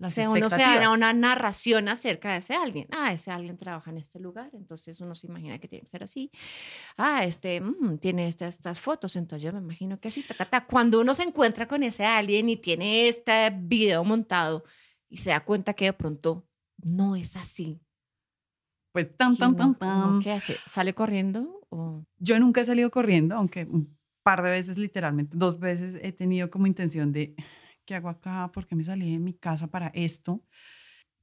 O 0.00 0.10
sea, 0.10 0.30
uno 0.30 0.48
se 0.48 0.62
haga 0.62 0.92
una 0.92 1.12
narración 1.12 1.88
acerca 1.88 2.32
de 2.32 2.38
ese 2.38 2.54
alguien. 2.54 2.86
Ah, 2.90 3.12
ese 3.12 3.30
alguien 3.30 3.56
trabaja 3.56 3.90
en 3.90 3.98
este 3.98 4.20
lugar, 4.20 4.50
entonces 4.52 5.00
uno 5.00 5.14
se 5.14 5.26
imagina 5.26 5.58
que 5.58 5.66
tiene 5.66 5.82
que 5.82 5.90
ser 5.90 6.04
así. 6.04 6.30
Ah, 6.96 7.24
este 7.24 7.60
mm, 7.60 7.98
tiene 7.98 8.28
estas, 8.28 8.54
estas, 8.54 8.80
fotos, 8.80 9.16
entonces 9.16 9.42
yo 9.42 9.52
me 9.52 9.58
imagino 9.58 9.98
que 9.98 10.08
así. 10.08 10.24
Cuando 10.68 11.00
uno 11.00 11.14
se 11.14 11.24
encuentra 11.24 11.66
con 11.66 11.82
ese 11.82 12.04
alguien 12.04 12.48
y 12.48 12.56
tiene 12.56 13.08
este 13.08 13.50
video 13.50 14.04
montado, 14.04 14.64
y 15.08 15.16
se 15.16 15.30
da 15.30 15.44
cuenta 15.44 15.74
que 15.74 15.86
de 15.86 15.92
pronto 15.92 16.46
no 16.76 17.16
es 17.16 17.36
así. 17.36 17.80
Pues 18.92 19.16
tan, 19.16 19.36
tan, 19.36 19.56
tan, 19.56 19.74
tan. 19.74 20.20
¿Qué 20.20 20.32
hace? 20.32 20.56
¿Sale 20.66 20.94
corriendo? 20.94 21.60
O? 21.70 22.04
Yo 22.18 22.38
nunca 22.38 22.60
he 22.60 22.64
salido 22.64 22.90
corriendo, 22.90 23.34
aunque 23.34 23.64
un 23.64 23.96
par 24.22 24.42
de 24.42 24.50
veces, 24.50 24.78
literalmente, 24.78 25.36
dos 25.36 25.58
veces 25.58 25.98
he 26.02 26.12
tenido 26.12 26.50
como 26.50 26.66
intención 26.66 27.12
de, 27.12 27.34
¿qué 27.88 27.94
hago 27.94 28.10
acá? 28.10 28.50
¿Por 28.52 28.66
qué 28.66 28.76
me 28.76 28.84
salí 28.84 29.12
de 29.12 29.18
mi 29.18 29.32
casa 29.32 29.66
para 29.66 29.86
esto? 29.94 30.44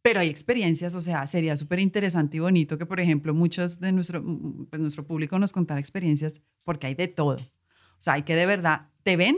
Pero 0.02 0.20
hay 0.20 0.30
experiencias, 0.30 0.96
o 0.96 1.02
sea, 1.02 1.28
sería 1.28 1.56
súper 1.56 1.80
interesante 1.80 2.38
y 2.38 2.40
bonito 2.40 2.76
que, 2.80 2.88
por 2.88 3.00
ejemplo, 3.00 3.36
muchos 3.36 3.80
de 3.80 3.92
nuestro, 3.92 4.24
pues 4.70 4.82
nuestro 4.82 5.06
público 5.06 5.38
nos 5.38 5.54
contara 5.54 5.80
experiencias, 5.80 6.42
porque 6.64 6.88
hay 6.88 6.96
de 6.96 7.08
todo. 7.08 7.38
O 7.38 8.02
sea, 8.02 8.14
hay 8.14 8.24
que 8.24 8.36
de 8.36 8.48
verdad 8.48 8.90
te 9.04 9.16
ven 9.16 9.38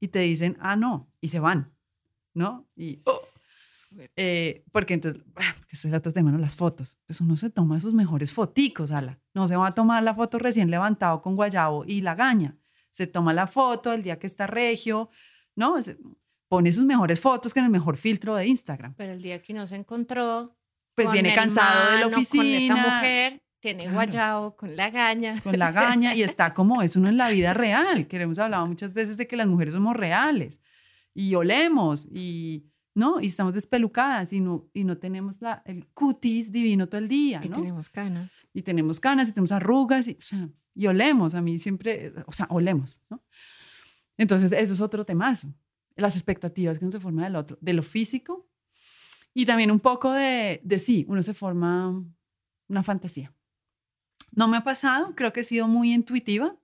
y 0.00 0.08
te 0.08 0.18
dicen, 0.18 0.56
ah, 0.58 0.74
no, 0.74 1.08
y 1.20 1.28
se 1.28 1.38
van, 1.38 1.72
¿no? 2.34 2.68
Y, 2.74 3.00
oh, 3.04 3.20
eh, 4.16 4.64
porque 4.72 4.94
entonces, 4.94 5.22
ese 5.70 5.70
es 5.70 5.84
el 5.84 5.94
otro 5.94 6.10
tema, 6.10 6.32
¿no? 6.32 6.38
Las 6.38 6.56
fotos. 6.56 6.98
Pues 7.06 7.20
uno 7.20 7.36
se 7.36 7.48
toma 7.48 7.78
sus 7.78 7.94
mejores 7.94 8.32
foticos, 8.32 8.90
ala. 8.90 9.20
No 9.34 9.46
se 9.46 9.54
va 9.54 9.68
a 9.68 9.72
tomar 9.72 10.02
la 10.02 10.14
foto 10.16 10.40
recién 10.40 10.68
levantado 10.68 11.22
con 11.22 11.36
guayabo 11.36 11.84
y 11.86 12.00
la 12.00 12.16
gaña. 12.16 12.56
Se 12.90 13.06
toma 13.06 13.32
la 13.32 13.46
foto 13.46 13.92
el 13.92 14.02
día 14.02 14.18
que 14.18 14.26
está 14.26 14.48
regio, 14.48 15.10
¿no? 15.54 15.76
Pone 16.48 16.72
sus 16.72 16.84
mejores 16.84 17.20
fotos 17.20 17.52
con 17.52 17.64
el 17.64 17.70
mejor 17.70 17.96
filtro 17.96 18.34
de 18.34 18.46
Instagram. 18.46 18.94
Pero 18.96 19.12
el 19.12 19.22
día 19.22 19.42
que 19.42 19.52
no 19.52 19.66
se 19.66 19.76
encontró. 19.76 20.56
Pues 20.94 21.10
viene 21.12 21.34
cansado 21.34 21.92
de 21.92 22.00
la 22.00 22.06
oficina. 22.06 22.74
Con 22.74 22.84
esta 22.84 22.94
mujer, 22.96 23.42
tiene 23.60 23.90
guayabo 23.90 24.56
con 24.56 24.76
la 24.76 24.90
gaña. 24.90 25.40
Con 25.42 25.58
la 25.58 25.70
gaña 25.70 26.14
y 26.14 26.22
está 26.22 26.54
como 26.54 26.80
es 26.82 26.96
uno 26.96 27.08
en 27.08 27.16
la 27.16 27.28
vida 27.30 27.52
real. 27.52 28.06
Que 28.06 28.20
hemos 28.20 28.38
hablado 28.38 28.66
muchas 28.66 28.94
veces 28.94 29.16
de 29.16 29.26
que 29.26 29.36
las 29.36 29.46
mujeres 29.46 29.74
somos 29.74 29.94
reales 29.94 30.60
y 31.12 31.34
olemos 31.34 32.06
y 32.10 32.66
¿no? 32.96 33.20
Y 33.20 33.26
estamos 33.26 33.52
despelucadas 33.52 34.32
y 34.32 34.40
no, 34.40 34.70
y 34.72 34.84
no 34.84 34.96
tenemos 34.96 35.42
la, 35.42 35.62
el 35.66 35.86
cutis 35.88 36.50
divino 36.50 36.88
todo 36.88 36.98
el 36.98 37.08
día, 37.08 37.40
¿no? 37.40 37.44
Y 37.44 37.48
tenemos 37.50 37.90
canas. 37.90 38.48
Y 38.54 38.62
tenemos 38.62 39.00
canas 39.00 39.28
y 39.28 39.32
tenemos 39.32 39.52
arrugas 39.52 40.08
y, 40.08 40.12
o 40.12 40.22
sea, 40.22 40.48
y 40.74 40.86
olemos, 40.86 41.34
a 41.34 41.42
mí 41.42 41.58
siempre, 41.58 42.14
o 42.26 42.32
sea, 42.32 42.46
olemos, 42.48 43.02
¿no? 43.10 43.22
Entonces, 44.16 44.50
eso 44.52 44.72
es 44.72 44.80
otro 44.80 45.04
temazo. 45.04 45.52
Las 45.96 46.14
expectativas 46.14 46.78
que 46.78 46.84
uno 46.84 46.92
se 46.92 47.00
forma 47.00 47.24
del 47.24 47.36
otro, 47.36 47.58
de 47.60 47.72
lo 47.72 47.82
físico 47.82 48.48
y 49.34 49.44
también 49.44 49.70
un 49.70 49.80
poco 49.80 50.12
de, 50.12 50.60
de 50.64 50.78
sí, 50.78 51.04
uno 51.08 51.22
se 51.22 51.34
forma 51.34 52.02
una 52.68 52.82
fantasía. 52.82 53.34
No 54.32 54.48
me 54.48 54.56
ha 54.56 54.64
pasado, 54.64 55.14
creo 55.14 55.32
que 55.32 55.40
he 55.40 55.44
sido 55.44 55.68
muy 55.68 55.92
intuitiva, 55.92 56.56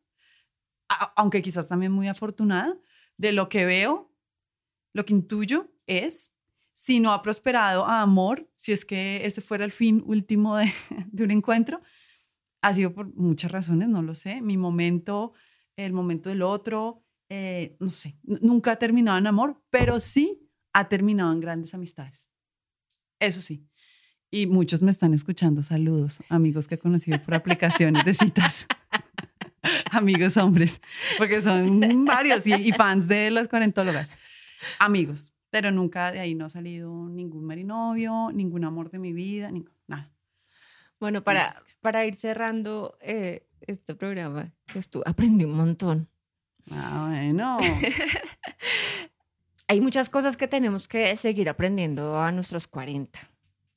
aunque 1.16 1.42
quizás 1.42 1.68
también 1.68 1.92
muy 1.92 2.08
afortunada, 2.08 2.78
de 3.16 3.32
lo 3.32 3.48
que 3.48 3.64
veo, 3.64 4.12
lo 4.92 5.04
que 5.04 5.14
intuyo, 5.14 5.72
es 5.86 6.32
si 6.74 7.00
no 7.00 7.12
ha 7.12 7.22
prosperado 7.22 7.84
a 7.84 8.00
amor, 8.00 8.50
si 8.56 8.72
es 8.72 8.84
que 8.84 9.24
ese 9.24 9.40
fuera 9.40 9.64
el 9.64 9.72
fin 9.72 10.02
último 10.06 10.56
de, 10.56 10.72
de 11.12 11.24
un 11.24 11.30
encuentro, 11.30 11.80
ha 12.62 12.72
sido 12.74 12.92
por 12.92 13.14
muchas 13.14 13.50
razones, 13.50 13.88
no 13.88 14.02
lo 14.02 14.14
sé. 14.14 14.40
Mi 14.40 14.56
momento, 14.56 15.32
el 15.76 15.92
momento 15.92 16.28
del 16.30 16.42
otro, 16.42 17.01
eh, 17.34 17.76
no 17.80 17.90
sé, 17.90 18.18
nunca 18.24 18.72
ha 18.72 18.76
terminado 18.76 19.16
en 19.16 19.26
amor, 19.26 19.58
pero 19.70 20.00
sí 20.00 20.46
ha 20.74 20.90
terminado 20.90 21.32
en 21.32 21.40
grandes 21.40 21.72
amistades. 21.72 22.28
Eso 23.18 23.40
sí. 23.40 23.66
Y 24.30 24.46
muchos 24.46 24.82
me 24.82 24.90
están 24.90 25.14
escuchando. 25.14 25.62
Saludos, 25.62 26.22
amigos 26.28 26.68
que 26.68 26.74
he 26.74 26.78
conocido 26.78 27.22
por 27.22 27.32
aplicaciones 27.32 28.04
de 28.04 28.12
citas. 28.12 28.66
amigos 29.90 30.36
hombres, 30.36 30.82
porque 31.16 31.40
son 31.40 32.04
varios 32.04 32.46
y, 32.46 32.52
y, 32.52 32.72
fans 32.72 33.08
de 33.08 33.30
las 33.30 33.48
cuarentólogas. 33.48 34.12
Amigos, 34.78 35.32
pero 35.48 35.70
nunca 35.70 36.12
de 36.12 36.20
ahí 36.20 36.34
no 36.34 36.44
ha 36.44 36.50
salido 36.50 37.08
ningún 37.08 37.44
marinovio, 37.44 38.30
ningún 38.30 38.64
amor 38.64 38.90
de 38.90 38.98
mi 38.98 39.14
vida, 39.14 39.50
nada. 39.86 40.12
Bueno, 41.00 41.24
para, 41.24 41.62
para 41.80 42.04
ir 42.04 42.14
cerrando 42.14 42.98
eh, 43.00 43.46
este 43.62 43.94
programa, 43.94 44.52
estuve, 44.74 45.04
aprendí 45.06 45.46
un 45.46 45.56
montón. 45.56 46.11
Ah, 46.70 47.06
bueno. 47.08 47.58
Hay 49.68 49.80
muchas 49.80 50.10
cosas 50.10 50.36
que 50.36 50.48
tenemos 50.48 50.86
que 50.86 51.16
seguir 51.16 51.48
aprendiendo 51.48 52.18
a 52.18 52.30
nuestros 52.32 52.66
40. 52.66 53.18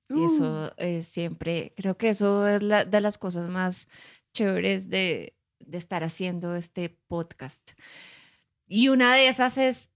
Y 0.10 0.24
eso 0.24 0.66
uh. 0.66 0.70
es 0.78 1.08
siempre, 1.08 1.74
creo 1.76 1.98
que 1.98 2.10
eso 2.10 2.48
es 2.48 2.62
la, 2.62 2.86
de 2.86 3.02
las 3.02 3.18
cosas 3.18 3.50
más 3.50 3.88
chéveres 4.34 4.90
de, 4.90 5.36
de 5.60 5.78
estar 5.78 6.04
haciendo 6.04 6.56
este 6.56 6.98
podcast. 7.08 7.72
Y 8.68 8.90
una 8.90 9.16
de 9.16 9.28
esas 9.28 9.58
es 9.58 9.90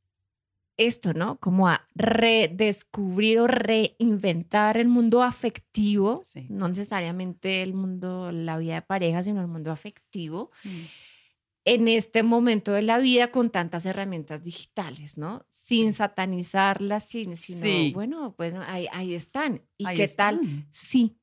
esto, 0.80 1.14
¿no? 1.14 1.38
Como 1.40 1.68
a 1.68 1.86
redescubrir 1.94 3.40
o 3.40 3.48
reinventar 3.48 4.78
el 4.78 4.88
mundo 4.88 5.22
afectivo, 5.22 6.24
no 6.48 6.70
necesariamente 6.70 7.62
el 7.62 7.74
mundo, 7.74 8.32
la 8.32 8.58
vida 8.58 8.76
de 8.76 8.82
pareja, 8.82 9.22
sino 9.22 9.42
el 9.42 9.48
mundo 9.48 9.72
afectivo. 9.72 10.52
Mm. 10.64 10.70
En 11.66 11.88
este 11.88 12.24
momento 12.24 12.72
de 12.72 12.82
la 12.82 12.98
vida 13.00 13.32
con 13.32 13.50
tantas 13.50 13.86
herramientas 13.86 14.44
digitales, 14.44 15.18
¿no? 15.18 15.46
Sin 15.50 15.94
satanizarlas, 15.94 17.06
sin, 17.08 17.36
sino, 17.36 17.94
bueno, 17.94 18.34
pues 18.36 18.54
ahí, 18.68 18.88
ahí 18.92 19.14
están. 19.14 19.62
¿Y 19.78 19.86
qué 19.94 20.08
tal? 20.08 20.40
Sí. 20.72 21.18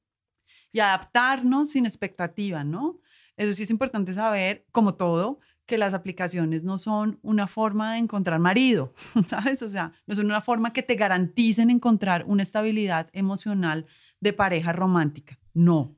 Y 0.73 0.81
adaptarnos 0.81 1.71
sin 1.71 1.87
expectativa, 1.87 2.65
¿no? 2.65 3.01
Eso 3.37 3.53
sí 3.55 3.65
es 3.65 3.71
importante 3.71 4.13
saber, 4.13 4.67
como 4.73 4.95
todo, 4.95 5.41
que 5.67 5.79
las 5.79 5.95
aplicaciones 5.95 6.63
no 6.63 6.79
son 6.79 7.19
una 7.23 7.47
forma 7.47 7.95
de 7.95 7.99
encontrar 7.99 8.39
marido, 8.39 8.95
¿sabes? 9.27 9.63
O 9.63 9.69
sea, 9.69 9.93
no 10.07 10.15
son 10.15 10.27
una 10.27 10.41
forma 10.41 10.73
que 10.73 10.83
te 10.83 10.95
garanticen 10.95 11.71
encontrar 11.71 12.25
una 12.27 12.43
estabilidad 12.43 13.11
emocional 13.13 13.87
de 14.21 14.33
pareja 14.33 14.73
romántica. 14.73 15.39
No. 15.53 15.96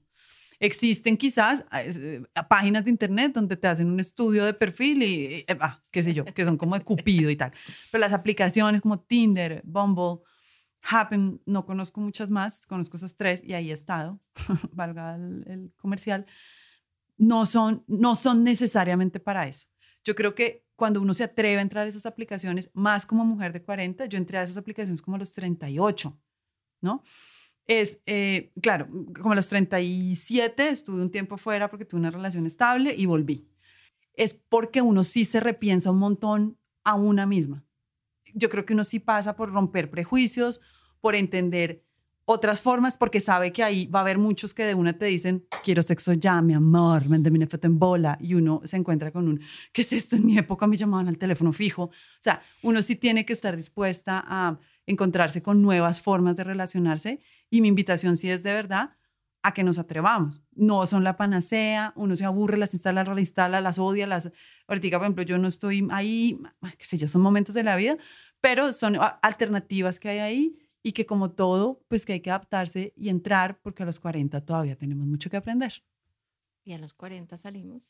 Existen 0.61 1.17
quizás 1.17 1.65
eh, 1.73 2.23
páginas 2.49 2.85
de 2.85 2.91
internet 2.91 3.33
donde 3.33 3.57
te 3.57 3.69
hacen 3.69 3.89
un 3.89 4.01
estudio 4.01 4.45
de 4.45 4.55
perfil 4.55 5.03
y, 5.03 5.45
ah, 5.61 5.81
qué 5.91 6.03
sé 6.03 6.15
yo, 6.15 6.25
que 6.25 6.45
son 6.45 6.57
como 6.57 6.77
de 6.77 6.85
Cupido 6.85 7.31
y 7.31 7.37
tal. 7.37 7.53
Pero 7.93 8.01
las 8.01 8.13
aplicaciones 8.13 8.81
como 8.81 9.01
Tinder, 9.01 9.63
Bumble, 9.65 10.23
Happen, 10.83 11.41
no 11.47 11.65
conozco 11.65 12.01
muchas 12.01 12.31
más, 12.31 12.67
conozco 12.67 12.97
esas 12.97 13.17
tres 13.17 13.43
y 13.45 13.55
ahí 13.55 13.71
he 13.71 13.75
estado, 13.75 14.21
valga 14.73 15.17
el 15.17 15.73
comercial 15.77 16.27
no 17.19 17.45
son, 17.45 17.85
no 17.89 18.15
son 18.15 18.45
necesariamente 18.45 19.21
para 19.21 19.47
eso. 19.47 19.69
Yo 20.05 20.15
creo 20.15 20.35
que 20.35 20.65
cuando 20.77 21.01
uno 21.01 21.13
se 21.13 21.25
atreve 21.25 21.59
a 21.59 21.63
entrar 21.63 21.85
a 21.85 21.89
esas 21.89 22.07
aplicaciones, 22.07 22.71
más 22.73 23.05
como 23.05 23.25
mujer 23.25 23.53
de 23.53 23.63
40, 23.63 24.07
yo 24.07 24.17
entré 24.17 24.39
a 24.39 24.45
esas 24.45 24.57
aplicaciones 24.57 25.03
como 25.03 25.17
a 25.17 25.19
los 25.19 25.33
38, 25.33 26.19
¿no? 26.81 27.03
Es, 27.69 28.01
eh, 28.07 28.51
claro, 28.63 28.89
como 29.15 29.33
a 29.33 29.37
los 29.37 29.49
37 29.49 30.71
estuve 30.71 31.03
un 31.03 31.11
tiempo 31.11 31.37
fuera 31.37 31.69
porque 31.69 31.85
tuve 31.85 32.01
una 32.01 32.11
relación 32.11 32.47
estable 32.47 32.95
y 32.97 33.07
volví. 33.07 33.47
Es 34.15 34.35
porque 34.35 34.83
uno 34.83 35.05
sí 35.05 35.25
se 35.25 35.39
repiensa 35.39 35.91
un 35.91 35.99
montón 35.99 36.59
a 36.83 36.95
una 36.95 37.27
misma. 37.27 37.65
Yo 38.35 38.49
creo 38.49 38.65
que 38.65 38.73
uno 38.73 38.85
sí 38.85 38.99
pasa 38.99 39.37
por 39.37 39.53
romper 39.53 39.91
prejuicios, 39.91 40.61
por 41.01 41.15
entender 41.15 41.85
otras 42.31 42.61
formas 42.61 42.99
porque 42.99 43.21
sabe 43.21 43.53
que 43.53 43.63
ahí 43.63 43.87
va 43.87 44.01
a 44.01 44.03
haber 44.03 44.19
muchos 44.19 44.53
que 44.53 44.65
de 44.65 44.75
una 44.75 44.93
te 44.99 45.07
dicen, 45.07 45.47
quiero 45.65 45.83
sexo 45.83 46.13
ya, 46.13 46.43
mi 46.43 46.53
amor, 46.53 47.09
mándame 47.09 47.39
una 47.39 47.47
foto 47.47 47.67
en 47.67 47.79
bola, 47.79 48.19
y 48.21 48.35
uno 48.35 48.61
se 48.65 48.77
encuentra 48.77 49.11
con 49.11 49.29
un, 49.29 49.41
¿qué 49.73 49.81
es 49.81 49.95
esto? 49.95 50.17
En 50.17 50.27
mi 50.27 50.37
época 50.37 50.67
me 50.67 50.77
llamaban 50.77 51.09
al 51.09 51.17
teléfono 51.17 51.55
fijo. 51.55 51.85
O 51.85 51.91
sea, 52.21 52.43
uno 52.63 52.83
sí 52.83 52.97
tiene 52.97 53.25
que 53.25 53.33
estar 53.33 53.57
dispuesta 53.57 54.23
a 54.27 54.59
encontrarse 54.85 55.43
con 55.43 55.63
nuevas 55.63 56.03
formas 56.03 56.37
de 56.37 56.45
relacionarse 56.45 57.21
y 57.51 57.61
mi 57.61 57.69
invitación 57.69 58.17
sí 58.17 58.31
es 58.31 58.43
de 58.43 58.53
verdad 58.53 58.91
a 59.43 59.55
que 59.55 59.65
nos 59.65 59.79
atrevamos. 59.79 60.43
No 60.53 60.87
son 60.87 61.05
la 61.05 61.17
panacea, 61.17 61.93
uno 61.97 62.17
se 62.17 62.25
aburre, 62.25 62.57
las 62.57 62.75
instala, 62.75 63.05
las 63.05 63.19
instala, 63.19 63.61
las 63.61 63.79
odia, 63.79 64.07
las... 64.07 64.31
Ahorita, 64.67 64.99
por 64.99 65.05
ejemplo, 65.05 65.25
yo 65.25 65.39
no 65.39 65.49
estoy 65.49 65.87
ahí, 65.91 66.41
qué 66.77 66.85
sé 66.85 66.99
yo, 66.99 67.09
son 67.09 67.23
momentos 67.23 67.55
de 67.55 67.63
la 67.63 67.77
vida, 67.77 67.97
pero 68.41 68.73
son 68.73 68.99
alternativas 69.23 70.01
que 70.01 70.09
hay 70.09 70.19
ahí 70.19 70.59
y 70.83 70.93
que 70.93 71.07
como 71.07 71.31
todo, 71.31 71.85
pues 71.89 72.05
que 72.05 72.15
hay 72.15 72.21
que 72.21 72.31
adaptarse 72.31 72.93
y 72.97 73.09
entrar 73.09 73.61
porque 73.63 73.83
a 73.83 73.87
los 73.87 74.01
40 74.01 74.45
todavía 74.45 74.77
tenemos 74.77 75.07
mucho 75.07 75.31
que 75.31 75.37
aprender. 75.37 75.73
Y 76.65 76.73
a 76.73 76.79
los 76.79 76.95
40 76.95 77.37
salimos. 77.39 77.83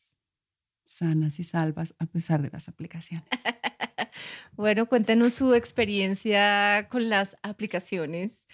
Sanas 0.85 1.39
y 1.39 1.45
salvas 1.45 1.95
a 1.99 2.07
pesar 2.07 2.41
de 2.43 2.51
las 2.51 2.69
aplicaciones. 2.69 3.29
bueno, 4.53 4.87
cuéntenos 4.87 5.35
su 5.35 5.55
experiencia 5.55 6.89
con 6.89 7.09
las 7.09 7.37
aplicaciones 7.43 8.47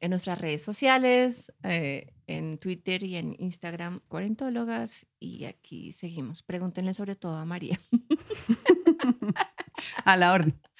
en 0.00 0.10
nuestras 0.10 0.40
redes 0.40 0.62
sociales, 0.62 1.52
eh, 1.62 2.06
en 2.26 2.58
Twitter 2.58 3.02
y 3.02 3.16
en 3.16 3.34
Instagram, 3.38 4.00
cuarentólogas. 4.08 5.06
Y 5.18 5.44
aquí 5.44 5.92
seguimos. 5.92 6.42
Pregúntenle 6.42 6.94
sobre 6.94 7.16
todo 7.16 7.36
a 7.36 7.44
María. 7.44 7.78
a 10.04 10.16
la 10.16 10.32
orden. 10.32 10.60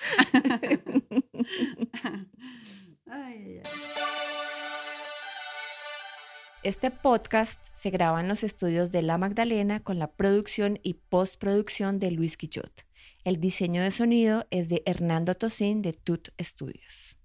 Este 6.62 6.92
podcast 6.92 7.66
se 7.72 7.90
graba 7.90 8.20
en 8.20 8.28
los 8.28 8.44
estudios 8.44 8.92
de 8.92 9.02
La 9.02 9.18
Magdalena 9.18 9.80
con 9.80 9.98
la 9.98 10.12
producción 10.12 10.78
y 10.84 10.94
postproducción 10.94 11.98
de 11.98 12.12
Luis 12.12 12.36
Quillot. 12.36 12.86
El 13.24 13.40
diseño 13.40 13.82
de 13.82 13.90
sonido 13.90 14.46
es 14.50 14.68
de 14.68 14.84
Hernando 14.86 15.34
Tosín 15.34 15.82
de 15.82 15.92
Tut 15.92 16.28
Studios. 16.40 17.16